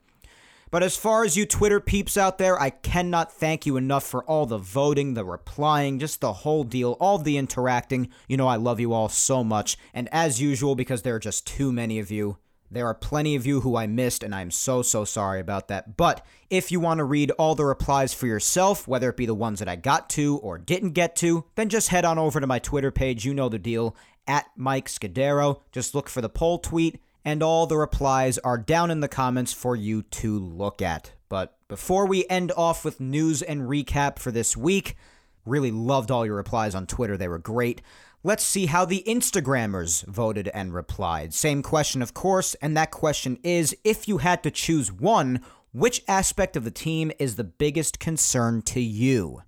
But 0.70 0.85
as 0.85 0.96
far 0.96 1.25
as 1.25 1.37
you 1.37 1.46
Twitter 1.46 1.81
peeps 1.81 2.16
out 2.16 2.38
there, 2.38 2.61
I 2.61 2.70
cannot 2.70 3.33
thank 3.33 3.66
you 3.66 3.77
enough 3.77 4.05
for 4.05 4.23
all 4.25 4.46
the 4.46 4.59
voting, 4.59 5.14
the 5.14 5.25
replying, 5.25 5.99
just 5.99 6.20
the 6.20 6.33
whole 6.33 6.62
deal, 6.62 6.96
all 7.01 7.18
the 7.18 7.38
interacting. 7.38 8.09
You 8.29 8.37
know, 8.37 8.46
I 8.46 8.55
love 8.55 8.79
you 8.79 8.92
all 8.92 9.09
so 9.09 9.42
much. 9.42 9.77
And 9.92 10.09
as 10.12 10.40
usual, 10.40 10.77
because 10.77 11.03
there 11.03 11.16
are 11.16 11.20
just 11.20 11.44
too 11.44 11.73
many 11.73 11.99
of 11.99 12.12
you, 12.12 12.37
there 12.70 12.87
are 12.87 12.94
plenty 12.94 13.35
of 13.35 13.46
you 13.46 13.61
who 13.61 13.76
I 13.76 13.87
missed, 13.87 14.22
and 14.22 14.35
I'm 14.35 14.50
so, 14.50 14.83
so 14.83 15.04
sorry 15.04 15.40
about 15.40 15.68
that. 15.68 15.96
But 15.96 16.24
if 16.48 16.70
you 16.70 16.80
want 16.80 16.98
to 16.98 17.04
read 17.04 17.30
all 17.33 17.54
the 17.54 17.64
replies 17.64 18.14
for 18.14 18.26
yourself, 18.26 18.87
whether 18.87 19.11
it 19.11 19.16
be 19.16 19.26
the 19.26 19.35
ones 19.35 19.59
that 19.59 19.68
I 19.68 19.76
got 19.76 20.09
to 20.11 20.38
or 20.38 20.59
didn't 20.59 20.92
get 20.92 21.16
to, 21.16 21.44
then 21.56 21.68
just 21.68 21.88
head 21.88 22.04
on 22.04 22.18
over 22.18 22.40
to 22.40 22.46
my 22.46 22.59
Twitter 22.59 22.90
page. 22.90 23.24
You 23.24 23.35
know 23.35 23.48
the 23.48 23.59
deal 23.59 23.96
at 24.26 24.46
Mike 24.56 24.88
Scudero. 24.88 25.61
Just 25.72 25.94
look 25.94 26.09
for 26.09 26.20
the 26.20 26.28
poll 26.28 26.59
tweet 26.59 27.00
and 27.24 27.42
all 27.42 27.66
the 27.66 27.76
replies 27.76 28.38
are 28.38 28.59
down 28.59 28.90
in 28.90 29.00
the 29.00 29.09
comments 29.09 29.52
for 29.52 29.76
you 29.76 30.02
to 30.02 30.38
look 30.38 30.80
at. 30.80 31.12
But 31.28 31.56
before 31.68 32.06
we 32.06 32.26
end 32.28 32.52
off 32.56 32.85
with 32.85 33.00
news 33.00 33.42
and 33.42 33.62
recap 33.62 34.18
for 34.18 34.30
this 34.30 34.56
week, 34.56 34.96
really 35.44 35.70
loved 35.70 36.11
all 36.11 36.26
your 36.26 36.37
replies 36.37 36.74
on 36.74 36.87
Twitter. 36.87 37.16
They 37.16 37.28
were 37.28 37.38
great. 37.38 37.83
Let's 38.22 38.44
see 38.44 38.66
how 38.66 38.85
the 38.85 39.02
Instagrammers 39.06 40.04
voted 40.04 40.48
and 40.48 40.74
replied. 40.74 41.33
Same 41.33 41.62
question, 41.62 42.02
of 42.02 42.12
course, 42.12 42.54
and 42.56 42.76
that 42.76 42.90
question 42.90 43.38
is 43.42 43.74
if 43.83 44.06
you 44.06 44.18
had 44.18 44.42
to 44.42 44.50
choose 44.50 44.92
one, 44.92 45.40
which 45.72 46.02
aspect 46.06 46.54
of 46.54 46.64
the 46.64 46.70
team 46.70 47.11
is 47.18 47.37
the 47.37 47.44
biggest 47.44 47.98
concern 47.98 48.61
to 48.62 48.80
you? 48.80 49.40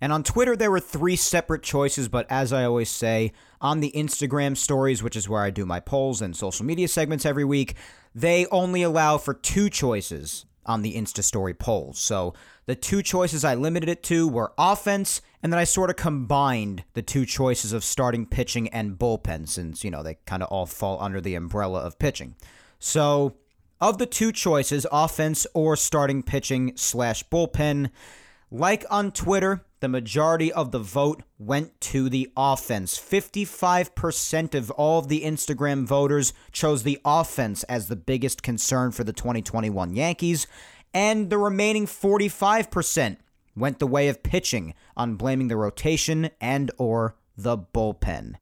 And 0.00 0.10
on 0.10 0.22
Twitter, 0.22 0.56
there 0.56 0.70
were 0.70 0.80
three 0.80 1.16
separate 1.16 1.62
choices, 1.62 2.08
but 2.08 2.26
as 2.30 2.50
I 2.50 2.64
always 2.64 2.88
say, 2.88 3.32
on 3.60 3.80
the 3.80 3.92
Instagram 3.94 4.56
stories, 4.56 5.02
which 5.02 5.16
is 5.16 5.28
where 5.28 5.42
I 5.42 5.50
do 5.50 5.66
my 5.66 5.80
polls 5.80 6.22
and 6.22 6.34
social 6.34 6.64
media 6.64 6.88
segments 6.88 7.26
every 7.26 7.44
week, 7.44 7.74
they 8.14 8.46
only 8.46 8.82
allow 8.82 9.18
for 9.18 9.34
two 9.34 9.68
choices 9.68 10.46
on 10.68 10.82
the 10.82 10.94
Insta 10.94 11.24
story 11.24 11.54
polls. 11.54 11.98
So 11.98 12.34
the 12.66 12.76
two 12.76 13.02
choices 13.02 13.44
I 13.44 13.54
limited 13.54 13.88
it 13.88 14.02
to 14.04 14.28
were 14.28 14.52
offense, 14.56 15.20
and 15.42 15.52
then 15.52 15.58
I 15.58 15.64
sort 15.64 15.90
of 15.90 15.96
combined 15.96 16.84
the 16.94 17.02
two 17.02 17.24
choices 17.26 17.72
of 17.72 17.82
starting 17.82 18.26
pitching 18.26 18.68
and 18.68 18.98
bullpen, 18.98 19.48
since, 19.48 19.82
you 19.82 19.90
know, 19.90 20.02
they 20.02 20.18
kind 20.26 20.42
of 20.42 20.48
all 20.50 20.66
fall 20.66 21.00
under 21.00 21.20
the 21.20 21.34
umbrella 21.34 21.80
of 21.80 21.98
pitching. 21.98 22.36
So 22.78 23.36
of 23.80 23.98
the 23.98 24.06
two 24.06 24.32
choices, 24.32 24.86
offense 24.92 25.46
or 25.54 25.76
starting 25.76 26.22
pitching 26.22 26.72
slash 26.76 27.24
bullpen, 27.28 27.90
like 28.50 28.84
on 28.90 29.12
Twitter, 29.12 29.64
the 29.80 29.88
majority 29.88 30.52
of 30.52 30.70
the 30.70 30.78
vote 30.78 31.22
went 31.38 31.80
to 31.80 32.08
the 32.08 32.30
offense. 32.36 32.98
55% 32.98 34.54
of 34.54 34.70
all 34.72 34.98
of 34.98 35.08
the 35.08 35.22
Instagram 35.22 35.86
voters 35.86 36.32
chose 36.50 36.82
the 36.82 36.98
offense 37.04 37.62
as 37.64 37.88
the 37.88 37.96
biggest 37.96 38.42
concern 38.42 38.90
for 38.90 39.04
the 39.04 39.12
2021 39.12 39.94
Yankees, 39.94 40.46
and 40.92 41.30
the 41.30 41.38
remaining 41.38 41.86
45% 41.86 43.18
went 43.54 43.78
the 43.78 43.86
way 43.86 44.08
of 44.08 44.22
pitching 44.22 44.74
on 44.96 45.16
blaming 45.16 45.48
the 45.48 45.56
rotation 45.56 46.30
and 46.40 46.70
or 46.78 47.16
the 47.36 47.58
bullpen. 47.58 48.34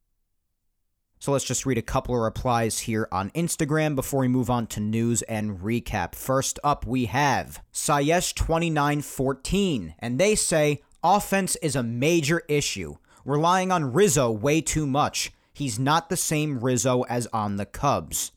So 1.27 1.33
let's 1.33 1.45
just 1.45 1.67
read 1.67 1.77
a 1.77 1.83
couple 1.83 2.15
of 2.15 2.21
replies 2.21 2.79
here 2.79 3.09
on 3.11 3.31
Instagram 3.31 3.97
before 3.97 4.21
we 4.21 4.29
move 4.29 4.49
on 4.49 4.69
to 4.69 4.79
news 4.79 5.23
and 5.23 5.59
recap. 5.59 6.15
First 6.15 6.61
up, 6.63 6.87
we 6.87 7.07
have 7.07 7.61
Sayesh2914, 7.73 9.95
and 9.99 10.21
they 10.21 10.37
say 10.37 10.83
offense 11.03 11.57
is 11.57 11.75
a 11.75 11.83
major 11.83 12.43
issue, 12.47 12.99
relying 13.25 13.73
on 13.73 13.93
Rizzo 13.93 14.31
way 14.31 14.61
too 14.61 14.87
much. 14.87 15.33
He's 15.53 15.81
not 15.81 16.11
the 16.11 16.17
same 16.17 16.61
Rizzo 16.61 17.03
as 17.09 17.27
on 17.33 17.57
the 17.57 17.67
Cubs. 17.67 18.31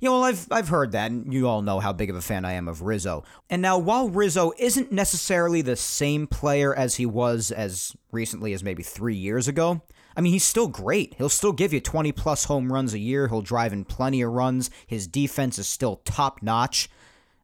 Yeah, 0.00 0.08
well, 0.08 0.24
I've, 0.24 0.50
I've 0.50 0.68
heard 0.68 0.92
that, 0.92 1.10
and 1.10 1.30
you 1.30 1.46
all 1.46 1.60
know 1.60 1.78
how 1.78 1.92
big 1.92 2.08
of 2.08 2.16
a 2.16 2.22
fan 2.22 2.46
I 2.46 2.52
am 2.52 2.68
of 2.68 2.80
Rizzo. 2.80 3.24
And 3.50 3.60
now, 3.60 3.76
while 3.76 4.08
Rizzo 4.08 4.54
isn't 4.56 4.90
necessarily 4.90 5.60
the 5.60 5.76
same 5.76 6.26
player 6.26 6.74
as 6.74 6.94
he 6.94 7.04
was 7.04 7.50
as 7.50 7.94
recently 8.12 8.54
as 8.54 8.64
maybe 8.64 8.82
three 8.82 9.16
years 9.16 9.46
ago, 9.46 9.82
I 10.16 10.20
mean, 10.20 10.32
he's 10.32 10.44
still 10.44 10.68
great. 10.68 11.14
He'll 11.14 11.28
still 11.28 11.52
give 11.52 11.72
you 11.72 11.80
20 11.80 12.12
plus 12.12 12.44
home 12.44 12.72
runs 12.72 12.94
a 12.94 12.98
year. 12.98 13.28
He'll 13.28 13.42
drive 13.42 13.72
in 13.72 13.84
plenty 13.84 14.22
of 14.22 14.32
runs. 14.32 14.70
His 14.86 15.06
defense 15.06 15.58
is 15.58 15.66
still 15.66 15.96
top 16.04 16.42
notch. 16.42 16.88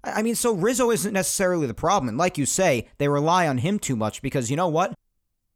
I 0.03 0.23
mean, 0.23 0.35
so 0.35 0.55
Rizzo 0.55 0.91
isn't 0.91 1.13
necessarily 1.13 1.67
the 1.67 1.75
problem. 1.75 2.09
And 2.09 2.19
like 2.19 2.39
you 2.39 2.47
say, 2.47 2.89
they 2.99 3.09
rely 3.09 3.47
on 3.49 3.59
him 3.59 3.79
too 3.79 3.97
much 3.97 4.23
because 4.23 4.51
you 4.51 4.57
know 4.57 4.69
what? 4.69 4.95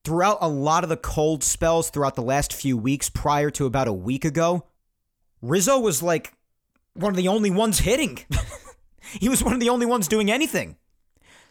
Throughout 0.05 0.39
a 0.41 0.49
lot 0.49 0.83
of 0.83 0.91
the 0.91 0.99
cold 0.99 1.43
spells 1.43 1.89
throughout 1.89 2.15
the 2.15 2.23
last 2.23 2.53
few 2.53 2.77
weeks 2.77 3.09
prior 3.09 3.51
to 3.51 3.65
about 3.65 3.89
a 3.89 3.93
week 3.93 4.25
ago, 4.25 4.67
Rizzo 5.41 5.79
was 5.79 6.03
like 6.03 6.35
one 6.95 7.11
of 7.11 7.17
the 7.17 7.29
only 7.29 7.51
ones 7.51 7.79
hitting. 7.79 8.19
he 9.21 9.29
was 9.29 9.43
one 9.43 9.55
of 9.55 9.61
the 9.61 9.71
only 9.71 9.87
ones 9.87 10.09
doing 10.09 10.31
anything. 10.31 10.77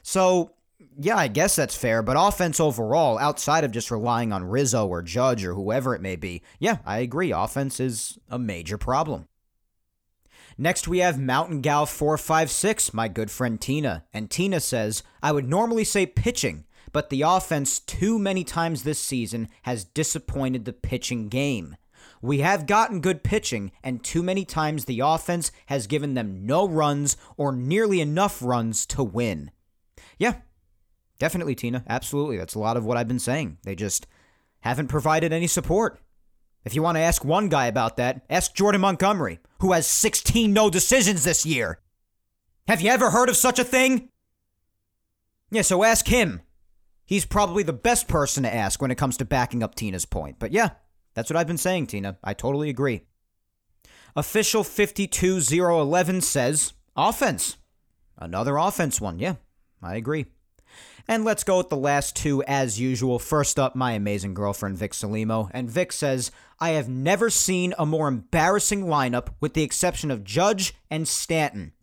So 0.04 0.52
yeah, 1.00 1.18
I 1.18 1.28
guess 1.28 1.56
that's 1.56 1.76
fair, 1.76 2.02
but 2.02 2.18
offense 2.20 2.60
overall, 2.60 3.18
outside 3.18 3.64
of 3.64 3.72
just 3.72 3.92
relying 3.92 4.32
on 4.32 4.44
Rizzo 4.44 4.88
or 4.88 5.02
Judge 5.02 5.46
or 5.46 5.54
whoever 5.54 5.96
it 5.96 6.02
may 6.02 6.16
be, 6.16 6.42
yeah, 6.60 6.78
I 6.86 7.00
agree. 7.00 7.32
Offense 7.32 7.80
is 7.80 8.18
a 8.30 8.40
major 8.40 8.78
problem. 8.78 9.28
Next, 10.58 10.88
we 10.88 11.00
have 11.00 11.20
Mountain 11.20 11.62
Gal 11.62 11.86
456, 11.86 12.94
my 12.94 13.08
good 13.08 13.32
friend 13.32 13.60
Tina. 13.60 14.06
And 14.14 14.30
Tina 14.30 14.60
says, 14.60 15.02
I 15.22 15.32
would 15.32 15.50
normally 15.50 15.84
say 15.84 16.06
pitching, 16.06 16.66
but 16.92 17.10
the 17.10 17.24
offense 17.24 17.80
too 17.80 18.20
many 18.20 18.44
times 18.44 18.84
this 18.84 19.00
season 19.00 19.50
has 19.64 19.84
disappointed 19.84 20.66
the 20.66 20.74
pitching 20.74 21.28
game. 21.28 21.76
We 22.22 22.40
have 22.40 22.68
gotten 22.68 23.02
good 23.02 23.24
pitching, 23.24 23.72
and 23.84 24.04
too 24.04 24.24
many 24.24 24.46
times 24.46 24.86
the 24.86 25.02
offense 25.02 25.52
has 25.66 25.88
given 25.88 26.14
them 26.14 26.46
no 26.46 26.68
runs 26.68 27.18
or 27.36 27.52
nearly 27.52 28.00
enough 28.00 28.42
runs 28.42 28.86
to 28.88 29.04
win. 29.04 29.52
Yeah, 30.18 30.36
Definitely, 31.20 31.56
Tina. 31.56 31.84
Absolutely. 31.88 32.38
That's 32.38 32.56
a 32.56 32.60
lot 32.60 32.78
of 32.78 32.86
what 32.86 32.98
I've 32.98 33.08
been 33.08 33.20
saying. 33.20 33.58
They 33.64 33.76
just 33.76 34.08
haven't 34.62 34.88
provided 34.88 35.32
any 35.32 35.48
support. 35.48 36.00
If 36.66 36.76
you 36.76 36.82
want 36.82 36.96
to 36.98 37.02
ask 37.02 37.26
one 37.26 37.50
guy 37.50 37.68
about 37.68 37.98
that, 37.98 38.22
ask 38.30 38.54
Jordan 38.56 38.82
Montgomery, 38.82 39.40
who 39.60 39.74
has 39.74 39.86
16 39.86 40.52
no 40.54 40.70
decisions 40.70 41.24
this 41.24 41.46
year. 41.46 41.80
Have 42.68 42.82
you 42.82 42.90
ever 42.90 43.10
heard 43.10 43.30
of 43.30 43.36
such 43.36 43.60
a 43.60 43.66
thing? 43.66 44.10
Yeah, 45.52 45.62
so 45.62 45.84
ask 45.84 46.08
him. 46.08 46.42
He's 47.06 47.26
probably 47.26 47.64
the 47.64 47.74
best 47.74 48.08
person 48.08 48.44
to 48.44 48.54
ask 48.54 48.82
when 48.82 48.92
it 48.92 48.98
comes 48.98 49.18
to 49.18 49.26
backing 49.26 49.62
up 49.62 49.76
Tina's 49.76 50.06
point. 50.06 50.38
But 50.40 50.54
yeah, 50.54 50.70
that's 51.14 51.30
what 51.30 51.38
I've 51.38 51.48
been 51.48 51.58
saying, 51.58 51.88
Tina. 51.88 52.18
I 52.24 52.34
totally 52.34 52.70
agree. 52.70 53.02
Official 54.16 54.64
52011 54.64 56.22
says 56.22 56.74
offense. 56.96 57.58
Another 58.18 58.58
offense 58.58 59.02
one. 59.02 59.20
Yeah, 59.20 59.36
I 59.82 59.96
agree. 59.96 60.28
And 61.08 61.26
let's 61.26 61.44
go 61.44 61.58
with 61.58 61.70
the 61.70 61.76
last 61.76 62.16
two 62.16 62.44
as 62.44 62.80
usual. 62.80 63.20
First 63.20 63.60
up, 63.60 63.76
my 63.76 63.92
amazing 63.92 64.34
girlfriend, 64.34 64.78
Vic 64.78 64.94
Salimo. 64.94 65.50
And 65.54 65.70
Vic 65.70 65.92
says, 65.92 66.32
I 66.60 66.72
have 66.72 66.88
never 66.88 67.30
seen 67.30 67.74
a 67.78 67.86
more 67.86 68.08
embarrassing 68.08 68.86
lineup 68.86 69.28
with 69.42 69.54
the 69.54 69.64
exception 69.64 70.12
of 70.12 70.24
Judge 70.24 70.74
and 70.90 71.08
Stanton. 71.08 71.74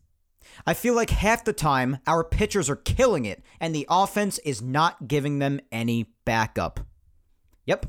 I 0.66 0.74
feel 0.74 0.94
like 0.94 1.10
half 1.10 1.44
the 1.44 1.52
time 1.52 1.98
our 2.06 2.24
pitchers 2.24 2.70
are 2.70 2.76
killing 2.76 3.24
it 3.24 3.42
and 3.60 3.74
the 3.74 3.86
offense 3.88 4.38
is 4.38 4.62
not 4.62 5.06
giving 5.08 5.38
them 5.38 5.60
any 5.70 6.12
backup. 6.24 6.80
Yep, 7.66 7.86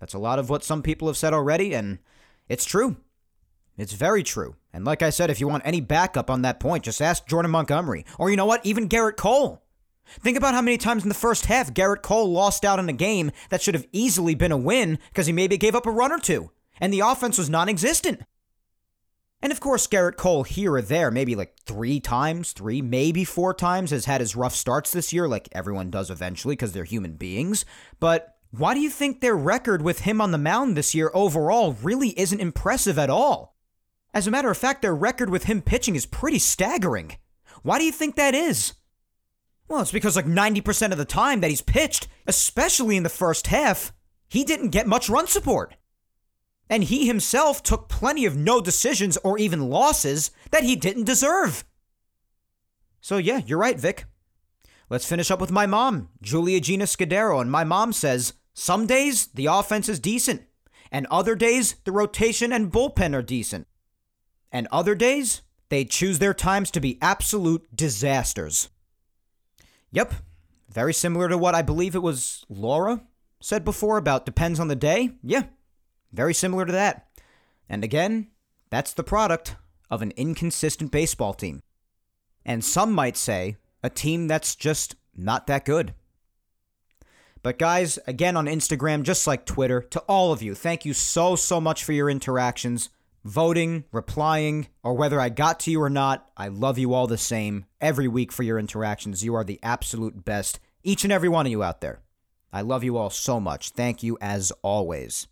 that's 0.00 0.14
a 0.14 0.18
lot 0.18 0.38
of 0.38 0.50
what 0.50 0.64
some 0.64 0.82
people 0.82 1.08
have 1.08 1.16
said 1.16 1.32
already, 1.32 1.74
and 1.74 1.98
it's 2.48 2.64
true. 2.64 2.96
It's 3.76 3.92
very 3.92 4.22
true. 4.22 4.56
And 4.72 4.84
like 4.84 5.02
I 5.02 5.10
said, 5.10 5.30
if 5.30 5.40
you 5.40 5.48
want 5.48 5.66
any 5.66 5.80
backup 5.80 6.30
on 6.30 6.42
that 6.42 6.60
point, 6.60 6.84
just 6.84 7.00
ask 7.00 7.26
Jordan 7.26 7.50
Montgomery. 7.50 8.04
Or 8.18 8.30
you 8.30 8.36
know 8.36 8.46
what? 8.46 8.64
Even 8.64 8.88
Gerrit 8.88 9.16
Cole. 9.16 9.62
Think 10.20 10.36
about 10.36 10.54
how 10.54 10.62
many 10.62 10.78
times 10.78 11.02
in 11.02 11.08
the 11.08 11.14
first 11.14 11.46
half 11.46 11.72
Gerrit 11.72 12.02
Cole 12.02 12.30
lost 12.30 12.64
out 12.64 12.78
in 12.78 12.88
a 12.88 12.94
game 12.94 13.30
that 13.50 13.62
should 13.62 13.74
have 13.74 13.86
easily 13.92 14.34
been 14.34 14.52
a 14.52 14.56
win 14.56 14.98
because 15.08 15.26
he 15.26 15.32
maybe 15.32 15.56
gave 15.56 15.74
up 15.74 15.86
a 15.86 15.90
run 15.90 16.12
or 16.12 16.18
two, 16.18 16.50
and 16.80 16.92
the 16.92 17.00
offense 17.00 17.38
was 17.38 17.50
non 17.50 17.68
existent. 17.68 18.22
And 19.40 19.52
of 19.52 19.60
course, 19.60 19.86
Gerrit 19.86 20.16
Cole 20.16 20.42
here 20.42 20.74
or 20.74 20.82
there, 20.82 21.10
maybe 21.10 21.36
like 21.36 21.56
three 21.64 22.00
times, 22.00 22.52
three, 22.52 22.82
maybe 22.82 23.24
four 23.24 23.54
times, 23.54 23.90
has 23.92 24.06
had 24.06 24.20
his 24.20 24.34
rough 24.34 24.54
starts 24.54 24.90
this 24.90 25.12
year, 25.12 25.28
like 25.28 25.48
everyone 25.52 25.90
does 25.90 26.10
eventually 26.10 26.56
because 26.56 26.72
they're 26.72 26.84
human 26.84 27.12
beings. 27.12 27.64
But 28.00 28.36
why 28.50 28.74
do 28.74 28.80
you 28.80 28.90
think 28.90 29.20
their 29.20 29.36
record 29.36 29.82
with 29.82 30.00
him 30.00 30.20
on 30.20 30.32
the 30.32 30.38
mound 30.38 30.76
this 30.76 30.94
year 30.94 31.10
overall 31.14 31.74
really 31.82 32.18
isn't 32.18 32.40
impressive 32.40 32.98
at 32.98 33.10
all? 33.10 33.54
As 34.12 34.26
a 34.26 34.30
matter 34.30 34.50
of 34.50 34.58
fact, 34.58 34.82
their 34.82 34.94
record 34.94 35.30
with 35.30 35.44
him 35.44 35.62
pitching 35.62 35.94
is 35.94 36.06
pretty 36.06 36.38
staggering. 36.38 37.16
Why 37.62 37.78
do 37.78 37.84
you 37.84 37.92
think 37.92 38.16
that 38.16 38.34
is? 38.34 38.72
Well, 39.68 39.82
it's 39.82 39.92
because 39.92 40.16
like 40.16 40.26
90% 40.26 40.92
of 40.92 40.98
the 40.98 41.04
time 41.04 41.40
that 41.40 41.50
he's 41.50 41.60
pitched, 41.60 42.08
especially 42.26 42.96
in 42.96 43.02
the 43.02 43.08
first 43.10 43.48
half, 43.48 43.92
he 44.28 44.42
didn't 44.42 44.70
get 44.70 44.86
much 44.86 45.08
run 45.08 45.26
support. 45.26 45.76
And 46.70 46.84
he 46.84 47.06
himself 47.06 47.62
took 47.62 47.88
plenty 47.88 48.24
of 48.24 48.36
no 48.36 48.60
decisions 48.60 49.16
or 49.18 49.38
even 49.38 49.68
losses 49.68 50.30
that 50.50 50.64
he 50.64 50.76
didn't 50.76 51.04
deserve. 51.04 51.64
So, 53.00 53.16
yeah, 53.16 53.40
you're 53.46 53.58
right, 53.58 53.78
Vic. 53.78 54.04
Let's 54.90 55.08
finish 55.08 55.30
up 55.30 55.40
with 55.40 55.50
my 55.50 55.66
mom, 55.66 56.08
Julia 56.22 56.60
Gina 56.60 56.84
Scudero. 56.84 57.40
And 57.40 57.50
my 57.50 57.64
mom 57.64 57.92
says 57.92 58.34
some 58.54 58.86
days 58.86 59.28
the 59.28 59.46
offense 59.46 59.88
is 59.88 60.00
decent, 60.00 60.42
and 60.90 61.06
other 61.10 61.34
days 61.34 61.76
the 61.84 61.92
rotation 61.92 62.52
and 62.52 62.72
bullpen 62.72 63.14
are 63.14 63.22
decent. 63.22 63.66
And 64.50 64.66
other 64.72 64.94
days 64.94 65.42
they 65.68 65.84
choose 65.84 66.18
their 66.18 66.34
times 66.34 66.70
to 66.72 66.80
be 66.80 66.98
absolute 67.02 67.64
disasters. 67.74 68.70
Yep. 69.92 70.14
Very 70.68 70.92
similar 70.92 71.28
to 71.28 71.38
what 71.38 71.54
I 71.54 71.62
believe 71.62 71.94
it 71.94 72.02
was 72.02 72.44
Laura 72.48 73.02
said 73.40 73.64
before 73.64 73.96
about 73.96 74.26
depends 74.26 74.60
on 74.60 74.68
the 74.68 74.76
day. 74.76 75.10
Yeah. 75.22 75.44
Very 76.12 76.34
similar 76.34 76.66
to 76.66 76.72
that. 76.72 77.08
And 77.68 77.84
again, 77.84 78.28
that's 78.70 78.92
the 78.92 79.04
product 79.04 79.56
of 79.90 80.02
an 80.02 80.12
inconsistent 80.16 80.90
baseball 80.90 81.34
team. 81.34 81.62
And 82.44 82.64
some 82.64 82.92
might 82.92 83.16
say 83.16 83.56
a 83.82 83.90
team 83.90 84.26
that's 84.26 84.54
just 84.54 84.96
not 85.16 85.46
that 85.46 85.64
good. 85.64 85.94
But 87.42 87.58
guys, 87.58 87.98
again 88.06 88.36
on 88.36 88.46
Instagram, 88.46 89.02
just 89.02 89.26
like 89.26 89.46
Twitter, 89.46 89.80
to 89.80 90.00
all 90.00 90.32
of 90.32 90.42
you, 90.42 90.54
thank 90.54 90.84
you 90.84 90.92
so, 90.92 91.36
so 91.36 91.60
much 91.60 91.84
for 91.84 91.92
your 91.92 92.10
interactions 92.10 92.90
voting, 93.24 93.84
replying, 93.92 94.68
or 94.82 94.94
whether 94.94 95.20
I 95.20 95.28
got 95.28 95.60
to 95.60 95.70
you 95.70 95.82
or 95.82 95.90
not, 95.90 96.30
I 96.36 96.48
love 96.48 96.78
you 96.78 96.94
all 96.94 97.06
the 97.06 97.18
same 97.18 97.66
every 97.80 98.08
week 98.08 98.32
for 98.32 98.42
your 98.42 98.58
interactions. 98.58 99.24
You 99.24 99.34
are 99.34 99.44
the 99.44 99.60
absolute 99.62 100.24
best, 100.24 100.60
each 100.82 101.04
and 101.04 101.12
every 101.12 101.28
one 101.28 101.46
of 101.46 101.52
you 101.52 101.62
out 101.62 101.80
there. 101.80 102.00
I 102.52 102.62
love 102.62 102.84
you 102.84 102.96
all 102.96 103.10
so 103.10 103.40
much. 103.40 103.70
Thank 103.70 104.02
you 104.02 104.16
as 104.20 104.52
always. 104.62 105.28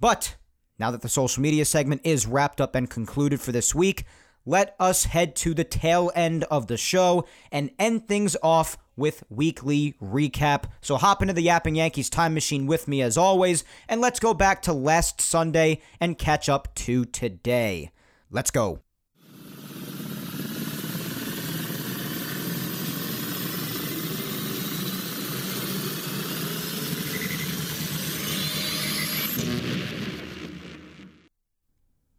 But 0.00 0.36
now 0.78 0.90
that 0.90 1.02
the 1.02 1.08
social 1.08 1.42
media 1.42 1.64
segment 1.64 2.00
is 2.04 2.26
wrapped 2.26 2.60
up 2.60 2.74
and 2.74 2.88
concluded 2.88 3.40
for 3.40 3.52
this 3.52 3.74
week, 3.74 4.04
let 4.46 4.74
us 4.80 5.04
head 5.04 5.36
to 5.36 5.54
the 5.54 5.64
tail 5.64 6.10
end 6.14 6.44
of 6.44 6.66
the 6.66 6.76
show 6.76 7.26
and 7.52 7.70
end 7.78 8.08
things 8.08 8.36
off 8.42 8.78
with 9.00 9.24
weekly 9.30 9.94
recap. 10.00 10.64
So 10.80 10.96
hop 10.96 11.22
into 11.22 11.34
the 11.34 11.42
Yapping 11.42 11.74
Yankees 11.74 12.10
time 12.10 12.34
machine 12.34 12.66
with 12.66 12.86
me 12.86 13.02
as 13.02 13.16
always, 13.16 13.64
and 13.88 14.00
let's 14.00 14.20
go 14.20 14.34
back 14.34 14.62
to 14.62 14.72
last 14.72 15.20
Sunday 15.20 15.80
and 15.98 16.18
catch 16.18 16.48
up 16.48 16.72
to 16.76 17.06
today. 17.06 17.90
Let's 18.30 18.52
go. 18.52 18.82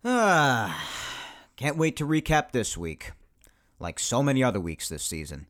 Ah, 0.04 0.84
can't 1.56 1.78
wait 1.78 1.96
to 1.98 2.08
recap 2.08 2.52
this 2.52 2.76
week, 2.76 3.12
like 3.80 4.00
so 4.00 4.24
many 4.24 4.44
other 4.44 4.60
weeks 4.60 4.90
this 4.90 5.04
season. 5.04 5.46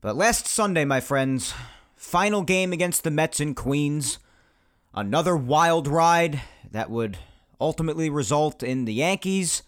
But 0.00 0.16
last 0.16 0.46
Sunday, 0.46 0.84
my 0.84 1.00
friends, 1.00 1.54
final 1.96 2.42
game 2.42 2.72
against 2.72 3.02
the 3.02 3.10
Mets 3.10 3.40
in 3.40 3.54
Queens. 3.54 4.18
Another 4.94 5.36
wild 5.36 5.88
ride 5.88 6.42
that 6.70 6.90
would 6.90 7.18
ultimately 7.60 8.08
result 8.10 8.62
in 8.62 8.84
the 8.84 8.94
Yankees 8.94 9.62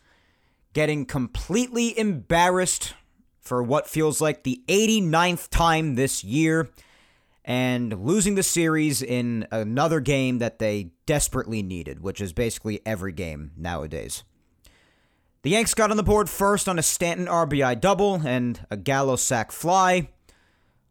getting 0.74 1.06
completely 1.06 1.98
embarrassed 1.98 2.94
for 3.40 3.62
what 3.62 3.88
feels 3.88 4.20
like 4.20 4.42
the 4.42 4.62
89th 4.68 5.48
time 5.48 5.94
this 5.94 6.22
year. 6.22 6.70
and 7.44 8.04
losing 8.04 8.34
the 8.34 8.42
series 8.42 9.00
in 9.00 9.46
another 9.50 10.00
game 10.00 10.36
that 10.36 10.58
they 10.58 10.90
desperately 11.06 11.62
needed, 11.62 11.98
which 12.00 12.20
is 12.20 12.34
basically 12.34 12.82
every 12.84 13.10
game 13.10 13.52
nowadays. 13.56 14.22
The 15.40 15.50
Yanks 15.50 15.72
got 15.72 15.90
on 15.90 15.96
the 15.96 16.02
board 16.02 16.28
first 16.28 16.68
on 16.68 16.78
a 16.78 16.82
Stanton 16.82 17.24
RBI 17.26 17.80
double 17.80 18.16
and 18.26 18.60
a 18.70 18.76
Gallo 18.76 19.16
sac 19.16 19.50
fly, 19.50 20.10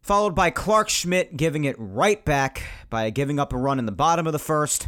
followed 0.08 0.34
by 0.34 0.49
Clarke 0.49 0.88
Schmidt 0.88 1.36
giving 1.36 1.66
it 1.66 1.76
right 1.78 2.24
back 2.24 2.64
by 2.89 3.10
giving 3.10 3.39
up 3.39 3.51
a 3.51 3.58
run 3.58 3.78
in 3.78 3.86
the 3.86 3.91
bottom 3.91 4.26
of 4.26 4.32
the 4.32 4.39
first, 4.39 4.88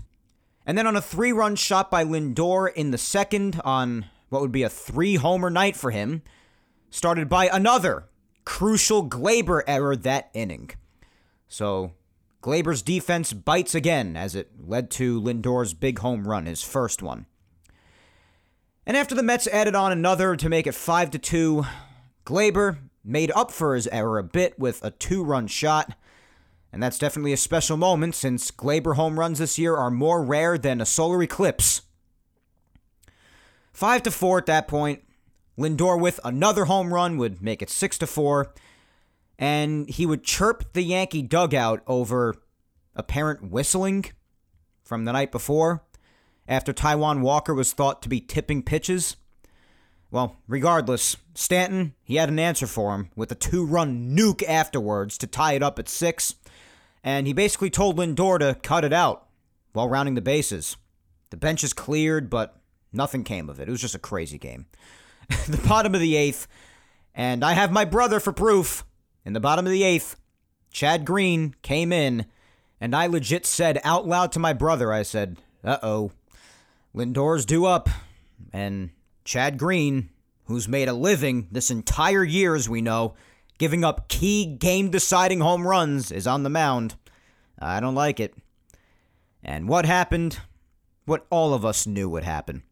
and 0.65 0.77
then 0.77 0.87
on 0.87 0.95
a 0.95 1.01
three 1.01 1.33
run 1.33 1.57
shot 1.57 1.91
by 1.91 2.05
Lindor 2.05 2.71
in 2.73 2.91
the 2.91 2.97
second 2.97 3.59
on 3.65 4.05
what 4.29 4.41
would 4.41 4.53
be 4.53 4.63
a 4.63 4.69
three 4.69 5.15
homer 5.15 5.49
night 5.49 5.75
for 5.75 5.91
him, 5.91 6.21
started 6.89 7.27
by 7.27 7.49
another 7.49 8.05
crucial 8.45 9.09
Gleyber 9.09 9.61
error 9.67 9.97
that 9.97 10.29
inning. 10.33 10.71
So 11.49 11.91
Gleyber's 12.41 12.81
defense 12.81 13.33
bites 13.33 13.75
again 13.75 14.15
as 14.15 14.35
it 14.35 14.49
led 14.65 14.89
to 14.91 15.21
Lindor's 15.21 15.73
big 15.73 15.99
home 15.99 16.25
run, 16.25 16.45
his 16.45 16.63
first 16.63 17.01
one. 17.01 17.25
And 18.85 18.95
after 18.95 19.15
the 19.15 19.23
Mets 19.23 19.47
added 19.47 19.75
on 19.75 19.91
another 19.91 20.37
to 20.37 20.49
make 20.49 20.65
it 20.65 20.75
5 20.75 21.11
to 21.11 21.19
2, 21.19 21.65
Gleyber 22.25 22.77
made 23.03 23.31
up 23.31 23.51
for 23.51 23.75
his 23.75 23.87
error 23.87 24.17
a 24.17 24.23
bit 24.23 24.57
with 24.59 24.83
a 24.83 24.91
two-run 24.91 25.47
shot. 25.47 25.95
And 26.71 26.83
that's 26.83 26.99
definitely 26.99 27.33
a 27.33 27.37
special 27.37 27.77
moment 27.77 28.15
since 28.15 28.51
Gleyber 28.51 28.95
home 28.95 29.19
runs 29.19 29.39
this 29.39 29.57
year 29.57 29.75
are 29.75 29.89
more 29.89 30.23
rare 30.23 30.57
than 30.57 30.81
a 30.81 30.85
solar 30.85 31.21
eclipse. 31.23 31.81
5 33.73 34.03
to 34.03 34.11
4 34.11 34.37
at 34.39 34.45
that 34.45 34.67
point. 34.67 35.03
Lindor 35.57 35.99
with 35.99 36.19
another 36.23 36.65
home 36.65 36.93
run 36.93 37.17
would 37.17 37.41
make 37.41 37.61
it 37.61 37.69
6 37.69 37.97
to 37.99 38.07
4 38.07 38.53
and 39.39 39.89
he 39.89 40.05
would 40.05 40.23
chirp 40.23 40.73
the 40.73 40.83
Yankee 40.83 41.21
dugout 41.21 41.81
over 41.87 42.35
apparent 42.95 43.49
whistling 43.49 44.05
from 44.83 45.05
the 45.05 45.13
night 45.13 45.31
before 45.31 45.83
after 46.47 46.73
Taijuan 46.73 47.21
Walker 47.21 47.53
was 47.53 47.71
thought 47.71 48.01
to 48.01 48.09
be 48.09 48.19
tipping 48.19 48.61
pitches. 48.61 49.15
Well, 50.11 50.37
regardless, 50.47 51.17
Stanton, 51.35 51.93
he 52.03 52.15
had 52.15 52.29
an 52.29 52.39
answer 52.39 52.65
for 52.65 52.95
him 52.95 53.09
with 53.15 53.31
a 53.31 53.35
two 53.35 53.65
run 53.65 54.15
nuke 54.15 54.43
afterwards 54.47 55.17
to 55.19 55.27
tie 55.27 55.53
it 55.53 55.63
up 55.63 55.77
at 55.77 55.87
six, 55.87 56.35
and 57.03 57.27
he 57.27 57.33
basically 57.33 57.69
told 57.69 57.97
Lindor 57.97 58.39
to 58.39 58.57
cut 58.61 58.83
it 58.83 58.93
out 58.93 59.27
while 59.73 59.87
rounding 59.87 60.15
the 60.15 60.21
bases. 60.21 60.77
The 61.29 61.37
bench 61.37 61.63
is 61.63 61.73
cleared, 61.73 62.29
but 62.29 62.59
nothing 62.91 63.23
came 63.23 63.49
of 63.49 63.59
it. 63.59 63.67
It 63.67 63.71
was 63.71 63.81
just 63.81 63.95
a 63.95 63.99
crazy 63.99 64.39
game. 64.39 64.65
the 65.47 65.61
bottom 65.67 65.93
of 65.93 66.01
the 66.01 66.15
eighth, 66.15 66.47
and 67.13 67.43
I 67.43 67.53
have 67.53 67.71
my 67.71 67.85
brother 67.85 68.19
for 68.19 68.33
proof. 68.33 68.83
In 69.25 69.33
the 69.33 69.39
bottom 69.39 69.65
of 69.65 69.71
the 69.71 69.83
eighth, 69.83 70.15
Chad 70.71 71.05
Green 71.05 71.53
came 71.61 71.93
in, 71.93 72.25
and 72.81 72.95
I 72.95 73.05
legit 73.05 73.45
said 73.45 73.79
out 73.83 74.07
loud 74.07 74.31
to 74.31 74.39
my 74.39 74.53
brother, 74.53 74.91
I 74.91 75.03
said, 75.03 75.37
uh 75.63 75.77
oh, 75.83 76.11
Lindor's 76.95 77.45
due 77.45 77.65
up. 77.65 77.89
And 78.51 78.89
Chad 79.29 79.59
Green, 79.59 80.09
who's 80.45 80.67
made 80.67 80.87
a 80.87 80.93
living 80.93 81.49
this 81.51 81.69
entire 81.69 82.23
year, 82.23 82.55
as 82.55 82.67
we 82.67 82.81
know, 82.81 83.13
giving 83.59 83.83
up 83.83 84.07
key 84.07 84.43
game 84.43 84.89
deciding 84.89 85.39
home 85.39 85.67
runs, 85.67 86.11
is 86.11 86.25
on 86.25 86.41
the 86.41 86.49
mound. 86.49 86.95
I 87.59 87.79
don't 87.79 87.93
like 87.93 88.19
it. 88.19 88.33
And 89.43 89.69
what 89.69 89.85
happened? 89.85 90.39
What 91.05 91.27
all 91.29 91.53
of 91.53 91.63
us 91.63 91.85
knew 91.85 92.09
would 92.09 92.23
happen. 92.23 92.63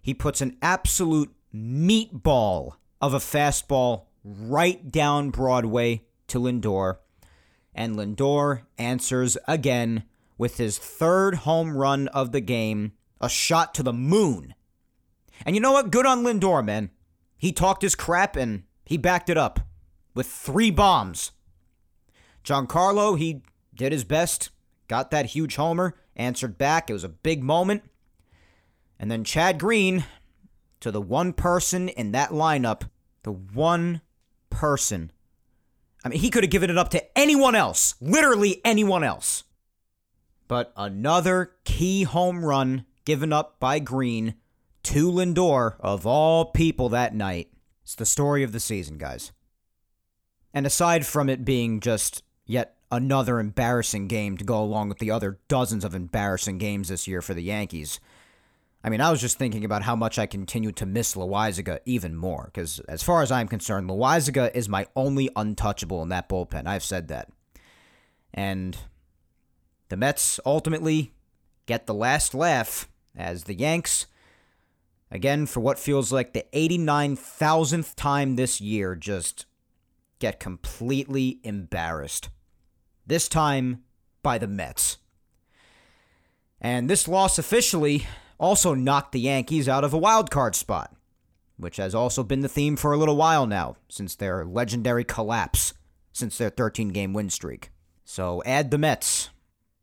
He 0.00 0.14
puts 0.14 0.40
an 0.40 0.56
absolute 0.62 1.34
meatball 1.52 2.74
of 3.00 3.12
a 3.12 3.18
fastball 3.18 4.04
right 4.22 4.92
down 4.92 5.30
Broadway 5.30 6.04
to 6.28 6.38
Lindor. 6.38 6.98
And 7.74 7.96
Lindor 7.96 8.62
answers 8.78 9.36
again 9.48 10.04
with 10.38 10.56
his 10.56 10.78
third 10.78 11.34
home 11.34 11.76
run 11.76 12.06
of 12.06 12.30
the 12.30 12.40
game, 12.40 12.92
a 13.20 13.28
shot 13.28 13.74
to 13.74 13.82
the 13.82 13.92
moon. 13.92 14.54
And 15.44 15.56
you 15.56 15.60
know 15.60 15.72
what? 15.72 15.90
Good 15.90 16.06
on 16.06 16.22
Lindor, 16.22 16.64
man. 16.64 16.90
He 17.36 17.52
talked 17.52 17.82
his 17.82 17.94
crap 17.94 18.36
and 18.36 18.64
he 18.84 18.96
backed 18.96 19.30
it 19.30 19.38
up 19.38 19.60
with 20.14 20.26
three 20.26 20.70
bombs. 20.70 21.32
Giancarlo, 22.44 23.18
he 23.18 23.42
did 23.74 23.92
his 23.92 24.04
best, 24.04 24.50
got 24.88 25.10
that 25.10 25.26
huge 25.26 25.56
homer, 25.56 25.94
answered 26.16 26.58
back. 26.58 26.90
It 26.90 26.94
was 26.94 27.04
a 27.04 27.08
big 27.08 27.42
moment. 27.42 27.84
And 28.98 29.10
then 29.10 29.24
Chad 29.24 29.58
Green, 29.58 30.04
to 30.80 30.90
the 30.90 31.00
one 31.00 31.32
person 31.32 31.88
in 31.88 32.12
that 32.12 32.30
lineup, 32.30 32.88
the 33.22 33.32
one 33.32 34.02
person. 34.50 35.12
I 36.04 36.08
mean, 36.08 36.20
he 36.20 36.30
could 36.30 36.44
have 36.44 36.50
given 36.50 36.70
it 36.70 36.78
up 36.78 36.90
to 36.90 37.18
anyone 37.18 37.54
else, 37.54 37.94
literally 38.00 38.60
anyone 38.64 39.04
else. 39.04 39.44
But 40.48 40.72
another 40.76 41.52
key 41.64 42.02
home 42.02 42.44
run 42.44 42.84
given 43.04 43.32
up 43.32 43.60
by 43.60 43.78
Green 43.78 44.34
to 44.84 45.10
Lindor, 45.10 45.76
of 45.80 46.06
all 46.06 46.46
people 46.46 46.88
that 46.90 47.14
night. 47.14 47.50
It's 47.82 47.94
the 47.94 48.06
story 48.06 48.42
of 48.42 48.52
the 48.52 48.60
season, 48.60 48.98
guys. 48.98 49.32
And 50.52 50.66
aside 50.66 51.06
from 51.06 51.28
it 51.28 51.44
being 51.44 51.80
just 51.80 52.22
yet 52.46 52.76
another 52.90 53.38
embarrassing 53.38 54.08
game 54.08 54.36
to 54.36 54.44
go 54.44 54.62
along 54.62 54.88
with 54.88 54.98
the 54.98 55.10
other 55.10 55.38
dozens 55.48 55.84
of 55.84 55.94
embarrassing 55.94 56.58
games 56.58 56.88
this 56.88 57.06
year 57.06 57.22
for 57.22 57.34
the 57.34 57.42
Yankees, 57.42 58.00
I 58.82 58.88
mean, 58.88 59.00
I 59.00 59.10
was 59.10 59.20
just 59.20 59.38
thinking 59.38 59.64
about 59.64 59.82
how 59.82 59.94
much 59.94 60.18
I 60.18 60.26
continue 60.26 60.72
to 60.72 60.86
miss 60.86 61.14
Loaisiga 61.14 61.80
even 61.84 62.16
more, 62.16 62.50
because 62.52 62.80
as 62.88 63.02
far 63.02 63.22
as 63.22 63.30
I'm 63.30 63.46
concerned, 63.46 63.90
Loaisiga 63.90 64.50
is 64.54 64.68
my 64.68 64.86
only 64.96 65.28
untouchable 65.36 66.02
in 66.02 66.08
that 66.08 66.28
bullpen. 66.28 66.66
I've 66.66 66.82
said 66.82 67.08
that. 67.08 67.28
And 68.32 68.76
the 69.90 69.96
Mets 69.96 70.40
ultimately 70.46 71.12
get 71.66 71.86
the 71.86 71.94
last 71.94 72.34
laugh 72.34 72.88
as 73.14 73.44
the 73.44 73.54
Yanks, 73.54 74.06
again, 75.10 75.46
for 75.46 75.60
what 75.60 75.78
feels 75.78 76.12
like 76.12 76.32
the 76.32 76.46
89,000th 76.52 77.94
time 77.94 78.36
this 78.36 78.60
year, 78.60 78.94
just 78.94 79.46
get 80.18 80.40
completely 80.40 81.40
embarrassed. 81.42 82.28
This 83.06 83.28
time 83.28 83.82
by 84.22 84.38
the 84.38 84.46
Mets. 84.46 84.98
And 86.60 86.88
this 86.88 87.08
loss 87.08 87.38
officially 87.38 88.06
also 88.38 88.74
knocked 88.74 89.12
the 89.12 89.20
Yankees 89.20 89.68
out 89.68 89.84
of 89.84 89.92
a 89.92 89.98
wild 89.98 90.30
card 90.30 90.54
spot, 90.54 90.94
which 91.56 91.78
has 91.78 91.94
also 91.94 92.22
been 92.22 92.40
the 92.40 92.48
theme 92.48 92.76
for 92.76 92.92
a 92.92 92.98
little 92.98 93.16
while 93.16 93.46
now 93.46 93.76
since 93.88 94.14
their 94.14 94.44
legendary 94.44 95.04
collapse 95.04 95.74
since 96.12 96.38
their 96.38 96.50
13 96.50 96.90
game 96.90 97.12
win 97.12 97.30
streak. 97.30 97.70
So 98.04 98.42
add 98.44 98.70
the 98.70 98.78
Mets 98.78 99.30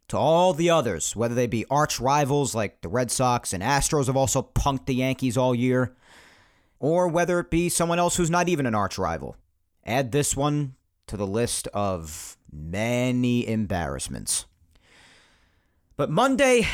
to 0.09 0.17
all 0.17 0.53
the 0.53 0.69
others, 0.69 1.15
whether 1.15 1.35
they 1.35 1.47
be 1.47 1.65
arch 1.69 1.99
rivals 1.99 2.55
like 2.55 2.81
the 2.81 2.87
Red 2.87 3.11
Sox 3.11 3.53
and 3.53 3.61
Astros 3.61 4.07
have 4.07 4.17
also 4.17 4.41
punked 4.41 4.85
the 4.85 4.95
Yankees 4.95 5.37
all 5.37 5.53
year, 5.53 5.95
or 6.79 7.07
whether 7.07 7.39
it 7.39 7.49
be 7.49 7.69
someone 7.69 7.99
else 7.99 8.15
who's 8.15 8.29
not 8.29 8.49
even 8.49 8.65
an 8.65 8.75
arch 8.75 8.97
rival. 8.97 9.35
Add 9.85 10.11
this 10.11 10.35
one 10.35 10.75
to 11.07 11.17
the 11.17 11.27
list 11.27 11.67
of 11.73 12.37
many 12.51 13.47
embarrassments. 13.47 14.45
But 15.95 16.09
Monday 16.09 16.67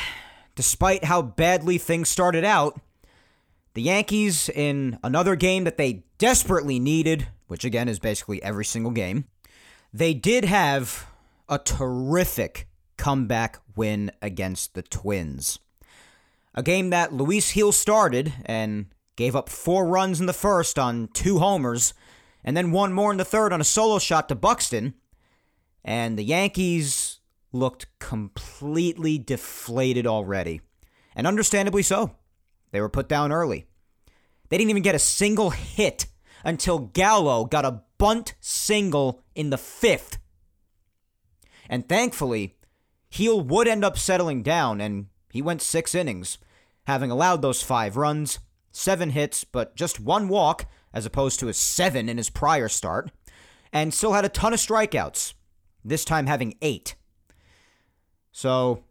despite 0.55 1.05
how 1.05 1.21
badly 1.21 1.77
things 1.77 2.09
started 2.09 2.43
out, 2.43 2.79
the 3.73 3.81
Yankees, 3.81 4.49
in 4.49 4.99
another 5.03 5.35
game 5.35 5.63
that 5.63 5.77
they 5.77 6.03
desperately 6.17 6.79
needed, 6.79 7.27
which 7.47 7.65
again 7.65 7.89
is 7.89 7.99
basically 7.99 8.41
every 8.43 8.65
single 8.65 8.91
game, 8.91 9.25
they 9.91 10.13
did 10.13 10.45
have 10.45 11.07
a 11.49 11.57
terrific 11.57 12.67
comeback 12.97 13.57
win 13.75 14.11
against 14.21 14.73
the 14.73 14.81
Twins. 14.81 15.59
A 16.55 16.63
game 16.63 16.89
that 16.91 17.13
Luis 17.13 17.51
Gil 17.53 17.71
started 17.71 18.33
and 18.45 18.87
gave 19.15 19.35
up 19.35 19.49
four 19.49 19.85
runs 19.85 20.19
in 20.19 20.25
the 20.25 20.33
first 20.33 20.77
on 20.77 21.09
two 21.13 21.39
homers, 21.39 21.93
and 22.43 22.55
then 22.55 22.71
one 22.71 22.93
more 22.93 23.11
in 23.11 23.17
the 23.17 23.25
third 23.25 23.53
on 23.53 23.61
a 23.61 23.65
solo 23.65 23.99
shot 23.99 24.29
to 24.29 24.35
Buxton. 24.35 24.93
And 25.83 26.17
the 26.17 26.23
Yankees 26.23 27.19
looked 27.51 27.87
completely 27.99 29.17
deflated 29.17 30.07
already. 30.07 30.61
And 31.15 31.27
understandably 31.27 31.83
so. 31.83 32.15
They 32.71 32.81
were 32.81 32.89
put 32.89 33.07
down 33.07 33.31
early. 33.31 33.67
They 34.49 34.57
didn't 34.57 34.71
even 34.71 34.83
get 34.83 34.95
a 34.95 34.99
single 34.99 35.51
hit 35.51 36.07
until 36.43 36.79
Gallo 36.79 37.45
got 37.45 37.65
a 37.65 37.81
bunt 37.97 38.33
single 38.39 39.23
in 39.35 39.49
the 39.49 39.57
fifth. 39.57 40.17
And 41.69 41.87
thankfully, 41.87 42.55
Gil 43.13 43.41
would 43.41 43.67
end 43.67 43.85
up 43.85 43.97
settling 43.97 44.41
down, 44.41 44.81
and 44.81 45.05
he 45.29 45.41
went 45.41 45.61
six 45.61 45.93
innings, 45.93 46.39
having 46.85 47.11
allowed 47.11 47.41
those 47.41 47.61
five 47.61 47.95
runs, 47.95 48.39
seven 48.71 49.11
hits, 49.11 49.43
but 49.43 49.75
just 49.75 49.99
one 49.99 50.27
walk, 50.27 50.65
as 50.91 51.05
opposed 51.05 51.39
to 51.39 51.47
a 51.47 51.53
seven 51.53 52.09
in 52.09 52.17
his 52.17 52.31
prior 52.31 52.67
start, 52.67 53.11
and 53.71 53.93
still 53.93 54.13
had 54.13 54.25
a 54.25 54.29
ton 54.29 54.51
of 54.51 54.59
strikeouts, 54.59 55.35
this 55.85 56.03
time 56.03 56.25
having 56.25 56.55
eight. 56.63 56.95
So, 58.31 58.83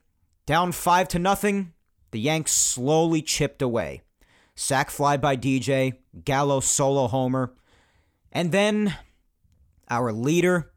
down 0.46 0.70
5 0.70 1.08
to 1.08 1.18
nothing, 1.18 1.72
the 2.12 2.20
Yanks 2.20 2.52
slowly 2.52 3.22
chipped 3.22 3.60
away. 3.60 4.02
Sac 4.54 4.90
fly 4.90 5.16
by 5.16 5.36
DJ, 5.36 5.94
Gallo 6.24 6.60
solo 6.60 7.08
homer, 7.08 7.54
and 8.30 8.52
then 8.52 8.96
our 9.90 10.12
leader, 10.12 10.70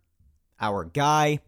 our 0.59 0.83
guy, 0.83 1.41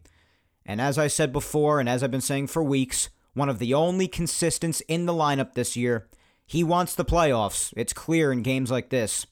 And 0.68 0.82
as 0.82 0.97
I 0.97 1.07
said 1.07 1.32
before, 1.32 1.80
and 1.80 1.88
as 1.88 2.03
I've 2.03 2.11
been 2.11 2.22
saying 2.22 2.47
for 2.47 2.61
weeks, 2.61 3.09
one 3.34 3.49
of 3.49 3.59
the 3.59 3.74
only 3.74 4.07
consistents 4.07 4.82
in 4.82 5.05
the 5.05 5.13
lineup 5.13 5.53
this 5.53 5.78
year. 5.78 6.07
He 6.45 6.63
wants 6.63 6.95
the 6.95 7.05
playoffs. 7.05 7.74
It's 7.78 7.93
clear 7.93 8.32
in 8.32 8.41
games 8.41 8.72
like 8.72 8.89
this. 8.89 9.28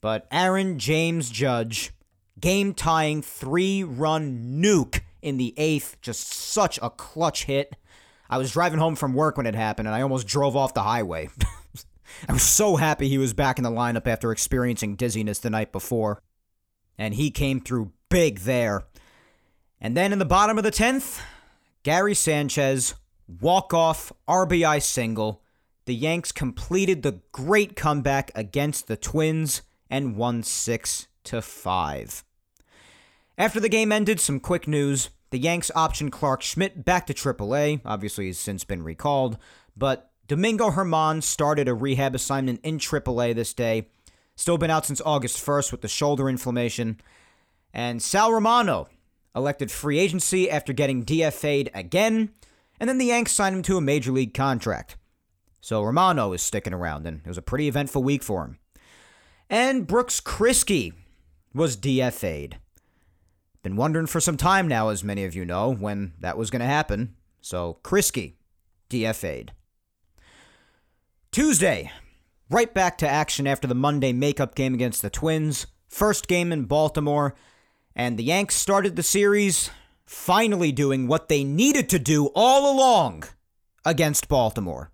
But 0.00 0.26
Aaron 0.32 0.78
James 0.78 1.30
Judge, 1.30 1.92
game 2.40 2.74
tying 2.74 3.22
three 3.22 3.84
run 3.84 4.60
nuke 4.60 5.00
in 5.22 5.36
the 5.36 5.54
eighth, 5.56 5.96
just 6.00 6.26
such 6.28 6.78
a 6.82 6.90
clutch 6.90 7.44
hit. 7.44 7.76
I 8.28 8.38
was 8.38 8.52
driving 8.52 8.78
home 8.80 8.96
from 8.96 9.14
work 9.14 9.36
when 9.36 9.46
it 9.46 9.54
happened, 9.54 9.86
and 9.86 9.94
I 9.94 10.02
almost 10.02 10.26
drove 10.26 10.56
off 10.56 10.74
the 10.74 10.82
highway. 10.82 11.28
I 12.28 12.32
was 12.32 12.42
so 12.42 12.76
happy 12.76 13.08
he 13.08 13.18
was 13.18 13.32
back 13.32 13.58
in 13.58 13.64
the 13.64 13.70
lineup 13.70 14.06
after 14.06 14.32
experiencing 14.32 14.96
dizziness 14.96 15.38
the 15.38 15.50
night 15.50 15.72
before. 15.72 16.22
And 16.98 17.14
he 17.14 17.30
came 17.30 17.60
through 17.60 17.92
big 18.08 18.40
there. 18.40 18.84
And 19.80 19.96
then 19.96 20.12
in 20.12 20.18
the 20.18 20.24
bottom 20.24 20.58
of 20.58 20.64
the 20.64 20.70
10th, 20.70 21.20
Gary 21.82 22.14
Sanchez, 22.14 22.94
walk 23.40 23.72
off 23.72 24.12
RBI 24.28 24.82
single. 24.82 25.42
The 25.86 25.94
Yanks 25.94 26.32
completed 26.32 27.02
the 27.02 27.20
great 27.32 27.76
comeback 27.76 28.30
against 28.34 28.86
the 28.86 28.96
Twins 28.96 29.62
and 29.88 30.16
won 30.16 30.42
6 30.42 31.08
to 31.24 31.40
5. 31.40 32.24
After 33.38 33.58
the 33.58 33.70
game 33.70 33.90
ended, 33.90 34.20
some 34.20 34.38
quick 34.38 34.68
news. 34.68 35.08
The 35.30 35.38
Yanks 35.38 35.70
optioned 35.74 36.12
Clarke 36.12 36.42
Schmidt 36.42 36.84
back 36.84 37.06
to 37.06 37.14
AAA. 37.14 37.80
Obviously, 37.84 38.26
he's 38.26 38.38
since 38.38 38.64
been 38.64 38.82
recalled. 38.82 39.38
But 39.76 40.10
Domingo 40.28 40.70
Germán 40.70 41.22
started 41.22 41.68
a 41.68 41.74
rehab 41.74 42.14
assignment 42.14 42.60
in 42.62 42.78
AAA 42.78 43.34
this 43.34 43.54
day. 43.54 43.88
Still 44.36 44.58
been 44.58 44.70
out 44.70 44.84
since 44.84 45.00
August 45.04 45.44
1st 45.44 45.72
with 45.72 45.80
the 45.80 45.88
shoulder 45.88 46.28
inflammation. 46.28 47.00
And 47.72 48.02
Sal 48.02 48.32
Romano 48.32 48.88
elected 49.34 49.70
free 49.70 49.98
agency 49.98 50.50
after 50.50 50.72
getting 50.72 51.04
DFA'd 51.04 51.70
again. 51.74 52.30
And 52.78 52.88
then 52.88 52.98
the 52.98 53.06
Yanks 53.06 53.32
signed 53.32 53.56
him 53.56 53.62
to 53.62 53.76
a 53.76 53.82
major 53.82 54.12
league 54.12 54.34
contract. 54.34 54.96
So 55.60 55.82
Romano 55.82 56.32
is 56.32 56.42
sticking 56.42 56.72
around, 56.72 57.06
and 57.06 57.20
it 57.24 57.28
was 57.28 57.38
a 57.38 57.42
pretty 57.42 57.68
eventful 57.68 58.02
week 58.02 58.22
for 58.22 58.44
him. 58.44 58.58
And 59.48 59.86
Brooks 59.86 60.20
Kriske 60.20 60.94
was 61.54 61.76
DFA'd. 61.76 62.56
Been 63.62 63.76
wondering 63.76 64.06
for 64.06 64.20
some 64.20 64.38
time 64.38 64.66
now, 64.68 64.88
as 64.88 65.04
many 65.04 65.24
of 65.24 65.34
you 65.34 65.44
know, 65.44 65.70
when 65.70 66.14
that 66.20 66.38
was 66.38 66.50
going 66.50 66.60
to 66.60 66.66
happen. 66.66 67.14
So, 67.42 67.78
Kriske, 67.82 68.34
DFA'd. 68.88 69.52
Tuesday, 71.30 71.92
right 72.48 72.72
back 72.72 72.96
to 72.98 73.08
action 73.08 73.46
after 73.46 73.68
the 73.68 73.74
Monday 73.74 74.12
makeup 74.12 74.54
game 74.54 74.72
against 74.72 75.02
the 75.02 75.10
Twins. 75.10 75.66
First 75.88 76.26
game 76.26 76.52
in 76.52 76.64
Baltimore, 76.64 77.34
and 78.00 78.16
the 78.16 78.24
Yanks 78.24 78.54
started 78.54 78.96
the 78.96 79.02
series 79.02 79.68
finally 80.06 80.72
doing 80.72 81.06
what 81.06 81.28
they 81.28 81.44
needed 81.44 81.86
to 81.90 81.98
do 81.98 82.30
all 82.34 82.74
along 82.74 83.24
against 83.84 84.26
Baltimore. 84.26 84.90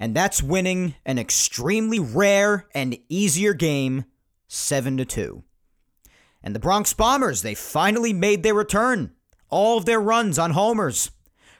And 0.00 0.14
that's 0.14 0.42
winning 0.42 0.94
an 1.04 1.18
extremely 1.18 2.00
rare 2.00 2.66
and 2.74 2.96
easier 3.10 3.52
game 3.52 4.06
7 4.48 4.96
to 4.96 5.04
2. 5.04 5.44
And 6.42 6.54
the 6.54 6.60
Bronx 6.60 6.94
Bombers, 6.94 7.42
they 7.42 7.54
finally 7.54 8.14
made 8.14 8.42
their 8.42 8.54
return. 8.54 9.12
All 9.50 9.76
of 9.76 9.84
their 9.84 10.00
runs 10.00 10.38
on 10.38 10.52
homers. 10.52 11.10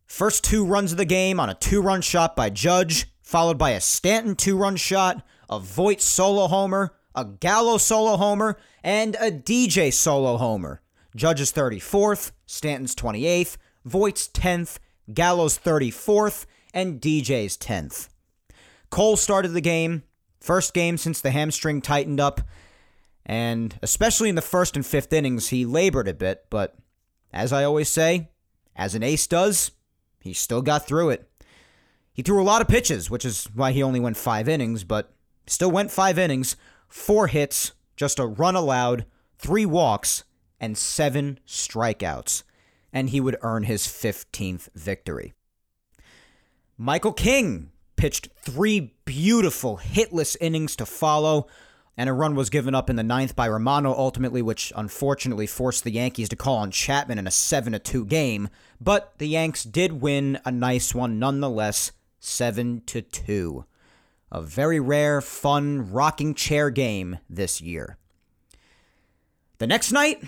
First 0.07 0.45
two 0.45 0.65
runs 0.65 0.93
of 0.93 0.99
the 0.99 1.05
game 1.05 1.39
on 1.39 1.51
a 1.51 1.55
two 1.55 1.83
run 1.83 2.01
shot 2.01 2.35
by 2.35 2.49
Judge, 2.49 3.13
followed 3.21 3.59
by 3.59 3.73
a 3.73 3.83
Stanton 3.83 4.35
two 4.35 4.57
run 4.57 4.77
shot, 4.77 5.27
a 5.51 5.61
Voit 5.61 6.01
solo 6.01 6.47
homer, 6.47 6.95
a 7.15 7.25
Gallo 7.25 7.79
solo 7.79 8.17
homer, 8.17 8.59
and 8.83 9.17
a 9.17 9.31
DJ 9.31 9.93
solo 9.93 10.37
homer. 10.37 10.81
Judge's 11.17 11.53
34th, 11.53 12.33
Stanton's 12.47 12.95
28th, 12.95 13.57
Voit's 13.85 14.29
10th, 14.29 14.79
Gallo's 15.13 15.59
34th, 15.59 16.47
and 16.73 17.01
DJ's 17.01 17.57
10th. 17.57 18.09
Cole 18.91 19.17
started 19.17 19.49
the 19.49 19.61
game, 19.61 20.03
first 20.41 20.75
game 20.75 20.97
since 20.97 21.21
the 21.21 21.31
hamstring 21.31 21.81
tightened 21.81 22.21
up, 22.21 22.41
and 23.27 23.79
especially 23.83 24.29
in 24.29 24.35
the 24.35 24.43
first 24.43 24.77
and 24.77 24.85
fifth 24.85 25.13
innings, 25.13 25.49
he 25.49 25.65
labored 25.65 26.09
a 26.09 26.15
bit, 26.15 26.47
but 26.51 26.77
as 27.33 27.53
I 27.53 27.65
always 27.65 27.89
say, 27.89 28.29
as 28.77 28.95
an 28.95 29.03
ace 29.03 29.27
does, 29.27 29.71
he 30.21 30.33
still 30.33 30.63
got 30.63 30.87
through 30.87 31.11
it. 31.11 31.29
He 32.13 32.23
threw 32.23 32.41
a 32.41 32.45
lot 32.45 32.63
of 32.63 32.69
pitches, 32.69 33.11
which 33.11 33.25
is 33.25 33.49
why 33.55 33.73
he 33.73 33.83
only 33.83 34.01
went 34.01 34.17
five 34.17 34.49
innings, 34.49 34.85
but 34.85 35.13
still 35.47 35.71
went 35.71 35.91
five 35.91 36.19
innings, 36.19 36.57
four 36.95 37.27
hits, 37.27 37.73
just 37.97 38.21
a 38.21 38.27
run 38.27 38.55
allowed, 38.55 39.05
three 39.37 39.67
walks, 39.67 40.23
and 40.61 40.79
seven 40.79 41.41
strikeouts, 41.45 42.45
and 42.93 43.11
he 43.11 43.21
would 43.21 43.37
earn 43.43 43.65
his 43.65 43.83
15th 43.83 44.69
victory. 44.77 45.35
Michael 46.79 47.13
King 47.13 47.73
pitched 47.97 48.29
three 48.37 48.95
beautiful 49.05 49.79
hitless 49.79 50.37
innings 50.41 50.77
to 50.77 50.87
follow, 50.87 51.49
and 51.97 52.09
a 52.09 52.13
run 52.13 52.37
was 52.37 52.49
given 52.49 52.77
up 52.77 52.89
in 52.89 52.95
the 52.95 53.03
ninth 53.03 53.35
by 53.35 53.49
Romano 53.49 53.93
ultimately, 53.93 54.41
which 54.41 54.73
unfortunately 54.77 55.49
forced 55.49 55.83
the 55.83 55.91
Yankees 55.91 56.29
to 56.29 56.37
call 56.37 56.59
on 56.59 56.71
Chapman 56.71 57.19
in 57.19 57.27
a 57.27 57.33
7 57.33 57.79
2 57.79 58.07
game. 58.07 58.49
But 58.81 59.15
the 59.19 59.29
Yanks 59.29 59.65
did 59.65 60.01
win 60.01 60.39
a 60.45 60.53
nice 60.53 60.95
one 60.95 61.19
nonetheless, 61.19 61.91
7 62.21 62.83
2. 62.87 63.65
A 64.35 64.43
very 64.43 64.81
rare, 64.81 65.21
fun, 65.21 65.93
rocking 65.93 66.35
chair 66.35 66.69
game 66.69 67.21
this 67.31 67.61
year. 67.61 67.99
The 69.59 69.69
next 69.69 69.93
night, 69.93 70.25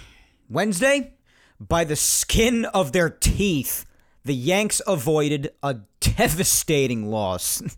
Wednesday, 0.49 1.15
by 1.59 1.83
the 1.83 1.97
skin 1.97 2.67
of 2.67 2.93
their 2.93 3.11
teeth, 3.11 3.85
the 4.25 4.33
Yanks 4.33 4.81
avoided 4.87 5.51
a 5.61 5.79
devastating 6.01 7.11
loss. 7.11 7.63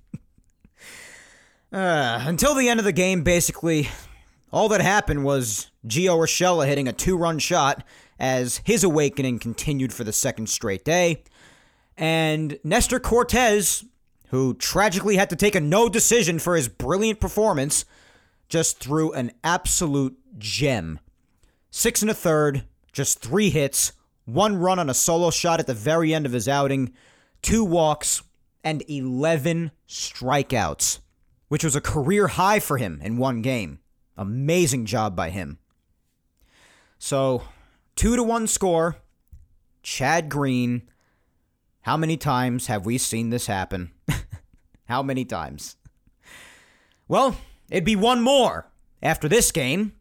Uh, 1.70 2.24
until 2.24 2.54
the 2.54 2.66
end 2.66 2.80
of 2.80 2.84
the 2.86 2.92
game, 2.92 3.22
basically, 3.22 3.90
all 4.50 4.70
that 4.70 4.80
happened 4.80 5.22
was 5.22 5.70
Gio 5.86 6.16
Urshela 6.16 6.66
hitting 6.66 6.88
a 6.88 6.94
two 6.94 7.14
run 7.14 7.38
shot 7.38 7.84
as 8.18 8.62
his 8.64 8.84
awakening 8.84 9.38
continued 9.38 9.92
for 9.92 10.02
the 10.02 10.12
second 10.14 10.48
straight 10.48 10.82
day. 10.82 11.24
And 11.98 12.58
Nestor 12.64 12.98
Cortes, 12.98 13.84
who 14.30 14.54
tragically 14.54 15.16
had 15.16 15.30
to 15.30 15.36
take 15.36 15.54
a 15.54 15.60
no 15.60 15.88
decision 15.88 16.38
for 16.38 16.56
his 16.56 16.68
brilliant 16.68 17.20
performance, 17.20 17.84
just 18.48 18.78
threw 18.78 19.12
an 19.12 19.32
absolute 19.42 20.18
gem. 20.38 21.00
Six 21.70 22.02
and 22.02 22.10
a 22.10 22.14
third, 22.14 22.64
just 22.92 23.20
three 23.20 23.50
hits, 23.50 23.92
one 24.24 24.56
run 24.56 24.78
on 24.78 24.90
a 24.90 24.94
solo 24.94 25.30
shot 25.30 25.60
at 25.60 25.66
the 25.66 25.74
very 25.74 26.14
end 26.14 26.26
of 26.26 26.32
his 26.32 26.48
outing, 26.48 26.92
two 27.42 27.64
walks, 27.64 28.22
and 28.64 28.82
11 28.88 29.70
strikeouts 29.88 30.98
which 31.48 31.64
was 31.64 31.74
a 31.74 31.80
career 31.80 32.28
high 32.28 32.60
for 32.60 32.76
him 32.76 33.00
in 33.02 33.16
one 33.16 33.42
game. 33.42 33.80
Amazing 34.16 34.86
job 34.86 35.16
by 35.16 35.30
him. 35.30 35.58
So, 36.98 37.42
two 37.96 38.16
to 38.16 38.22
one 38.22 38.46
score. 38.46 38.96
Chad 39.82 40.28
Green. 40.28 40.82
How 41.88 41.96
many 41.96 42.18
times 42.18 42.66
have 42.66 42.84
we 42.84 42.98
seen 42.98 43.30
this 43.30 43.46
happen? 43.46 43.92
How 44.90 45.02
many 45.02 45.24
times? 45.24 45.76
Well, 47.08 47.38
it'd 47.70 47.86
be 47.86 47.96
one 47.96 48.20
more 48.20 48.70
after 49.02 49.26
this 49.26 49.50
game. 49.50 49.94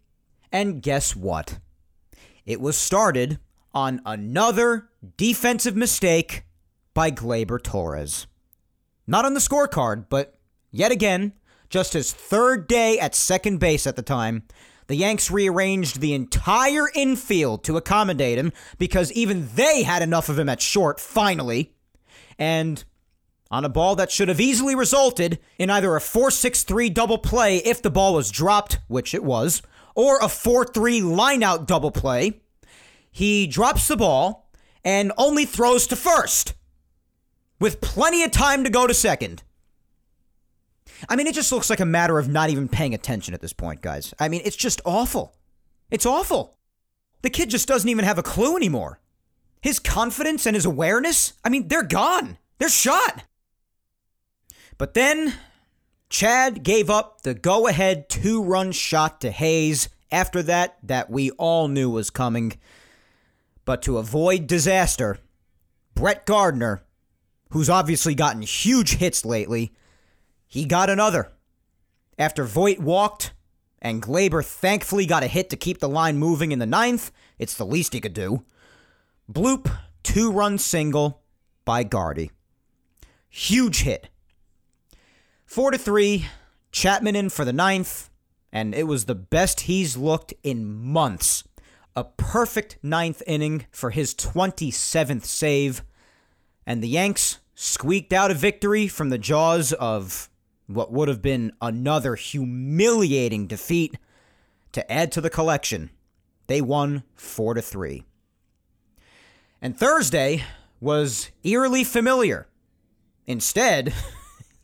And 0.52 0.82
guess 0.82 1.16
what? 1.16 1.60
It 2.46 2.60
was 2.60 2.76
started 2.76 3.40
on 3.74 4.02
another 4.06 4.90
defensive 5.16 5.78
mistake 5.78 6.44
by 6.94 7.10
Gleyber 7.10 7.64
Torres. 7.64 8.28
Not 9.08 9.24
on 9.24 9.34
the 9.34 9.40
scorecard, 9.40 10.08
but 10.10 10.38
Yet 10.72 10.92
again, 10.92 11.32
just 11.70 11.94
his 11.94 12.12
third 12.12 12.68
day 12.68 13.00
at 13.00 13.16
second 13.16 13.60
base 13.60 13.88
at 13.88 13.96
the 13.96 14.02
time, 14.02 14.44
the 14.88 14.96
Yanks 14.96 15.32
rearranged 15.32 16.02
the 16.02 16.14
entire 16.14 16.90
infield 16.94 17.64
to 17.64 17.78
accommodate 17.78 18.38
him 18.38 18.52
because 18.78 19.10
even 19.14 19.48
they 19.56 19.84
had 19.84 20.02
enough 20.02 20.28
of 20.28 20.38
him 20.38 20.50
at 20.50 20.62
short, 20.62 21.00
finally. 21.00 21.74
And 22.40 22.84
on 23.50 23.66
a 23.66 23.70
ball 23.70 23.96
that 23.96 24.12
should 24.12 24.28
have 24.28 24.42
easily 24.42 24.76
resulted 24.76 25.40
in 25.58 25.70
either 25.70 25.96
a 25.96 26.02
4 26.02 26.32
6 26.32 26.64
3 26.64 26.90
double 26.90 27.18
play 27.18 27.58
if 27.58 27.82
the 27.82 27.90
ball 27.90 28.14
was 28.14 28.32
dropped, 28.32 28.80
which 28.88 29.14
it 29.14 29.24
was, 29.24 29.62
or 29.96 30.20
a 30.20 30.30
4 30.30 30.66
3 30.66 31.02
lineout 31.02 31.66
double 31.66 31.92
play, 31.92 32.42
he 33.12 33.48
drops 33.48 33.88
the 33.88 33.98
ball 33.98 34.50
and 34.84 35.12
only 35.18 35.46
throws 35.46 35.88
to 35.88 35.96
first 35.96 36.54
with 37.60 37.82
plenty 37.82 38.24
of 38.24 38.32
time 38.32 38.64
to 38.64 38.70
go 38.70 38.86
to 38.86 38.94
second. 38.94 39.44
I 41.10 41.16
mean, 41.16 41.28
it 41.28 41.36
just 41.36 41.52
looks 41.52 41.70
like 41.70 41.80
a 41.80 41.86
matter 41.86 42.20
of 42.20 42.28
not 42.28 42.50
even 42.50 42.68
paying 42.68 42.94
attention 42.94 43.34
at 43.34 43.42
this 43.42 43.54
point, 43.54 43.82
guys. 43.82 44.14
I 44.20 44.30
mean, 44.30 44.42
it's 44.46 44.56
just 44.56 44.82
awful. 44.86 45.36
It's 45.92 46.06
awful. 46.06 46.58
The 47.22 47.30
kid 47.30 47.50
just 47.50 47.68
doesn't 47.68 47.90
even 47.90 48.06
have 48.06 48.18
a 48.18 48.24
clue 48.24 48.56
anymore. 48.56 49.00
His 49.62 49.80
confidence 49.80 50.46
and 50.46 50.56
his 50.56 50.66
awareness, 50.66 51.34
I 51.44 51.50
mean, 51.50 51.68
they're 51.68 51.84
gone. 51.84 52.38
They're 52.58 52.70
shot. 52.70 53.24
But 54.78 54.94
then 54.94 55.34
Chad 56.10 56.64
gave 56.64 56.90
up 56.90 57.22
the 57.22 57.34
go 57.34 57.68
ahead 57.68 58.10
two 58.10 58.44
run 58.44 58.72
shot 58.72 59.22
to 59.22 59.32
Hays 59.32 59.90
after 60.12 60.42
that, 60.44 60.78
that 60.84 61.10
we 61.10 61.32
all 61.32 61.68
knew 61.68 61.90
was 61.90 62.10
coming. 62.10 62.54
But 63.66 63.82
to 63.84 63.98
avoid 63.98 64.48
disaster, 64.48 65.18
Brett 65.96 66.26
Gardner, 66.26 66.84
who's 67.50 67.70
obviously 67.70 68.16
gotten 68.16 68.42
huge 68.42 68.96
hits 68.96 69.26
lately, 69.26 69.74
he 70.48 70.66
got 70.66 70.90
another. 70.90 71.32
After 72.18 72.46
Voit 72.46 72.80
walked 72.80 73.34
and 73.82 74.02
Gleyber 74.02 74.44
thankfully 74.44 75.06
got 75.06 75.24
a 75.24 75.28
hit 75.28 75.50
to 75.50 75.58
keep 75.58 75.80
the 75.80 75.90
line 75.90 76.18
moving 76.18 76.52
in 76.52 76.60
the 76.60 76.66
ninth, 76.66 77.12
it's 77.38 77.56
the 77.56 77.66
least 77.66 77.94
he 77.94 78.02
could 78.02 78.14
do. 78.14 78.44
Bloop, 79.30 79.70
two 80.04 80.32
run 80.32 80.58
single 80.58 81.22
by 81.66 81.84
Gardy. 81.84 82.32
Huge 83.28 83.82
hit. 83.82 84.10
Four 85.46 85.72
to 85.72 85.78
three, 85.78 86.28
Chapman 86.72 87.16
in 87.16 87.30
for 87.30 87.44
the 87.44 87.52
ninth, 87.52 88.10
and 88.54 88.74
it 88.74 88.88
was 88.88 89.04
the 89.04 89.16
best 89.16 89.62
he's 89.62 89.98
looked 89.98 90.34
in 90.44 90.66
months. 90.66 91.44
A 91.94 92.06
perfect 92.06 92.78
ninth 92.82 93.22
inning 93.28 93.66
for 93.70 93.90
his 93.90 94.16
27th 94.16 95.26
save, 95.26 95.84
and 96.66 96.82
the 96.82 96.88
Yanks 96.88 97.40
squeaked 97.54 98.14
out 98.14 98.32
a 98.32 98.34
victory 98.34 98.88
from 98.88 99.10
the 99.10 99.18
jaws 99.18 99.74
of 99.74 100.30
what 100.68 100.94
would 100.94 101.10
have 101.10 101.22
been 101.22 101.52
another 101.62 102.16
humiliating 102.16 103.46
defeat 103.46 103.98
to 104.72 104.90
add 104.90 105.12
to 105.12 105.20
the 105.20 105.30
collection. 105.30 105.90
They 106.48 106.62
won 106.62 107.04
4 107.16 107.56
to 107.56 107.62
3. 107.62 108.06
And 109.62 109.78
Thursday 109.78 110.44
was 110.80 111.32
eerily 111.44 111.84
familiar. 111.84 112.48
Instead, 113.26 113.94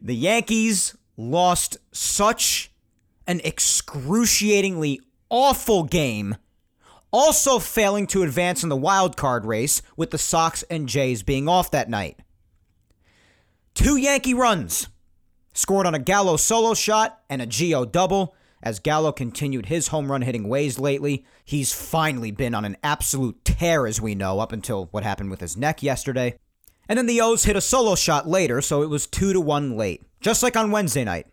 the 0.00 0.14
Yankees 0.14 0.96
lost 1.16 1.78
such 1.92 2.70
an 3.26 3.40
excruciatingly 3.40 5.00
awful 5.30 5.84
game, 5.84 6.36
also 7.10 7.58
failing 7.58 8.06
to 8.08 8.22
advance 8.22 8.62
in 8.62 8.68
the 8.68 8.76
wild 8.76 9.16
card 9.16 9.46
race 9.46 9.80
with 9.96 10.10
the 10.10 10.18
Sox 10.18 10.62
and 10.64 10.88
Jays 10.88 11.22
being 11.22 11.48
off 11.48 11.70
that 11.70 11.88
night. 11.88 12.18
Two 13.74 13.96
Yankee 13.96 14.34
runs 14.34 14.88
scored 15.54 15.86
on 15.86 15.94
a 15.94 15.98
Gallo 15.98 16.36
solo 16.36 16.74
shot 16.74 17.20
and 17.30 17.40
a 17.40 17.46
Gio 17.46 17.90
double. 17.90 18.34
As 18.64 18.78
Gallo 18.78 19.12
continued 19.12 19.66
his 19.66 19.88
home 19.88 20.10
run 20.10 20.22
hitting 20.22 20.48
ways 20.48 20.78
lately, 20.78 21.26
he's 21.44 21.74
finally 21.74 22.30
been 22.30 22.54
on 22.54 22.64
an 22.64 22.78
absolute 22.82 23.44
tear, 23.44 23.86
as 23.86 24.00
we 24.00 24.14
know, 24.14 24.40
up 24.40 24.52
until 24.52 24.86
what 24.86 25.04
happened 25.04 25.30
with 25.30 25.40
his 25.40 25.54
neck 25.54 25.82
yesterday. 25.82 26.38
And 26.88 26.98
then 26.98 27.04
the 27.04 27.20
O's 27.20 27.44
hit 27.44 27.56
a 27.56 27.60
solo 27.60 27.94
shot 27.94 28.26
later, 28.26 28.62
so 28.62 28.80
it 28.80 28.88
was 28.88 29.06
2 29.06 29.34
to 29.34 29.40
1 29.40 29.76
late, 29.76 30.02
just 30.22 30.42
like 30.42 30.56
on 30.56 30.70
Wednesday 30.70 31.04
night. 31.04 31.26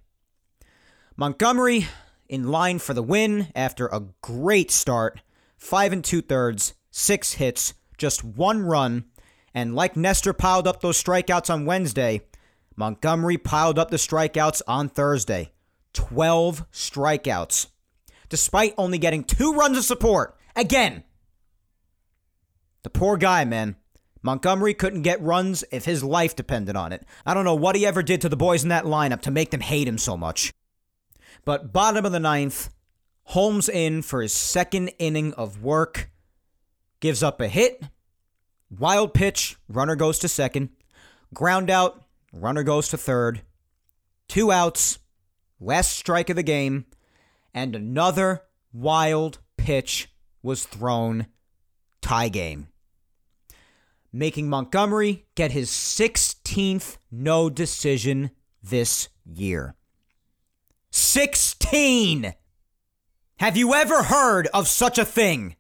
Montgomery 1.15 1.87
in 2.27 2.51
line 2.51 2.79
for 2.79 2.93
the 2.93 3.01
win 3.01 3.47
after 3.55 3.87
a 3.87 4.03
great 4.21 4.69
start, 4.69 5.21
5 5.57 5.93
and 5.93 6.03
2 6.03 6.21
thirds, 6.21 6.73
6 6.91 7.33
hits, 7.33 7.75
just 7.97 8.25
one 8.25 8.61
run, 8.61 9.05
and 9.53 9.73
like 9.73 9.95
Nestor 9.95 10.33
piled 10.33 10.67
up 10.67 10.81
those 10.81 11.01
strikeouts 11.01 11.49
on 11.49 11.65
Wednesday, 11.65 12.23
Montgomery 12.75 13.37
piled 13.37 13.79
up 13.79 13.89
the 13.89 13.95
strikeouts 13.95 14.61
on 14.67 14.89
Thursday. 14.89 15.53
12 15.93 16.69
strikeouts. 16.71 17.67
Despite 18.29 18.73
only 18.77 18.97
getting 18.97 19.23
two 19.23 19.53
runs 19.53 19.77
of 19.77 19.83
support. 19.83 20.37
Again. 20.55 21.03
The 22.83 22.89
poor 22.89 23.17
guy, 23.17 23.45
man. 23.45 23.75
Montgomery 24.23 24.73
couldn't 24.73 25.01
get 25.01 25.21
runs 25.21 25.63
if 25.71 25.85
his 25.85 26.03
life 26.03 26.35
depended 26.35 26.75
on 26.75 26.93
it. 26.93 27.05
I 27.25 27.33
don't 27.33 27.45
know 27.45 27.55
what 27.55 27.75
he 27.75 27.85
ever 27.85 28.03
did 28.03 28.21
to 28.21 28.29
the 28.29 28.37
boys 28.37 28.63
in 28.63 28.69
that 28.69 28.85
lineup 28.85 29.21
to 29.21 29.31
make 29.31 29.51
them 29.51 29.61
hate 29.61 29.87
him 29.87 29.97
so 29.97 30.15
much. 30.15 30.53
But 31.43 31.73
bottom 31.73 32.05
of 32.05 32.11
the 32.11 32.19
ninth, 32.19 32.69
Holmes 33.23 33.69
in 33.69 34.01
for 34.01 34.21
his 34.21 34.33
second 34.33 34.89
inning 34.99 35.33
of 35.33 35.63
work. 35.63 36.09
Gives 36.99 37.23
up 37.23 37.41
a 37.41 37.47
hit. 37.47 37.81
Wild 38.69 39.13
pitch, 39.13 39.57
runner 39.67 39.95
goes 39.95 40.19
to 40.19 40.27
second. 40.27 40.69
Ground 41.33 41.69
out, 41.69 42.03
runner 42.33 42.63
goes 42.63 42.89
to 42.89 42.97
third. 42.97 43.41
Two 44.27 44.51
outs, 44.51 44.99
last 45.61 45.91
strike 45.91 46.29
of 46.29 46.35
the 46.35 46.43
game, 46.43 46.85
and 47.53 47.75
another 47.75 48.41
wild 48.73 49.39
pitch 49.55 50.09
was 50.43 50.65
thrown. 50.65 51.27
Tie 52.01 52.29
game 52.29 52.67
making 54.11 54.49
Montgomery 54.49 55.25
get 55.35 55.51
his 55.51 55.69
16th 55.69 56.97
no 57.09 57.49
decision 57.49 58.31
this 58.61 59.09
year. 59.25 59.75
16! 60.91 62.33
Have 63.37 63.57
you 63.57 63.73
ever 63.73 64.03
heard 64.03 64.47
of 64.53 64.67
such 64.67 64.97
a 64.97 65.05
thing? 65.05 65.55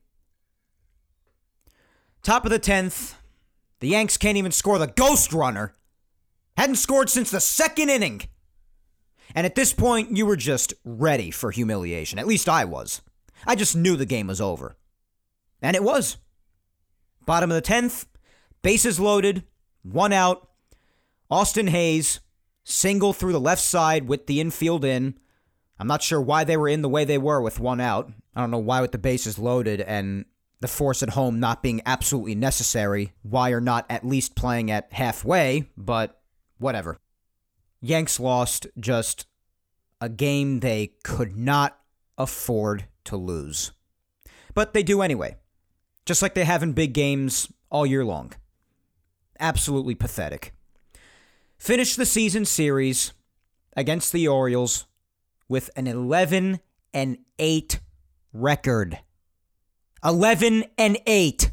Top 2.21 2.45
of 2.45 2.51
the 2.51 2.59
10th, 2.59 3.15
the 3.79 3.87
Yanks 3.87 4.17
can't 4.17 4.37
even 4.37 4.51
score 4.51 4.77
the 4.77 4.87
ghost 4.87 5.33
runner. 5.33 5.73
Hadn't 6.57 6.75
scored 6.75 7.09
since 7.09 7.31
the 7.31 7.39
second 7.39 7.89
inning. 7.89 8.21
And 9.35 9.45
at 9.45 9.55
this 9.55 9.73
point, 9.73 10.15
you 10.15 10.25
were 10.25 10.35
just 10.35 10.73
ready 10.83 11.31
for 11.31 11.51
humiliation. 11.51 12.19
At 12.19 12.27
least 12.27 12.49
I 12.49 12.65
was. 12.65 13.01
I 13.45 13.55
just 13.55 13.75
knew 13.75 13.95
the 13.95 14.05
game 14.05 14.27
was 14.27 14.41
over. 14.41 14.75
And 15.61 15.75
it 15.75 15.83
was. 15.83 16.17
Bottom 17.25 17.51
of 17.51 17.55
the 17.55 17.61
10th, 17.61 18.05
Bases 18.61 18.99
loaded, 18.99 19.43
one 19.81 20.13
out. 20.13 20.49
Austin 21.29 21.67
Hays, 21.67 22.19
single 22.63 23.13
through 23.13 23.31
the 23.31 23.39
left 23.39 23.61
side 23.61 24.07
with 24.07 24.27
the 24.27 24.39
infield 24.39 24.85
in. 24.85 25.17
I'm 25.79 25.87
not 25.87 26.03
sure 26.03 26.21
why 26.21 26.43
they 26.43 26.57
were 26.57 26.67
in 26.67 26.83
the 26.83 26.89
way 26.89 27.05
they 27.05 27.17
were 27.17 27.41
with 27.41 27.59
one 27.59 27.81
out. 27.81 28.11
I 28.35 28.41
don't 28.41 28.51
know 28.51 28.59
why, 28.59 28.81
with 28.81 28.91
the 28.91 28.97
bases 28.97 29.39
loaded 29.39 29.81
and 29.81 30.25
the 30.59 30.67
force 30.67 31.01
at 31.01 31.09
home 31.09 31.39
not 31.39 31.63
being 31.63 31.81
absolutely 31.85 32.35
necessary, 32.35 33.13
why 33.23 33.49
you're 33.49 33.59
not 33.59 33.85
at 33.89 34.05
least 34.05 34.35
playing 34.35 34.69
at 34.69 34.93
halfway, 34.93 35.69
but 35.75 36.21
whatever. 36.59 36.99
Yanks 37.81 38.19
lost 38.19 38.67
just 38.79 39.25
a 39.99 40.09
game 40.09 40.59
they 40.59 40.93
could 41.03 41.35
not 41.35 41.79
afford 42.17 42.85
to 43.05 43.17
lose. 43.17 43.71
But 44.53 44.73
they 44.73 44.83
do 44.83 45.01
anyway, 45.01 45.37
just 46.05 46.21
like 46.21 46.33
they 46.33 46.45
have 46.45 46.63
in 46.63 46.73
big 46.73 46.93
games 46.93 47.51
all 47.69 47.85
year 47.85 48.05
long 48.05 48.33
absolutely 49.41 49.95
pathetic. 49.95 50.53
Finish 51.57 51.95
the 51.95 52.05
season 52.05 52.45
series 52.45 53.11
against 53.75 54.13
the 54.13 54.27
Orioles 54.27 54.85
with 55.49 55.69
an 55.75 55.87
11 55.87 56.59
and 56.93 57.17
8 57.39 57.79
record. 58.31 58.99
11 60.03 60.65
and 60.77 60.97
8 61.05 61.51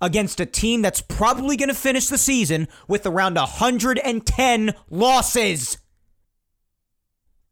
against 0.00 0.40
a 0.40 0.46
team 0.46 0.82
that's 0.82 1.00
probably 1.00 1.56
going 1.56 1.68
to 1.68 1.74
finish 1.74 2.06
the 2.06 2.18
season 2.18 2.68
with 2.86 3.06
around 3.06 3.34
110 3.36 4.74
losses. 4.90 5.78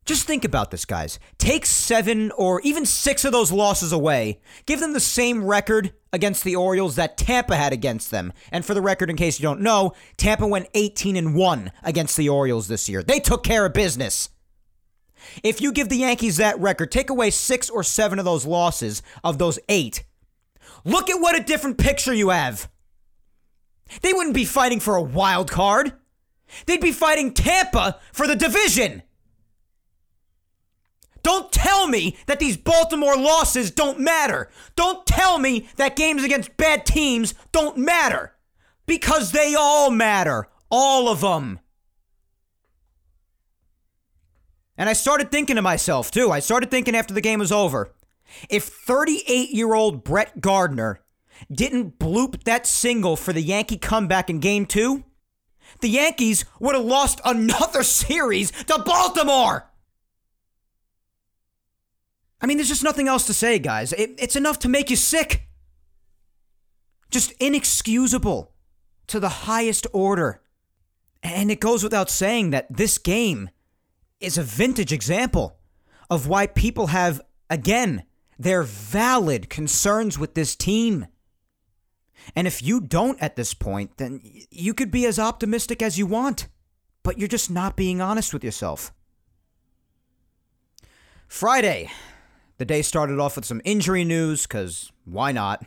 Just 0.06 0.24
think 0.24 0.44
about 0.44 0.70
this, 0.70 0.84
guys. 0.84 1.18
Take 1.36 1.66
seven 1.66 2.30
or 2.30 2.60
even 2.60 2.86
six 2.86 3.24
of 3.24 3.32
those 3.32 3.50
losses 3.50 3.90
away. 3.90 4.40
Give 4.64 4.78
them 4.78 4.92
the 4.92 5.00
same 5.00 5.44
record 5.44 5.92
against 6.12 6.44
the 6.44 6.54
Orioles 6.54 6.94
that 6.94 7.16
Tampa 7.16 7.56
had 7.56 7.72
against 7.72 8.12
them. 8.12 8.32
And 8.52 8.64
for 8.64 8.72
the 8.72 8.80
record, 8.80 9.10
in 9.10 9.16
case 9.16 9.40
you 9.40 9.42
don't 9.42 9.60
know, 9.60 9.94
Tampa 10.16 10.46
went 10.46 10.68
18 10.74 11.16
and 11.16 11.34
1 11.34 11.72
against 11.82 12.16
the 12.16 12.28
Orioles 12.28 12.68
this 12.68 12.88
year. 12.88 13.02
They 13.02 13.18
took 13.18 13.42
care 13.42 13.66
of 13.66 13.72
business. 13.72 14.28
If 15.42 15.60
you 15.60 15.72
give 15.72 15.88
the 15.88 15.96
Yankees 15.96 16.36
that 16.36 16.58
record, 16.60 16.92
take 16.92 17.10
away 17.10 17.30
six 17.30 17.68
or 17.68 17.82
seven 17.82 18.20
of 18.20 18.24
those 18.24 18.46
losses, 18.46 19.02
of 19.24 19.38
those 19.38 19.58
eight, 19.68 20.04
look 20.86 21.10
at 21.10 21.20
what 21.20 21.36
a 21.36 21.42
different 21.42 21.76
picture 21.76 22.14
you 22.14 22.30
have. 22.30 22.70
They 24.02 24.12
wouldn't 24.12 24.34
be 24.34 24.44
fighting 24.44 24.80
for 24.80 24.96
a 24.96 25.02
wild 25.02 25.50
card. 25.50 25.92
They'd 26.66 26.80
be 26.80 26.92
fighting 26.92 27.34
Tampa 27.34 28.00
for 28.12 28.26
the 28.26 28.36
division. 28.36 29.02
Don't 31.22 31.50
tell 31.50 31.88
me 31.88 32.16
that 32.26 32.38
these 32.38 32.56
Baltimore 32.56 33.16
losses 33.16 33.72
don't 33.72 33.98
matter. 33.98 34.48
Don't 34.76 35.04
tell 35.06 35.38
me 35.38 35.68
that 35.74 35.96
games 35.96 36.22
against 36.22 36.56
bad 36.56 36.86
teams 36.86 37.34
don't 37.50 37.76
matter. 37.76 38.34
Because 38.86 39.32
they 39.32 39.56
all 39.58 39.90
matter. 39.90 40.46
All 40.70 41.08
of 41.08 41.20
them. 41.20 41.58
And 44.78 44.88
I 44.88 44.92
started 44.92 45.32
thinking 45.32 45.56
to 45.56 45.62
myself, 45.62 46.12
too. 46.12 46.30
I 46.30 46.38
started 46.38 46.70
thinking 46.70 46.94
after 46.94 47.12
the 47.12 47.20
game 47.20 47.40
was 47.40 47.50
over. 47.50 47.92
If 48.48 48.64
38 48.64 49.50
year 49.50 49.74
old 49.74 50.04
Brett 50.04 50.40
Gardner 50.40 51.00
didn't 51.50 51.98
bloop 51.98 52.44
that 52.44 52.66
single 52.66 53.16
for 53.16 53.32
the 53.32 53.42
Yankee 53.42 53.78
comeback 53.78 54.30
in 54.30 54.40
game 54.40 54.66
two, 54.66 55.04
the 55.80 55.88
Yankees 55.88 56.44
would 56.60 56.74
have 56.74 56.84
lost 56.84 57.20
another 57.24 57.82
series 57.82 58.50
to 58.64 58.78
Baltimore. 58.78 59.70
I 62.40 62.46
mean, 62.46 62.58
there's 62.58 62.68
just 62.68 62.84
nothing 62.84 63.08
else 63.08 63.26
to 63.26 63.34
say, 63.34 63.58
guys. 63.58 63.92
It, 63.92 64.14
it's 64.18 64.36
enough 64.36 64.58
to 64.60 64.68
make 64.68 64.90
you 64.90 64.96
sick. 64.96 65.48
Just 67.10 67.32
inexcusable 67.40 68.52
to 69.06 69.20
the 69.20 69.28
highest 69.28 69.86
order. 69.92 70.42
And 71.22 71.50
it 71.50 71.60
goes 71.60 71.82
without 71.82 72.10
saying 72.10 72.50
that 72.50 72.66
this 72.74 72.98
game 72.98 73.50
is 74.20 74.38
a 74.38 74.42
vintage 74.42 74.92
example 74.92 75.58
of 76.10 76.26
why 76.28 76.46
people 76.46 76.88
have, 76.88 77.20
again, 77.50 78.04
They're 78.38 78.62
valid 78.62 79.48
concerns 79.48 80.18
with 80.18 80.34
this 80.34 80.54
team. 80.54 81.06
And 82.34 82.46
if 82.46 82.62
you 82.62 82.80
don't 82.80 83.20
at 83.22 83.36
this 83.36 83.54
point, 83.54 83.96
then 83.98 84.20
you 84.50 84.74
could 84.74 84.90
be 84.90 85.06
as 85.06 85.18
optimistic 85.18 85.80
as 85.80 85.98
you 85.98 86.06
want, 86.06 86.48
but 87.02 87.18
you're 87.18 87.28
just 87.28 87.50
not 87.50 87.76
being 87.76 88.00
honest 88.00 88.32
with 88.32 88.44
yourself. 88.44 88.92
Friday, 91.28 91.90
the 92.58 92.64
day 92.64 92.82
started 92.82 93.18
off 93.18 93.36
with 93.36 93.44
some 93.44 93.60
injury 93.64 94.04
news, 94.04 94.42
because 94.46 94.90
why 95.04 95.32
not? 95.32 95.64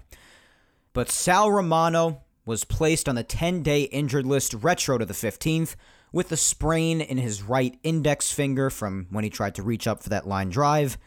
But 0.93 1.09
Sal 1.09 1.51
Romano 1.51 2.24
was 2.45 2.63
placed 2.63 3.07
on 3.07 3.15
the 3.15 3.24
10 3.24 3.61
day 3.61 3.84
injured 3.84 4.26
list 4.26 4.53
retro 4.55 4.97
to 4.97 5.05
the 5.05 5.13
15th 5.13 5.76
with 6.11 6.32
a 6.32 6.38
sprain 6.38 7.01
in 7.01 7.17
his 7.17 7.43
right 7.43 7.78
index 7.84 8.32
finger 8.32 8.70
from 8.70 9.07
when 9.11 9.24
he 9.24 9.30
tried 9.30 9.55
to 9.55 9.63
reach 9.63 9.88
up 9.88 10.01
for 10.01 10.09
that 10.09 10.28
line 10.28 10.49
drive. 10.49 10.97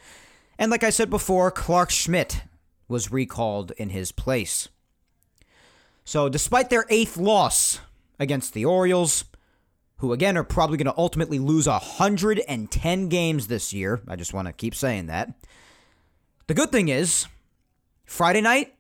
And 0.63 0.71
like 0.71 0.85
I 0.85 0.91
said 0.91 1.11
before, 1.11 1.51
Clarke 1.51 1.91
Schmidt 1.91 2.43
was 2.87 3.11
recalled 3.11 3.73
in 3.79 3.89
his 3.89 4.13
place. 4.13 4.69
So, 6.05 6.29
despite 6.29 6.71
their 6.71 6.87
eighth 6.89 7.17
loss 7.17 7.81
against 8.21 8.55
the 8.55 8.65
Orioles, 8.65 9.25
who 9.97 10.13
again 10.13 10.37
are 10.37 10.45
probably 10.45 10.77
going 10.77 10.87
to 10.87 10.97
ultimately 10.97 11.41
lose 11.41 11.67
110 11.67 13.09
games 13.09 13.49
this 13.49 13.73
year, 13.73 14.03
I 14.07 14.15
just 14.15 14.33
want 14.33 14.47
to 14.47 14.53
keep 14.53 14.77
saying 14.77 15.07
that. 15.07 15.35
The 16.47 16.55
good 16.55 16.71
thing 16.71 16.89
is, 16.89 17.27
Friday 18.05 18.41
night, 18.41 18.73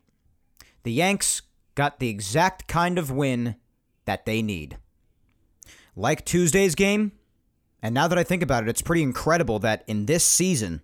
the 0.85 0.93
Yanks 0.93 1.43
got 1.75 1.99
the 1.99 2.11
exact 2.11 2.69
kind 2.69 2.97
of 2.97 3.11
win 3.11 3.57
that 4.05 4.25
they 4.25 4.41
need. 4.41 4.79
Like 5.97 6.25
Tuesday's 6.25 6.77
game, 6.77 7.11
and 7.83 7.93
now 7.93 8.07
that 8.07 8.19
I 8.19 8.23
think 8.23 8.45
about 8.45 8.63
it, 8.63 8.69
it's 8.69 8.83
pretty 8.83 9.03
incredible 9.03 9.59
that 9.59 9.83
in 9.89 10.07
this 10.07 10.25
season, 10.25 10.81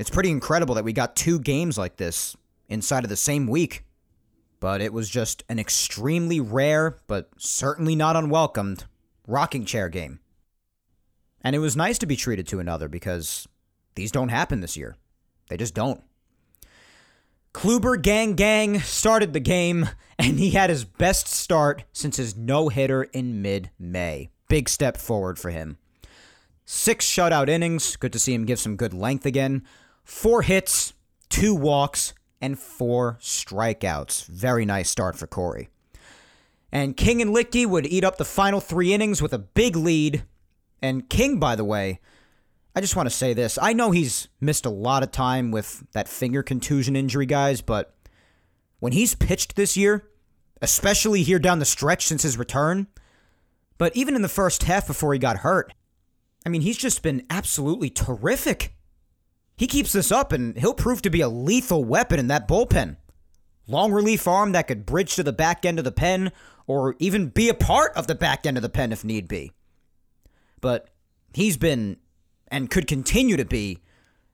it's 0.00 0.08
pretty 0.08 0.30
incredible 0.30 0.76
that 0.76 0.84
we 0.84 0.94
got 0.94 1.14
two 1.14 1.38
games 1.38 1.76
like 1.76 1.98
this 1.98 2.34
inside 2.70 3.04
of 3.04 3.10
the 3.10 3.16
same 3.16 3.46
week. 3.46 3.84
But 4.58 4.80
it 4.80 4.94
was 4.94 5.10
just 5.10 5.44
an 5.50 5.58
extremely 5.58 6.40
rare, 6.40 6.96
but 7.06 7.28
certainly 7.36 7.94
not 7.94 8.16
unwelcomed, 8.16 8.86
rocking 9.26 9.66
chair 9.66 9.90
game. 9.90 10.20
And 11.42 11.54
it 11.54 11.58
was 11.58 11.76
nice 11.76 11.98
to 11.98 12.06
be 12.06 12.16
treated 12.16 12.46
to 12.48 12.60
another 12.60 12.88
because 12.88 13.46
these 13.94 14.10
don't 14.10 14.30
happen 14.30 14.62
this 14.62 14.74
year. 14.74 14.96
They 15.50 15.58
just 15.58 15.74
don't. 15.74 16.02
Kluber 17.52 18.00
Gang 18.00 18.36
Gang 18.36 18.80
started 18.80 19.34
the 19.34 19.40
game, 19.40 19.86
and 20.18 20.38
he 20.38 20.52
had 20.52 20.70
his 20.70 20.86
best 20.86 21.28
start 21.28 21.84
since 21.92 22.16
his 22.16 22.34
no 22.34 22.70
hitter 22.70 23.02
in 23.02 23.42
mid 23.42 23.68
May. 23.78 24.30
Big 24.48 24.70
step 24.70 24.96
forward 24.96 25.38
for 25.38 25.50
him. 25.50 25.76
Six 26.64 27.04
shutout 27.04 27.50
innings. 27.50 27.96
Good 27.96 28.14
to 28.14 28.18
see 28.18 28.32
him 28.32 28.46
give 28.46 28.60
some 28.60 28.76
good 28.76 28.94
length 28.94 29.26
again. 29.26 29.62
Four 30.04 30.42
hits, 30.42 30.92
two 31.28 31.54
walks, 31.54 32.14
and 32.40 32.58
four 32.58 33.18
strikeouts. 33.20 34.26
Very 34.26 34.64
nice 34.64 34.88
start 34.90 35.16
for 35.16 35.26
Corey. 35.26 35.68
And 36.72 36.96
King 36.96 37.20
and 37.20 37.34
Luetge 37.34 37.66
would 37.66 37.86
eat 37.86 38.04
up 38.04 38.16
the 38.16 38.24
final 38.24 38.60
three 38.60 38.92
innings 38.92 39.20
with 39.20 39.32
a 39.32 39.38
big 39.38 39.76
lead. 39.76 40.24
And 40.80 41.08
King, 41.08 41.38
by 41.38 41.56
the 41.56 41.64
way, 41.64 42.00
I 42.74 42.80
just 42.80 42.96
want 42.96 43.08
to 43.08 43.14
say 43.14 43.34
this. 43.34 43.58
I 43.60 43.72
know 43.72 43.90
he's 43.90 44.28
missed 44.40 44.64
a 44.64 44.70
lot 44.70 45.02
of 45.02 45.10
time 45.10 45.50
with 45.50 45.84
that 45.92 46.08
finger 46.08 46.42
contusion 46.42 46.94
injury, 46.94 47.26
guys, 47.26 47.60
but 47.60 47.94
when 48.78 48.92
he's 48.92 49.14
pitched 49.14 49.56
this 49.56 49.76
year, 49.76 50.08
especially 50.62 51.22
here 51.22 51.38
down 51.38 51.58
the 51.58 51.64
stretch 51.64 52.06
since 52.06 52.22
his 52.22 52.38
return, 52.38 52.86
but 53.76 53.94
even 53.96 54.14
in 54.14 54.22
the 54.22 54.28
first 54.28 54.62
half 54.64 54.86
before 54.86 55.12
he 55.12 55.18
got 55.18 55.38
hurt, 55.38 55.74
I 56.46 56.48
mean, 56.48 56.62
he's 56.62 56.78
just 56.78 57.02
been 57.02 57.26
absolutely 57.28 57.90
terrific. 57.90 58.74
He 59.60 59.66
keeps 59.66 59.92
this 59.92 60.10
up 60.10 60.32
and 60.32 60.56
he'll 60.56 60.72
prove 60.72 61.02
to 61.02 61.10
be 61.10 61.20
a 61.20 61.28
lethal 61.28 61.84
weapon 61.84 62.18
in 62.18 62.28
that 62.28 62.48
bullpen. 62.48 62.96
Long 63.66 63.92
relief 63.92 64.26
arm 64.26 64.52
that 64.52 64.66
could 64.66 64.86
bridge 64.86 65.16
to 65.16 65.22
the 65.22 65.34
back 65.34 65.66
end 65.66 65.78
of 65.78 65.84
the 65.84 65.92
pen 65.92 66.32
or 66.66 66.96
even 66.98 67.26
be 67.26 67.50
a 67.50 67.54
part 67.54 67.94
of 67.94 68.06
the 68.06 68.14
back 68.14 68.46
end 68.46 68.56
of 68.56 68.62
the 68.62 68.70
pen 68.70 68.90
if 68.90 69.04
need 69.04 69.28
be. 69.28 69.52
But 70.62 70.88
he's 71.34 71.58
been 71.58 71.98
and 72.48 72.70
could 72.70 72.86
continue 72.86 73.36
to 73.36 73.44
be 73.44 73.80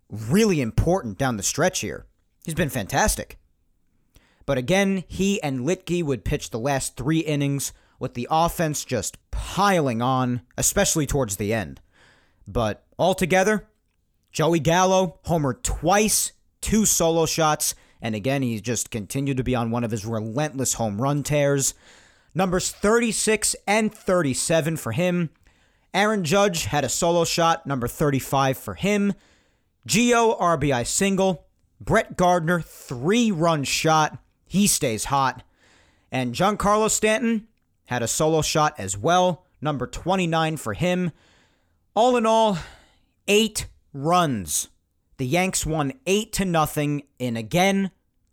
really 0.09 0.61
important 0.61 1.19
down 1.19 1.39
the 1.39 1.43
stretch 1.43 1.81
here. 1.81 2.07
He's 2.45 2.55
been 2.55 2.71
fantastic. 2.71 3.37
But 4.47 4.59
again, 4.59 5.03
he 5.09 5.43
and 5.43 5.67
Luetge 5.67 6.05
would 6.05 6.25
pitch 6.25 6.51
the 6.51 6.61
last 6.61 6.97
three 6.97 7.19
innings 7.19 7.73
with 7.99 8.15
the 8.15 8.29
offense 8.31 8.85
just 8.85 9.19
piling 9.33 10.01
on, 10.01 10.43
especially 10.57 11.05
towards 11.05 11.35
the 11.35 11.53
end. 11.53 11.81
But 12.47 12.85
altogether, 12.97 13.67
Joey 14.37 14.61
Gallo 14.61 15.19
homered 15.25 15.63
twice, 15.63 16.33
two 16.61 16.85
solo 16.85 17.25
shots, 17.25 17.75
and 18.03 18.15
again, 18.15 18.43
he 18.43 18.61
just 18.61 18.91
continued 18.91 19.39
to 19.39 19.43
be 19.43 19.55
on 19.55 19.71
one 19.71 19.83
of 19.83 19.91
his 19.91 20.05
relentless 20.05 20.75
home 20.75 21.01
run 21.01 21.23
tears. 21.23 21.73
Numbers 22.35 22.71
36 22.71 23.57
and 23.67 23.95
37 23.95 24.77
for 24.77 24.93
him, 24.93 25.31
Aaron 25.95 26.23
Judge 26.23 26.67
had 26.67 26.85
a 26.85 26.91
solo 26.91 27.25
shot, 27.25 27.67
number 27.67 27.89
35 27.89 28.59
for 28.59 28.75
him. 28.75 29.15
Gio, 29.89 30.39
RBI 30.39 30.87
single. 30.87 31.47
Brett 31.81 32.19
Gardner, 32.19 32.61
three 32.61 33.31
run 33.31 33.65
shot. 33.65 34.19
He 34.45 34.67
stays 34.67 35.07
hot. 35.07 35.45
And 36.13 36.35
Giancarlo 36.35 36.91
Stanton 36.91 37.49
had 37.87 38.03
a 38.03 38.07
solo 38.07 38.43
shot 38.43 38.75
as 38.77 38.99
well, 38.99 39.47
number 39.63 39.87
29 39.87 40.59
for 40.59 40.75
him. 40.75 41.13
All 41.95 42.19
in 42.19 42.27
all, 42.27 42.59
eight 43.29 43.65
runs. 43.97 44.69
The 45.17 45.27
Yanks 45.27 45.65
won 45.65 45.95
eight 46.07 46.33
to 46.35 46.45
nothing 46.45 47.05
in 47.19 47.37
again 47.37 47.91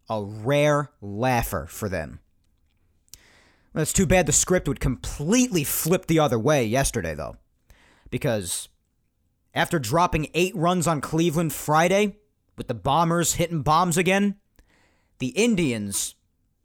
a 0.09 0.21
rare 0.21 0.91
laugher 1.01 1.65
for 1.69 1.87
them. 1.87 2.19
It's 3.73 3.93
too 3.93 4.05
bad 4.05 4.25
the 4.25 4.31
script 4.31 4.67
would 4.67 4.79
completely 4.79 5.63
flip 5.63 6.05
the 6.05 6.19
other 6.19 6.37
way 6.37 6.65
yesterday, 6.65 7.15
though 7.15 7.37
because 8.13 8.69
after 9.55 9.79
dropping 9.79 10.27
eight 10.35 10.55
runs 10.55 10.85
on 10.85 11.01
Cleveland 11.01 11.51
Friday, 11.51 12.17
with 12.55 12.67
the 12.67 12.75
Bombers 12.75 13.33
hitting 13.33 13.63
bombs 13.63 13.97
again, 13.97 14.35
the 15.17 15.29
Indians, 15.29 16.13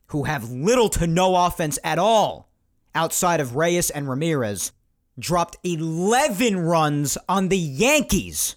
who 0.08 0.24
have 0.24 0.50
little 0.50 0.90
to 0.90 1.06
no 1.06 1.46
offense 1.46 1.78
at 1.82 1.98
all 1.98 2.50
outside 2.94 3.40
of 3.40 3.56
Reyes 3.56 3.88
and 3.88 4.10
Ramirez, 4.10 4.72
dropped 5.18 5.56
11 5.64 6.58
runs 6.58 7.16
on 7.30 7.48
the 7.48 7.56
Yankees. 7.56 8.56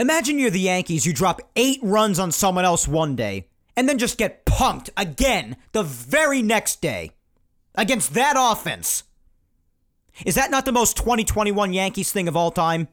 Imagine 0.00 0.38
you're 0.38 0.50
the 0.50 0.60
Yankees, 0.60 1.06
you 1.06 1.12
drop 1.12 1.40
eight 1.56 1.80
runs 1.82 2.20
on 2.20 2.30
someone 2.30 2.64
else 2.64 2.86
one 2.86 3.16
day, 3.16 3.48
and 3.76 3.88
then 3.88 3.98
just 3.98 4.16
get 4.16 4.46
punked 4.46 4.90
again 4.96 5.56
the 5.72 5.82
very 5.82 6.40
next 6.40 6.80
day 6.80 7.12
against 7.74 8.14
that 8.14 8.36
offense. 8.38 9.02
Is 10.24 10.36
that 10.36 10.52
not 10.52 10.64
the 10.64 10.72
most 10.72 10.96
2021 10.96 11.72
Yankees 11.72 12.12
thing 12.12 12.28
of 12.28 12.36
all 12.36 12.52
time? 12.52 12.86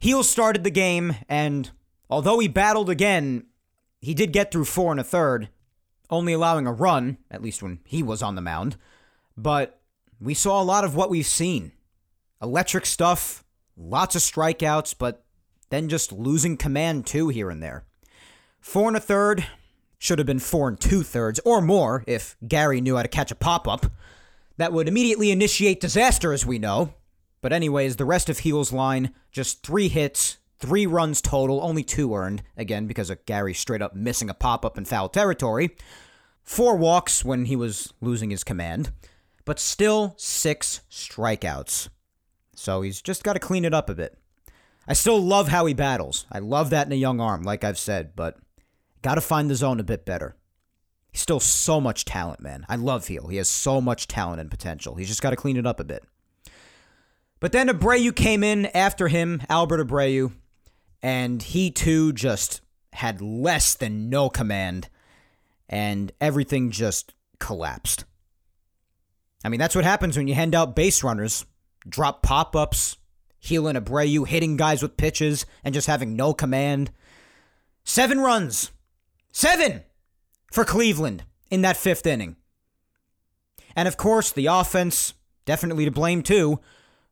Gil 0.00 0.22
started 0.22 0.62
the 0.62 0.70
game, 0.70 1.16
and 1.28 1.70
although 2.08 2.38
he 2.38 2.46
battled 2.46 2.90
again, 2.90 3.46
he 4.00 4.14
did 4.14 4.32
get 4.32 4.52
through 4.52 4.66
four 4.66 4.92
and 4.92 5.00
a 5.00 5.04
third, 5.04 5.48
only 6.10 6.32
allowing 6.32 6.66
a 6.66 6.72
run, 6.72 7.18
at 7.28 7.42
least 7.42 7.60
when 7.60 7.80
he 7.84 8.04
was 8.04 8.22
on 8.22 8.36
the 8.36 8.40
mound. 8.40 8.76
But 9.36 9.80
we 10.20 10.34
saw 10.34 10.62
a 10.62 10.64
lot 10.64 10.84
of 10.84 10.94
what 10.94 11.10
we've 11.10 11.26
seen 11.26 11.72
electric 12.40 12.86
stuff, 12.86 13.42
lots 13.76 14.14
of 14.16 14.22
strikeouts, 14.22 14.94
but 14.98 15.24
then 15.70 15.88
just 15.88 16.12
losing 16.12 16.56
command 16.56 17.06
too 17.06 17.28
here 17.28 17.50
and 17.50 17.62
there. 17.62 17.84
Four 18.60 18.88
and 18.88 18.96
a 18.96 19.00
third 19.00 19.46
should 19.98 20.18
have 20.18 20.26
been 20.26 20.38
four 20.38 20.68
and 20.68 20.80
two 20.80 21.02
thirds 21.02 21.40
or 21.44 21.60
more 21.60 22.04
if 22.06 22.36
Gary 22.46 22.80
knew 22.80 22.96
how 22.96 23.02
to 23.02 23.08
catch 23.08 23.30
a 23.30 23.36
pop 23.36 23.66
up 23.66 23.86
that 24.56 24.72
would 24.72 24.88
immediately 24.88 25.30
initiate 25.30 25.80
disaster, 25.80 26.32
as 26.32 26.46
we 26.46 26.58
know. 26.58 26.94
But, 27.40 27.52
anyways, 27.52 27.96
the 27.96 28.04
rest 28.04 28.28
of 28.28 28.40
Gil's 28.40 28.72
line 28.72 29.12
just 29.30 29.62
three 29.62 29.88
hits, 29.88 30.38
three 30.58 30.86
runs 30.86 31.20
total, 31.20 31.62
only 31.62 31.82
two 31.82 32.14
earned, 32.14 32.42
again, 32.56 32.86
because 32.86 33.10
of 33.10 33.24
Gary 33.26 33.54
straight 33.54 33.82
up 33.82 33.94
missing 33.94 34.30
a 34.30 34.34
pop 34.34 34.64
up 34.64 34.78
in 34.78 34.84
foul 34.84 35.08
territory. 35.08 35.76
Four 36.42 36.76
walks 36.76 37.24
when 37.24 37.44
he 37.46 37.56
was 37.56 37.92
losing 38.00 38.30
his 38.30 38.44
command, 38.44 38.92
but 39.44 39.58
still 39.58 40.14
six 40.16 40.80
strikeouts. 40.90 41.88
So 42.58 42.82
he's 42.82 43.00
just 43.02 43.22
got 43.22 43.34
to 43.34 43.38
clean 43.38 43.64
it 43.64 43.74
up 43.74 43.88
a 43.90 43.94
bit. 43.94 44.18
I 44.88 44.94
still 44.94 45.20
love 45.20 45.48
how 45.48 45.66
he 45.66 45.74
battles. 45.74 46.26
I 46.32 46.38
love 46.38 46.70
that 46.70 46.86
in 46.86 46.92
a 46.92 46.96
young 46.96 47.20
arm, 47.20 47.42
like 47.42 47.64
I've 47.64 47.78
said, 47.78 48.16
but 48.16 48.38
got 49.02 49.16
to 49.16 49.20
find 49.20 49.50
the 49.50 49.54
zone 49.54 49.78
a 49.78 49.84
bit 49.84 50.04
better. 50.04 50.36
He's 51.12 51.20
still 51.20 51.40
so 51.40 51.80
much 51.80 52.04
talent, 52.04 52.40
man. 52.40 52.64
I 52.68 52.76
love 52.76 53.06
Gil. 53.06 53.28
He 53.28 53.36
has 53.36 53.48
so 53.48 53.80
much 53.80 54.06
talent 54.06 54.40
and 54.40 54.50
potential. 54.50 54.96
He's 54.96 55.08
just 55.08 55.22
got 55.22 55.30
to 55.30 55.36
clean 55.36 55.56
it 55.56 55.66
up 55.66 55.80
a 55.80 55.84
bit. 55.84 56.04
But 57.40 57.52
then 57.52 57.68
Abreu 57.68 58.14
came 58.14 58.42
in 58.42 58.66
after 58.66 59.08
him, 59.08 59.42
Albert 59.48 59.86
Abreu, 59.86 60.32
and 61.02 61.42
he 61.42 61.70
too 61.70 62.12
just 62.12 62.62
had 62.94 63.20
less 63.20 63.74
than 63.74 64.08
no 64.08 64.30
command, 64.30 64.88
and 65.68 66.12
everything 66.20 66.70
just 66.70 67.12
collapsed. 67.38 68.04
I 69.44 69.48
mean, 69.48 69.60
that's 69.60 69.74
what 69.74 69.84
happens 69.84 70.16
when 70.16 70.28
you 70.28 70.34
hand 70.34 70.54
out 70.54 70.74
base 70.74 71.04
runners, 71.04 71.44
drop 71.88 72.22
pop 72.22 72.56
ups, 72.56 72.96
Gil 73.40 73.68
and 73.68 73.78
Abreu 73.78 74.26
hitting 74.26 74.56
guys 74.56 74.82
with 74.82 74.96
pitches, 74.96 75.46
and 75.64 75.74
just 75.74 75.86
having 75.86 76.16
no 76.16 76.34
command. 76.34 76.90
Seven 77.84 78.20
runs. 78.20 78.70
Seven 79.32 79.82
for 80.52 80.64
Cleveland 80.64 81.24
in 81.50 81.62
that 81.62 81.76
fifth 81.76 82.06
inning. 82.06 82.36
And 83.76 83.86
of 83.86 83.96
course, 83.96 84.32
the 84.32 84.46
offense, 84.46 85.14
definitely 85.44 85.84
to 85.84 85.90
blame 85.90 86.22
too, 86.22 86.60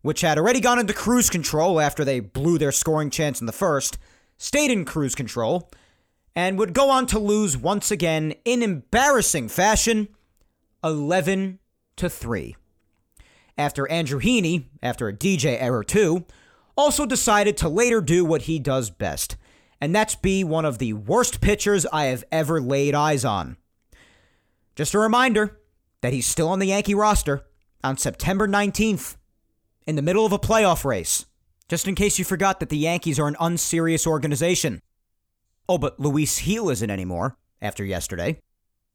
which 0.03 0.23
had 0.23 0.39
already 0.39 0.61
gone 0.61 0.79
into 0.79 0.93
cruise 0.93 1.31
control 1.31 1.81
after 1.81 2.05
they 2.05 2.21
blew 2.21 2.59
their 2.59 2.73
scoring 2.73 3.11
chance 3.11 3.41
in 3.41 3.47
the 3.47 3.53
first, 3.53 3.99
stayed 4.37 4.71
in 4.71 4.85
cruise 4.85 5.15
control 5.15 5.71
and 6.35 6.59
would 6.59 6.75
go 6.75 6.91
on 6.91 7.07
to 7.07 7.19
lose 7.19 7.57
once 7.57 7.91
again 7.91 8.35
in 8.45 8.63
embarrassing 8.63 9.49
fashion 9.49 10.09
11 10.83 11.59
to 11.97 12.11
3. 12.11 12.57
After 13.57 13.89
Andrew 13.91 14.21
Heaney, 14.21 14.67
after 14.83 15.09
a 15.09 15.13
DJ 15.13 15.61
error 15.61 15.85
too, 15.85 16.25
also 16.77 17.07
decided 17.07 17.57
to 17.59 17.69
later 17.69 18.01
do 18.01 18.25
what 18.25 18.43
he 18.43 18.59
does 18.59 18.91
best, 18.91 19.37
and 19.81 19.95
that's 19.95 20.17
be 20.17 20.43
one 20.43 20.65
of 20.65 20.79
the 20.79 20.93
worst 20.93 21.41
pitchers 21.41 21.87
I 21.93 22.07
have 22.07 22.25
ever 22.33 22.61
laid 22.61 22.95
eyes 22.95 23.25
on. 23.25 23.57
Just 24.75 24.95
a 24.95 24.99
reminder 24.99 25.61
that 26.01 26.13
he's 26.13 26.27
still 26.27 26.49
on 26.49 26.59
the 26.59 26.67
Yankee 26.67 26.95
roster 26.95 27.47
on 27.85 27.97
September 27.97 28.49
19th, 28.49 29.17
in 29.87 29.97
the 29.97 30.03
middle 30.03 30.25
of 30.25 30.33
a 30.33 30.39
playoff 30.39 30.85
race, 30.85 31.27
just 31.69 31.87
in 31.87 31.95
case 31.95 32.19
you 32.19 32.25
forgot 32.25 32.61
that 32.61 32.71
the 32.71 32.79
Yankees 32.79 33.19
are 33.19 33.29
an 33.29 33.37
unserious 33.39 34.07
organization. 34.07 34.81
Oh, 35.69 35.79
but 35.79 36.01
Luis 36.01 36.41
Gil 36.41 36.71
isn't 36.71 36.91
anymore 36.91 37.37
after 37.61 37.85
yesterday. 37.85 38.41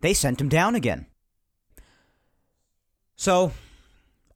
They 0.01 0.13
sent 0.13 0.41
him 0.41 0.49
down 0.49 0.75
again. 0.75 1.05
So, 3.15 3.51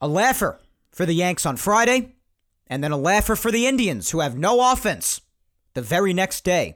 a 0.03 0.07
laugher 0.07 0.59
for 0.91 1.05
the 1.05 1.13
Yanks 1.13 1.45
on 1.45 1.55
Friday, 1.55 2.15
and 2.67 2.83
then 2.83 2.91
a 2.91 2.97
laugher 2.97 3.37
for 3.37 3.51
the 3.51 3.65
Indians, 3.65 4.09
who 4.09 4.19
have 4.19 4.37
no 4.37 4.73
offense 4.73 5.21
the 5.75 5.81
very 5.81 6.13
next 6.13 6.43
day. 6.43 6.75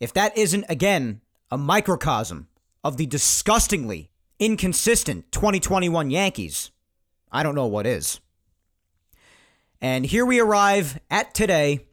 If 0.00 0.10
that 0.14 0.34
isn't, 0.34 0.64
again, 0.70 1.20
a 1.50 1.58
microcosm 1.58 2.48
of 2.82 2.96
the 2.96 3.04
disgustingly 3.04 4.10
inconsistent 4.38 5.30
2021 5.32 6.10
Yankees, 6.10 6.70
I 7.30 7.42
don't 7.42 7.54
know 7.54 7.66
what 7.66 7.86
is. 7.86 8.20
And 9.78 10.06
here 10.06 10.24
we 10.24 10.40
arrive 10.40 10.98
at 11.10 11.34
today, 11.34 11.88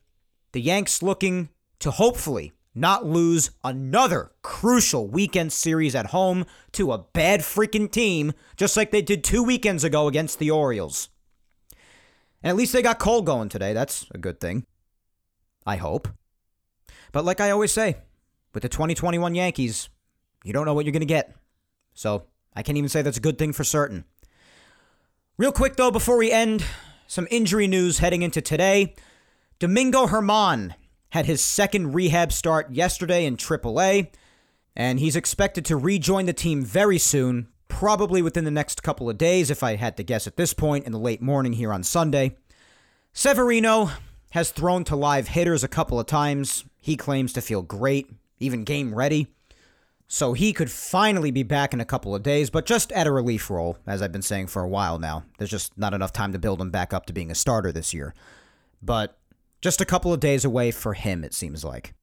the 0.54 0.62
Yanks 0.62 1.04
looking 1.04 1.50
to 1.80 1.92
hopefully 1.92 2.54
not 2.76 3.06
lose 3.06 3.52
another 3.64 4.32
crucial 4.42 5.08
weekend 5.08 5.52
series 5.52 5.96
at 5.96 6.08
home 6.08 6.46
to 6.74 6.92
a 6.92 7.00
bad 7.00 7.42
freaking 7.42 7.92
team, 7.92 8.34
just 8.56 8.78
like 8.78 8.92
they 8.92 9.02
did 9.02 9.24
two 9.24 9.44
weekends 9.44 9.84
ago 9.84 10.08
against 10.08 10.40
the 10.40 10.52
Orioles. 10.52 11.10
And 12.42 12.50
at 12.50 12.56
least 12.56 12.74
they 12.74 12.82
got 12.82 13.00
Cole 13.00 13.22
going 13.22 13.50
today. 13.50 13.74
That's 13.74 14.06
a 14.12 14.18
good 14.18 14.40
thing. 14.40 14.66
I 15.66 15.76
hope. 15.76 16.08
But 17.12 17.26
like 17.26 17.42
I 17.42 17.52
always 17.52 17.72
say, 17.72 17.98
with 18.54 18.64
the 18.64 18.70
2021 18.70 19.36
Yankees, 19.36 19.90
you 20.44 20.54
don't 20.54 20.66
know 20.66 20.74
what 20.74 20.86
you're 20.86 20.94
going 20.94 21.02
to 21.02 21.06
get. 21.06 21.36
So 21.94 22.26
I 22.56 22.64
can't 22.64 22.78
even 22.78 22.90
say 22.90 23.02
that's 23.02 23.18
a 23.18 23.22
good 23.22 23.38
thing 23.38 23.54
for 23.54 23.64
certain. 23.64 24.06
Real 25.38 25.52
quick, 25.52 25.76
though, 25.76 25.92
before 25.92 26.18
we 26.18 26.32
end, 26.32 26.64
some 27.08 27.28
injury 27.32 27.68
news 27.68 28.00
heading 28.00 28.22
into 28.22 28.42
today. 28.42 28.96
Domingo 29.58 30.08
Germán 30.08 30.74
had 31.10 31.26
his 31.26 31.42
second 31.42 31.94
rehab 31.94 32.32
start 32.32 32.72
yesterday 32.72 33.26
in 33.26 33.38
AAA, 33.38 34.10
and 34.76 35.00
he's 35.00 35.16
expected 35.16 35.66
to 35.66 35.76
rejoin 35.76 36.26
the 36.26 36.34
team 36.34 36.64
very 36.64 36.98
soon, 36.98 37.48
probably 37.68 38.22
within 38.22 38.46
the 38.46 38.52
next 38.52 38.84
couple 38.84 39.10
of 39.10 39.18
days, 39.18 39.50
if 39.50 39.64
I 39.64 39.76
had 39.76 39.98
to 39.98 40.04
guess 40.04 40.28
at 40.28 40.38
this 40.38 40.54
point, 40.54 40.86
in 40.86 40.92
the 40.92 41.00
late 41.00 41.22
morning 41.22 41.54
here 41.54 41.74
on 41.74 41.84
Sunday. 41.84 42.38
Severino 43.14 43.92
has 44.32 44.52
thrown 44.52 44.84
to 44.86 44.96
live 44.96 45.30
hitters 45.30 45.64
a 45.64 45.68
couple 45.68 46.00
of 46.00 46.06
times. 46.06 46.66
He 46.80 46.96
claims 46.96 47.34
to 47.34 47.42
feel 47.42 47.62
great, 47.62 48.10
even 48.40 48.64
game 48.64 48.94
ready. 48.94 49.28
So 50.08 50.34
he 50.34 50.54
could 50.54 50.72
finally 50.72 51.30
be 51.30 51.44
back 51.44 51.72
in 51.72 51.80
a 51.80 51.86
couple 51.86 52.16
of 52.16 52.24
days, 52.24 52.50
but 52.50 52.66
just 52.66 52.92
at 52.94 53.06
a 53.06 53.12
relief 53.12 53.50
role, 53.50 53.78
as 53.86 54.02
I've 54.02 54.12
been 54.12 54.24
saying 54.24 54.48
for 54.48 54.64
a 54.64 54.68
while 54.68 54.98
now. 54.98 55.24
There's 55.38 55.52
just 55.52 55.78
not 55.78 55.94
enough 55.94 56.12
time 56.12 56.34
to 56.34 56.40
build 56.40 56.60
him 56.60 56.72
back 56.72 56.94
up 56.94 57.06
to 57.06 57.14
being 57.14 57.30
a 57.30 57.36
starter 57.36 57.72
this 57.72 57.94
year. 57.94 58.16
But 58.82 59.19
just 59.62 59.82
a 59.82 59.86
couple 59.86 60.14
of 60.14 60.20
days 60.20 60.46
away 60.46 60.72
for 60.72 60.94
him, 60.94 61.24
it 61.24 61.34
seems 61.34 61.64
like. 61.64 61.94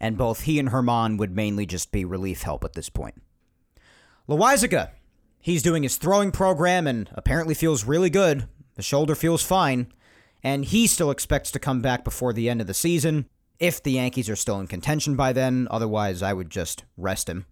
And 0.00 0.18
both 0.18 0.42
he 0.42 0.58
and 0.58 0.70
Germán 0.70 1.18
would 1.18 1.34
mainly 1.34 1.66
just 1.66 1.92
be 1.92 2.04
relief 2.04 2.42
help 2.42 2.64
at 2.64 2.74
this 2.74 2.88
point. 2.88 3.22
Loaisiga, 4.28 4.90
he's 5.40 5.62
doing 5.62 5.82
his 5.82 5.96
throwing 5.96 6.32
program 6.32 6.86
and 6.86 7.08
apparently 7.14 7.54
feels 7.54 7.84
really 7.84 8.10
good. 8.10 8.48
The 8.74 8.82
shoulder 8.82 9.14
feels 9.14 9.42
fine. 9.42 9.92
And 10.42 10.64
he 10.64 10.86
still 10.86 11.10
expects 11.10 11.50
to 11.52 11.58
come 11.58 11.80
back 11.80 12.04
before 12.04 12.32
the 12.32 12.48
end 12.48 12.60
of 12.60 12.66
the 12.66 12.74
season, 12.74 13.26
if 13.58 13.82
the 13.82 13.92
Yankees 13.92 14.28
are 14.28 14.36
still 14.36 14.60
in 14.60 14.66
contention 14.66 15.16
by 15.16 15.32
then. 15.32 15.66
Otherwise, 15.70 16.22
I 16.22 16.32
would 16.32 16.50
just 16.50 16.84
rest 16.96 17.28
him. 17.28 17.46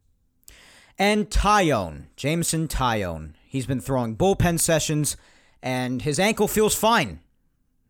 And 0.98 1.28
Taillon, 1.28 2.04
Jameson 2.16 2.68
Taillon. 2.68 3.32
He's 3.48 3.66
been 3.66 3.80
throwing 3.80 4.16
bullpen 4.16 4.60
sessions, 4.60 5.16
and 5.62 6.02
his 6.02 6.20
ankle 6.20 6.46
feels 6.46 6.74
fine. 6.74 7.20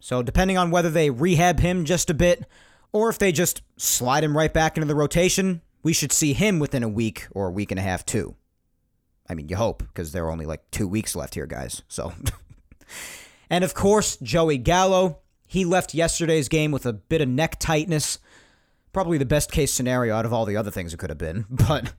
So, 0.05 0.23
depending 0.23 0.59
on 0.59 0.71
whether 0.71 0.91
they 0.91 1.09
rehab 1.09 1.61
him 1.61 1.87
just 1.87 2.11
a 2.11 2.15
bit 2.15 2.45
or 2.93 3.09
if 3.09 3.19
they 3.19 3.33
just 3.33 3.63
slide 3.79 4.23
him 4.23 4.37
right 4.37 4.53
back 4.53 4.77
into 4.77 4.87
the 4.87 4.95
rotation, 4.95 5.63
we 5.83 5.95
should 5.95 6.13
see 6.13 6.35
him 6.35 6.59
within 6.59 6.83
a 6.83 6.91
week 6.91 7.27
or 7.31 7.47
a 7.47 7.51
week 7.51 7.71
and 7.71 7.81
a 7.81 7.83
half, 7.83 8.05
too. 8.05 8.37
I 9.31 9.35
mean, 9.35 9.49
you 9.49 9.57
hope, 9.57 9.79
because 9.79 10.13
there 10.13 10.27
are 10.27 10.31
only 10.31 10.45
like 10.45 10.71
two 10.71 10.87
weeks 10.87 11.17
left 11.17 11.37
here, 11.37 11.47
guys. 11.47 11.85
So. 11.89 12.13
and 13.51 13.65
of 13.65 13.73
course, 13.73 14.19
Joey 14.19 14.59
Gallo. 14.59 15.21
He 15.47 15.65
left 15.65 15.95
yesterday's 15.95 16.51
game 16.51 16.71
with 16.71 16.85
a 16.85 16.93
bit 16.93 17.23
of 17.23 17.29
neck 17.31 17.59
tightness. 17.59 18.19
Probably 18.93 19.17
the 19.17 19.25
best 19.25 19.51
case 19.53 19.73
scenario 19.73 20.15
out 20.15 20.27
of 20.27 20.35
all 20.35 20.45
the 20.45 20.59
other 20.59 20.71
things 20.71 20.93
it 20.93 20.99
could 20.99 21.09
have 21.09 21.17
been. 21.17 21.47
But 21.51 21.95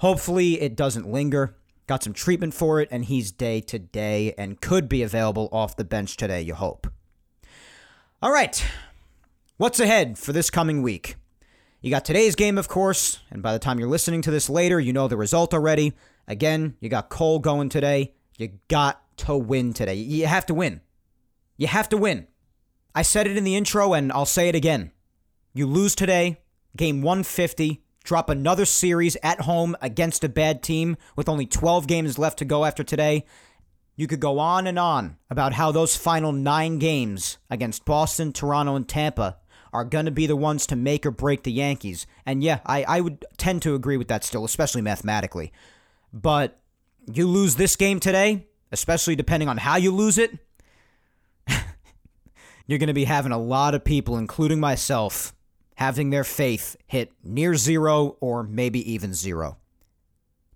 hopefully 0.00 0.60
it 0.60 0.74
doesn't 0.74 1.08
linger. 1.08 1.54
Got 1.86 2.02
some 2.02 2.14
treatment 2.14 2.52
for 2.52 2.80
it, 2.80 2.88
and 2.90 3.04
he's 3.04 3.30
day 3.30 3.60
to 3.60 3.78
day 3.78 4.34
and 4.36 4.60
could 4.60 4.88
be 4.88 5.04
available 5.04 5.48
off 5.52 5.76
the 5.76 5.84
bench 5.84 6.16
today, 6.16 6.42
you 6.42 6.54
hope. 6.54 6.88
All 8.20 8.32
right. 8.32 8.66
What's 9.58 9.78
ahead 9.78 10.18
for 10.18 10.32
this 10.32 10.50
coming 10.50 10.82
week? 10.82 11.14
You 11.80 11.88
got 11.88 12.04
today's 12.04 12.34
game, 12.34 12.58
of 12.58 12.66
course, 12.66 13.20
and 13.30 13.44
by 13.44 13.52
the 13.52 13.60
time 13.60 13.78
you're 13.78 13.88
listening 13.88 14.22
to 14.22 14.32
this 14.32 14.50
later, 14.50 14.80
you 14.80 14.92
know 14.92 15.06
the 15.06 15.16
result 15.16 15.54
already. 15.54 15.92
Again, 16.26 16.74
you 16.80 16.88
got 16.88 17.10
Cole 17.10 17.38
going 17.38 17.68
today. 17.68 18.14
You 18.36 18.58
got 18.66 19.00
to 19.18 19.36
win 19.36 19.72
today. 19.72 19.94
You 19.94 20.26
have 20.26 20.46
to 20.46 20.54
win. 20.54 20.80
You 21.56 21.68
have 21.68 21.88
to 21.90 21.96
win. 21.96 22.26
I 22.92 23.02
said 23.02 23.28
it 23.28 23.36
in 23.36 23.44
the 23.44 23.54
intro, 23.54 23.92
and 23.92 24.10
I'll 24.10 24.26
say 24.26 24.48
it 24.48 24.56
again. 24.56 24.90
You 25.54 25.68
lose 25.68 25.94
today, 25.94 26.40
game 26.76 27.02
150, 27.02 27.84
drop 28.02 28.28
another 28.30 28.64
series 28.64 29.16
at 29.22 29.42
home 29.42 29.76
against 29.80 30.24
a 30.24 30.28
bad 30.28 30.64
team 30.64 30.96
with 31.14 31.28
only 31.28 31.46
12 31.46 31.86
games 31.86 32.18
left 32.18 32.40
to 32.40 32.44
go 32.44 32.64
after 32.64 32.82
today, 32.82 33.24
you 33.98 34.06
could 34.06 34.20
go 34.20 34.38
on 34.38 34.68
and 34.68 34.78
on 34.78 35.16
about 35.28 35.54
how 35.54 35.72
those 35.72 35.96
final 35.96 36.30
nine 36.30 36.78
games 36.78 37.36
against 37.50 37.84
Boston, 37.84 38.32
Toronto, 38.32 38.76
and 38.76 38.88
Tampa 38.88 39.38
are 39.72 39.84
going 39.84 40.04
to 40.04 40.12
be 40.12 40.28
the 40.28 40.36
ones 40.36 40.68
to 40.68 40.76
make 40.76 41.04
or 41.04 41.10
break 41.10 41.42
the 41.42 41.50
Yankees. 41.50 42.06
And 42.24 42.40
yeah, 42.40 42.60
I, 42.64 42.84
I 42.84 43.00
would 43.00 43.26
tend 43.38 43.60
to 43.62 43.74
agree 43.74 43.96
with 43.96 44.06
that 44.06 44.22
still, 44.22 44.44
especially 44.44 44.82
mathematically. 44.82 45.52
But 46.12 46.60
you 47.12 47.26
lose 47.26 47.56
this 47.56 47.74
game 47.74 47.98
today, 47.98 48.46
especially 48.70 49.16
depending 49.16 49.48
on 49.48 49.56
how 49.56 49.74
you 49.74 49.90
lose 49.90 50.16
it, 50.16 50.30
you're 52.68 52.78
going 52.78 52.86
to 52.86 52.94
be 52.94 53.04
having 53.04 53.32
a 53.32 53.38
lot 53.38 53.74
of 53.74 53.84
people, 53.84 54.16
including 54.16 54.60
myself, 54.60 55.34
having 55.74 56.10
their 56.10 56.22
faith 56.22 56.76
hit 56.86 57.10
near 57.24 57.56
zero 57.56 58.16
or 58.20 58.44
maybe 58.44 58.92
even 58.92 59.12
zero. 59.12 59.56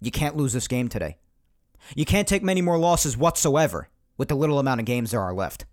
You 0.01 0.13
can't 0.13 0.37
lose 0.37 0.53
this 0.53 0.69
game 0.69 0.89
today. 0.89 1.17
You 1.95 2.05
can't 2.05 2.29
take 2.29 2.43
many 2.43 2.63
more 2.63 2.79
losses 2.79 3.17
whatsoever 3.17 3.89
with 4.17 4.29
the 4.29 4.35
little 4.35 4.59
amount 4.59 4.81
of 4.81 4.87
games 4.87 5.11
there 5.11 5.21
are 5.21 5.35
left. 5.35 5.65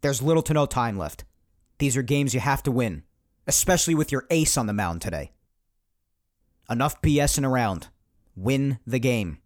There's 0.00 0.22
little 0.22 0.42
to 0.42 0.54
no 0.54 0.66
time 0.66 0.98
left. 0.98 1.24
These 1.78 1.96
are 1.96 2.02
games 2.02 2.34
you 2.34 2.40
have 2.40 2.62
to 2.64 2.70
win, 2.70 3.04
especially 3.46 3.94
with 3.94 4.12
your 4.12 4.26
ace 4.30 4.56
on 4.56 4.66
the 4.66 4.72
mound 4.72 5.00
today. 5.00 5.32
Enough 6.70 7.00
BSing 7.02 7.46
around. 7.46 7.88
Win 8.36 8.78
the 8.86 8.98
game. 8.98 9.38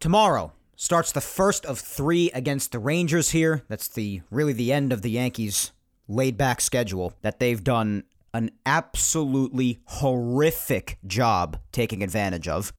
Tomorrow 0.00 0.52
starts 0.76 1.10
the 1.10 1.20
first 1.20 1.66
of 1.66 1.78
three 1.78 2.30
against 2.30 2.72
the 2.72 2.78
Rangers 2.78 3.30
here. 3.30 3.64
That's 3.68 3.88
the 3.88 4.22
really 4.30 4.52
the 4.52 4.72
end 4.72 4.92
of 4.92 5.02
the 5.02 5.10
Yankees' 5.10 5.72
laid 6.06 6.38
back 6.38 6.60
schedule 6.60 7.14
that 7.22 7.40
they've 7.40 7.62
done 7.62 8.04
an 8.32 8.50
absolutely 8.64 9.80
horrific 9.86 10.98
job 11.06 11.58
taking 11.72 12.02
advantage 12.02 12.46
of. 12.46 12.72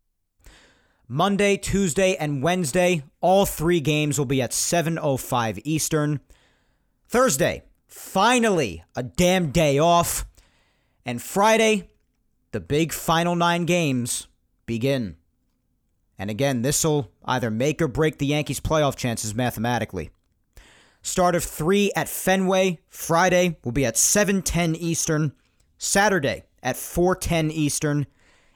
Monday, 1.11 1.57
Tuesday, 1.57 2.15
and 2.17 2.43
Wednesday, 2.43 3.01
all 3.19 3.47
three 3.47 3.79
games 3.79 4.19
will 4.19 4.27
be 4.27 4.43
at 4.43 4.53
7:05 4.53 5.59
Eastern. 5.63 6.19
Thursday, 7.07 7.63
finally 7.87 8.83
a 8.95 9.01
damn 9.01 9.49
day 9.49 9.79
off. 9.79 10.27
And 11.03 11.19
Friday, 11.19 11.89
the 12.51 12.59
big 12.59 12.93
final 12.93 13.35
9 13.35 13.65
games 13.65 14.27
begin. 14.67 15.17
And 16.19 16.29
again, 16.29 16.61
this 16.61 16.83
will 16.83 17.11
either 17.25 17.49
make 17.49 17.81
or 17.81 17.87
break 17.87 18.19
the 18.19 18.27
Yankees' 18.27 18.59
playoff 18.59 18.95
chances 18.95 19.33
mathematically. 19.33 20.11
Start 21.01 21.33
of 21.33 21.43
3 21.43 21.91
at 21.95 22.07
Fenway, 22.07 22.77
Friday 22.87 23.57
will 23.63 23.71
be 23.71 23.85
at 23.85 23.97
7:10 23.97 24.75
Eastern. 24.75 25.33
Saturday 25.79 26.43
at 26.61 26.75
4:10 26.75 27.49
Eastern, 27.49 28.05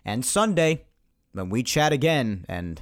and 0.05 0.23
Sunday 0.23 0.85
when 1.33 1.49
we 1.49 1.63
chat 1.63 1.91
again 1.91 2.45
and 2.47 2.81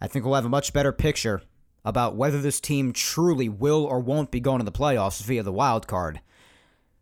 I 0.00 0.08
think 0.08 0.24
we'll 0.24 0.34
have 0.34 0.44
a 0.44 0.48
much 0.48 0.72
better 0.72 0.92
picture 0.92 1.42
about 1.84 2.16
whether 2.16 2.40
this 2.40 2.60
team 2.60 2.92
truly 2.92 3.48
will 3.48 3.84
or 3.84 4.00
won't 4.00 4.30
be 4.30 4.40
going 4.40 4.58
to 4.58 4.64
the 4.64 4.72
playoffs 4.72 5.22
via 5.22 5.42
the 5.42 5.52
wild 5.52 5.86
card. 5.86 6.20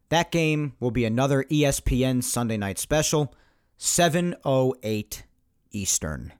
That 0.09 0.33
game 0.33 0.74
will 0.81 0.91
be 0.91 1.05
another 1.05 1.45
ESPN 1.45 2.22
Sunday 2.22 2.57
night 2.57 2.78
special, 2.78 3.35
7:08 3.78 5.22
Eastern. 5.70 6.33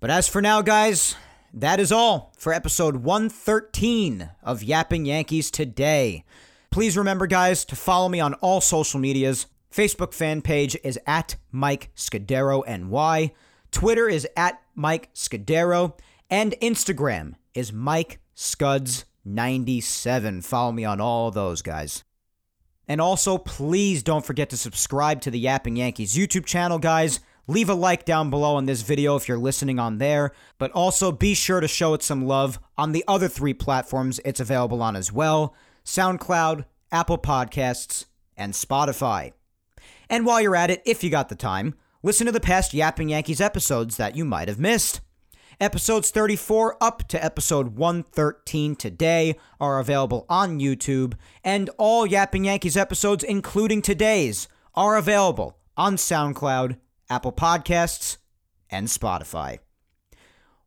But 0.00 0.10
as 0.10 0.28
for 0.28 0.42
now, 0.42 0.60
guys, 0.60 1.16
that 1.52 1.78
is 1.78 1.92
all 1.92 2.32
for 2.36 2.52
episode 2.52 2.96
113 2.96 4.30
of 4.42 4.62
Yapping 4.62 5.06
Yankees 5.06 5.50
today. 5.50 6.24
Please 6.70 6.98
remember, 6.98 7.26
guys, 7.26 7.64
to 7.66 7.76
follow 7.76 8.08
me 8.08 8.18
on 8.18 8.34
all 8.34 8.60
social 8.60 8.98
medias. 8.98 9.46
Facebook 9.74 10.14
fan 10.14 10.40
page 10.40 10.78
is 10.84 11.00
at 11.04 11.34
Mike 11.50 11.90
Scudero 11.96 12.64
NY. 12.64 13.32
Twitter 13.72 14.08
is 14.08 14.24
at 14.36 14.62
Mike 14.76 15.12
Scudero. 15.14 15.98
And 16.30 16.54
Instagram 16.62 17.34
is 17.54 17.72
Mike 17.72 18.20
Scuds97. 18.36 20.44
Follow 20.44 20.70
me 20.70 20.84
on 20.84 21.00
all 21.00 21.32
those, 21.32 21.60
guys. 21.60 22.04
And 22.86 23.00
also, 23.00 23.36
please 23.36 24.04
don't 24.04 24.24
forget 24.24 24.48
to 24.50 24.56
subscribe 24.56 25.20
to 25.22 25.30
the 25.30 25.40
Yapping 25.40 25.74
Yankees 25.74 26.14
YouTube 26.14 26.46
channel, 26.46 26.78
guys. 26.78 27.18
Leave 27.48 27.68
a 27.68 27.74
like 27.74 28.04
down 28.04 28.30
below 28.30 28.54
on 28.54 28.66
this 28.66 28.82
video 28.82 29.16
if 29.16 29.26
you're 29.26 29.38
listening 29.38 29.80
on 29.80 29.98
there, 29.98 30.30
but 30.56 30.70
also 30.70 31.10
be 31.10 31.34
sure 31.34 31.60
to 31.60 31.66
show 31.66 31.94
it 31.94 32.02
some 32.02 32.26
love 32.26 32.60
on 32.78 32.92
the 32.92 33.02
other 33.08 33.26
three 33.28 33.54
platforms 33.54 34.20
it's 34.24 34.38
available 34.38 34.82
on 34.82 34.94
as 34.94 35.12
well 35.12 35.52
SoundCloud, 35.84 36.64
Apple 36.92 37.18
Podcasts, 37.18 38.04
and 38.36 38.54
Spotify. 38.54 39.32
And 40.08 40.26
while 40.26 40.40
you're 40.40 40.56
at 40.56 40.70
it, 40.70 40.82
if 40.84 41.02
you 41.02 41.10
got 41.10 41.28
the 41.28 41.34
time, 41.34 41.74
listen 42.02 42.26
to 42.26 42.32
the 42.32 42.40
past 42.40 42.74
Yapping 42.74 43.08
Yankees 43.10 43.40
episodes 43.40 43.96
that 43.96 44.16
you 44.16 44.24
might 44.24 44.48
have 44.48 44.58
missed. 44.58 45.00
Episodes 45.60 46.10
34 46.10 46.76
up 46.80 47.06
to 47.08 47.24
episode 47.24 47.76
113 47.76 48.74
today 48.74 49.36
are 49.60 49.78
available 49.78 50.26
on 50.28 50.58
YouTube, 50.58 51.14
and 51.44 51.70
all 51.78 52.06
Yapping 52.06 52.44
Yankees 52.44 52.76
episodes, 52.76 53.22
including 53.22 53.80
today's, 53.80 54.48
are 54.74 54.96
available 54.96 55.56
on 55.76 55.96
SoundCloud, 55.96 56.76
Apple 57.08 57.32
Podcasts, 57.32 58.16
and 58.68 58.88
Spotify. 58.88 59.60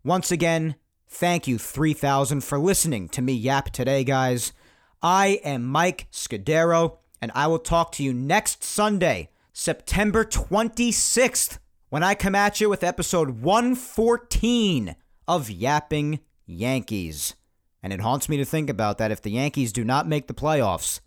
Once 0.03 0.31
again, 0.31 0.75
thank 1.09 1.47
you 1.47 1.57
3000 1.57 2.41
for 2.41 2.57
listening 2.57 3.09
to 3.09 3.21
me 3.21 3.33
yap 3.33 3.71
today, 3.71 4.05
guys. 4.05 4.53
I 5.01 5.41
am 5.43 5.65
Mike 5.65 6.07
Scudero, 6.11 6.97
and 7.21 7.31
I 7.33 7.47
will 7.47 7.59
talk 7.59 7.91
to 7.93 8.03
you 8.03 8.13
next 8.13 8.63
Sunday, 8.63 9.29
September 9.53 10.23
26th 10.23 11.57
when 11.89 12.03
I 12.03 12.15
come 12.15 12.35
at 12.35 12.59
you 12.59 12.69
with 12.69 12.83
episode 12.83 13.41
114 13.41 14.95
of 15.27 15.49
Yapping 15.49 16.19
Yankees. 16.45 17.35
And 17.81 17.93
it 17.93 18.01
haunts 18.01 18.27
me 18.27 18.37
to 18.37 18.45
think 18.45 18.69
about 18.69 18.97
that 18.97 19.11
if 19.11 19.21
the 19.21 19.31
Yankees 19.31 19.71
do 19.71 19.83
not 19.83 20.07
make 20.07 20.27
the 20.27 20.33
playoffs, 20.33 20.99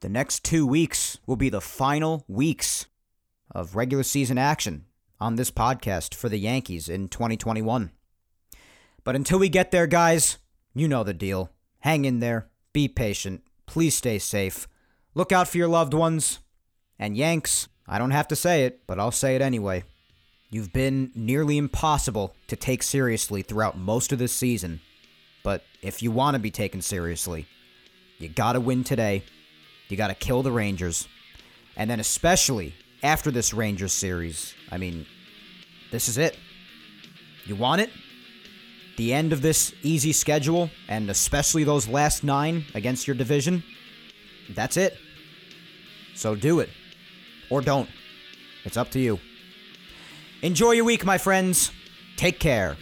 the 0.00 0.08
next 0.08 0.44
two 0.44 0.66
weeks 0.66 1.18
will 1.26 1.36
be 1.36 1.48
the 1.48 1.60
final 1.60 2.24
weeks 2.28 2.86
of 3.50 3.76
regular 3.76 4.02
season 4.02 4.36
action 4.36 4.84
on 5.20 5.36
this 5.36 5.50
podcast 5.50 6.14
for 6.14 6.28
the 6.28 6.38
Yankees 6.38 6.88
in 6.88 7.08
2021. 7.08 7.90
But 9.04 9.16
until 9.16 9.38
we 9.38 9.48
get 9.48 9.70
there, 9.70 9.86
guys, 9.86 10.38
you 10.74 10.88
know 10.88 11.04
the 11.04 11.14
deal. 11.14 11.50
Hang 11.80 12.04
in 12.04 12.18
there, 12.18 12.48
be 12.72 12.88
patient, 12.88 13.42
please 13.66 13.94
stay 13.94 14.18
safe, 14.18 14.66
look 15.16 15.32
out 15.32 15.48
for 15.48 15.56
your 15.56 15.66
loved 15.66 15.94
ones, 15.94 16.40
and 16.98 17.16
Yanks, 17.16 17.68
I 17.88 17.98
don't 17.98 18.10
have 18.10 18.28
to 18.28 18.36
say 18.36 18.66
it, 18.66 18.86
but 18.86 19.00
I'll 19.00 19.10
say 19.10 19.34
it 19.34 19.40
anyway. 19.40 19.82
You've 20.50 20.74
been 20.74 21.10
nearly 21.14 21.56
impossible 21.56 22.34
to 22.48 22.54
take 22.54 22.82
seriously 22.82 23.40
throughout 23.40 23.78
most 23.78 24.12
of 24.12 24.18
this 24.18 24.32
season. 24.32 24.80
But 25.42 25.64
if 25.82 26.02
you 26.02 26.10
want 26.10 26.34
to 26.34 26.38
be 26.38 26.50
taken 26.50 26.82
seriously, 26.82 27.46
you 28.18 28.28
gotta 28.28 28.60
win 28.60 28.84
today. 28.84 29.24
You 29.88 29.96
gotta 29.96 30.14
kill 30.14 30.42
the 30.42 30.52
Rangers. 30.52 31.08
And 31.76 31.90
then, 31.90 31.98
especially 31.98 32.74
after 33.02 33.30
this 33.30 33.54
Rangers 33.54 33.92
series, 33.92 34.54
I 34.70 34.76
mean, 34.76 35.06
this 35.90 36.08
is 36.08 36.18
it. 36.18 36.38
You 37.46 37.56
want 37.56 37.80
it? 37.80 37.90
The 38.98 39.14
end 39.14 39.32
of 39.32 39.40
this 39.40 39.72
easy 39.82 40.12
schedule, 40.12 40.70
and 40.88 41.08
especially 41.08 41.64
those 41.64 41.88
last 41.88 42.22
nine 42.22 42.66
against 42.74 43.06
your 43.06 43.16
division, 43.16 43.62
that's 44.50 44.76
it. 44.76 44.98
So 46.16 46.34
do 46.34 46.60
it. 46.60 46.70
Or 47.50 47.60
don't. 47.60 47.88
It's 48.64 48.76
up 48.76 48.90
to 48.92 48.98
you. 48.98 49.20
Enjoy 50.42 50.72
your 50.72 50.84
week, 50.84 51.04
my 51.04 51.18
friends. 51.18 51.70
Take 52.16 52.40
care. 52.40 52.76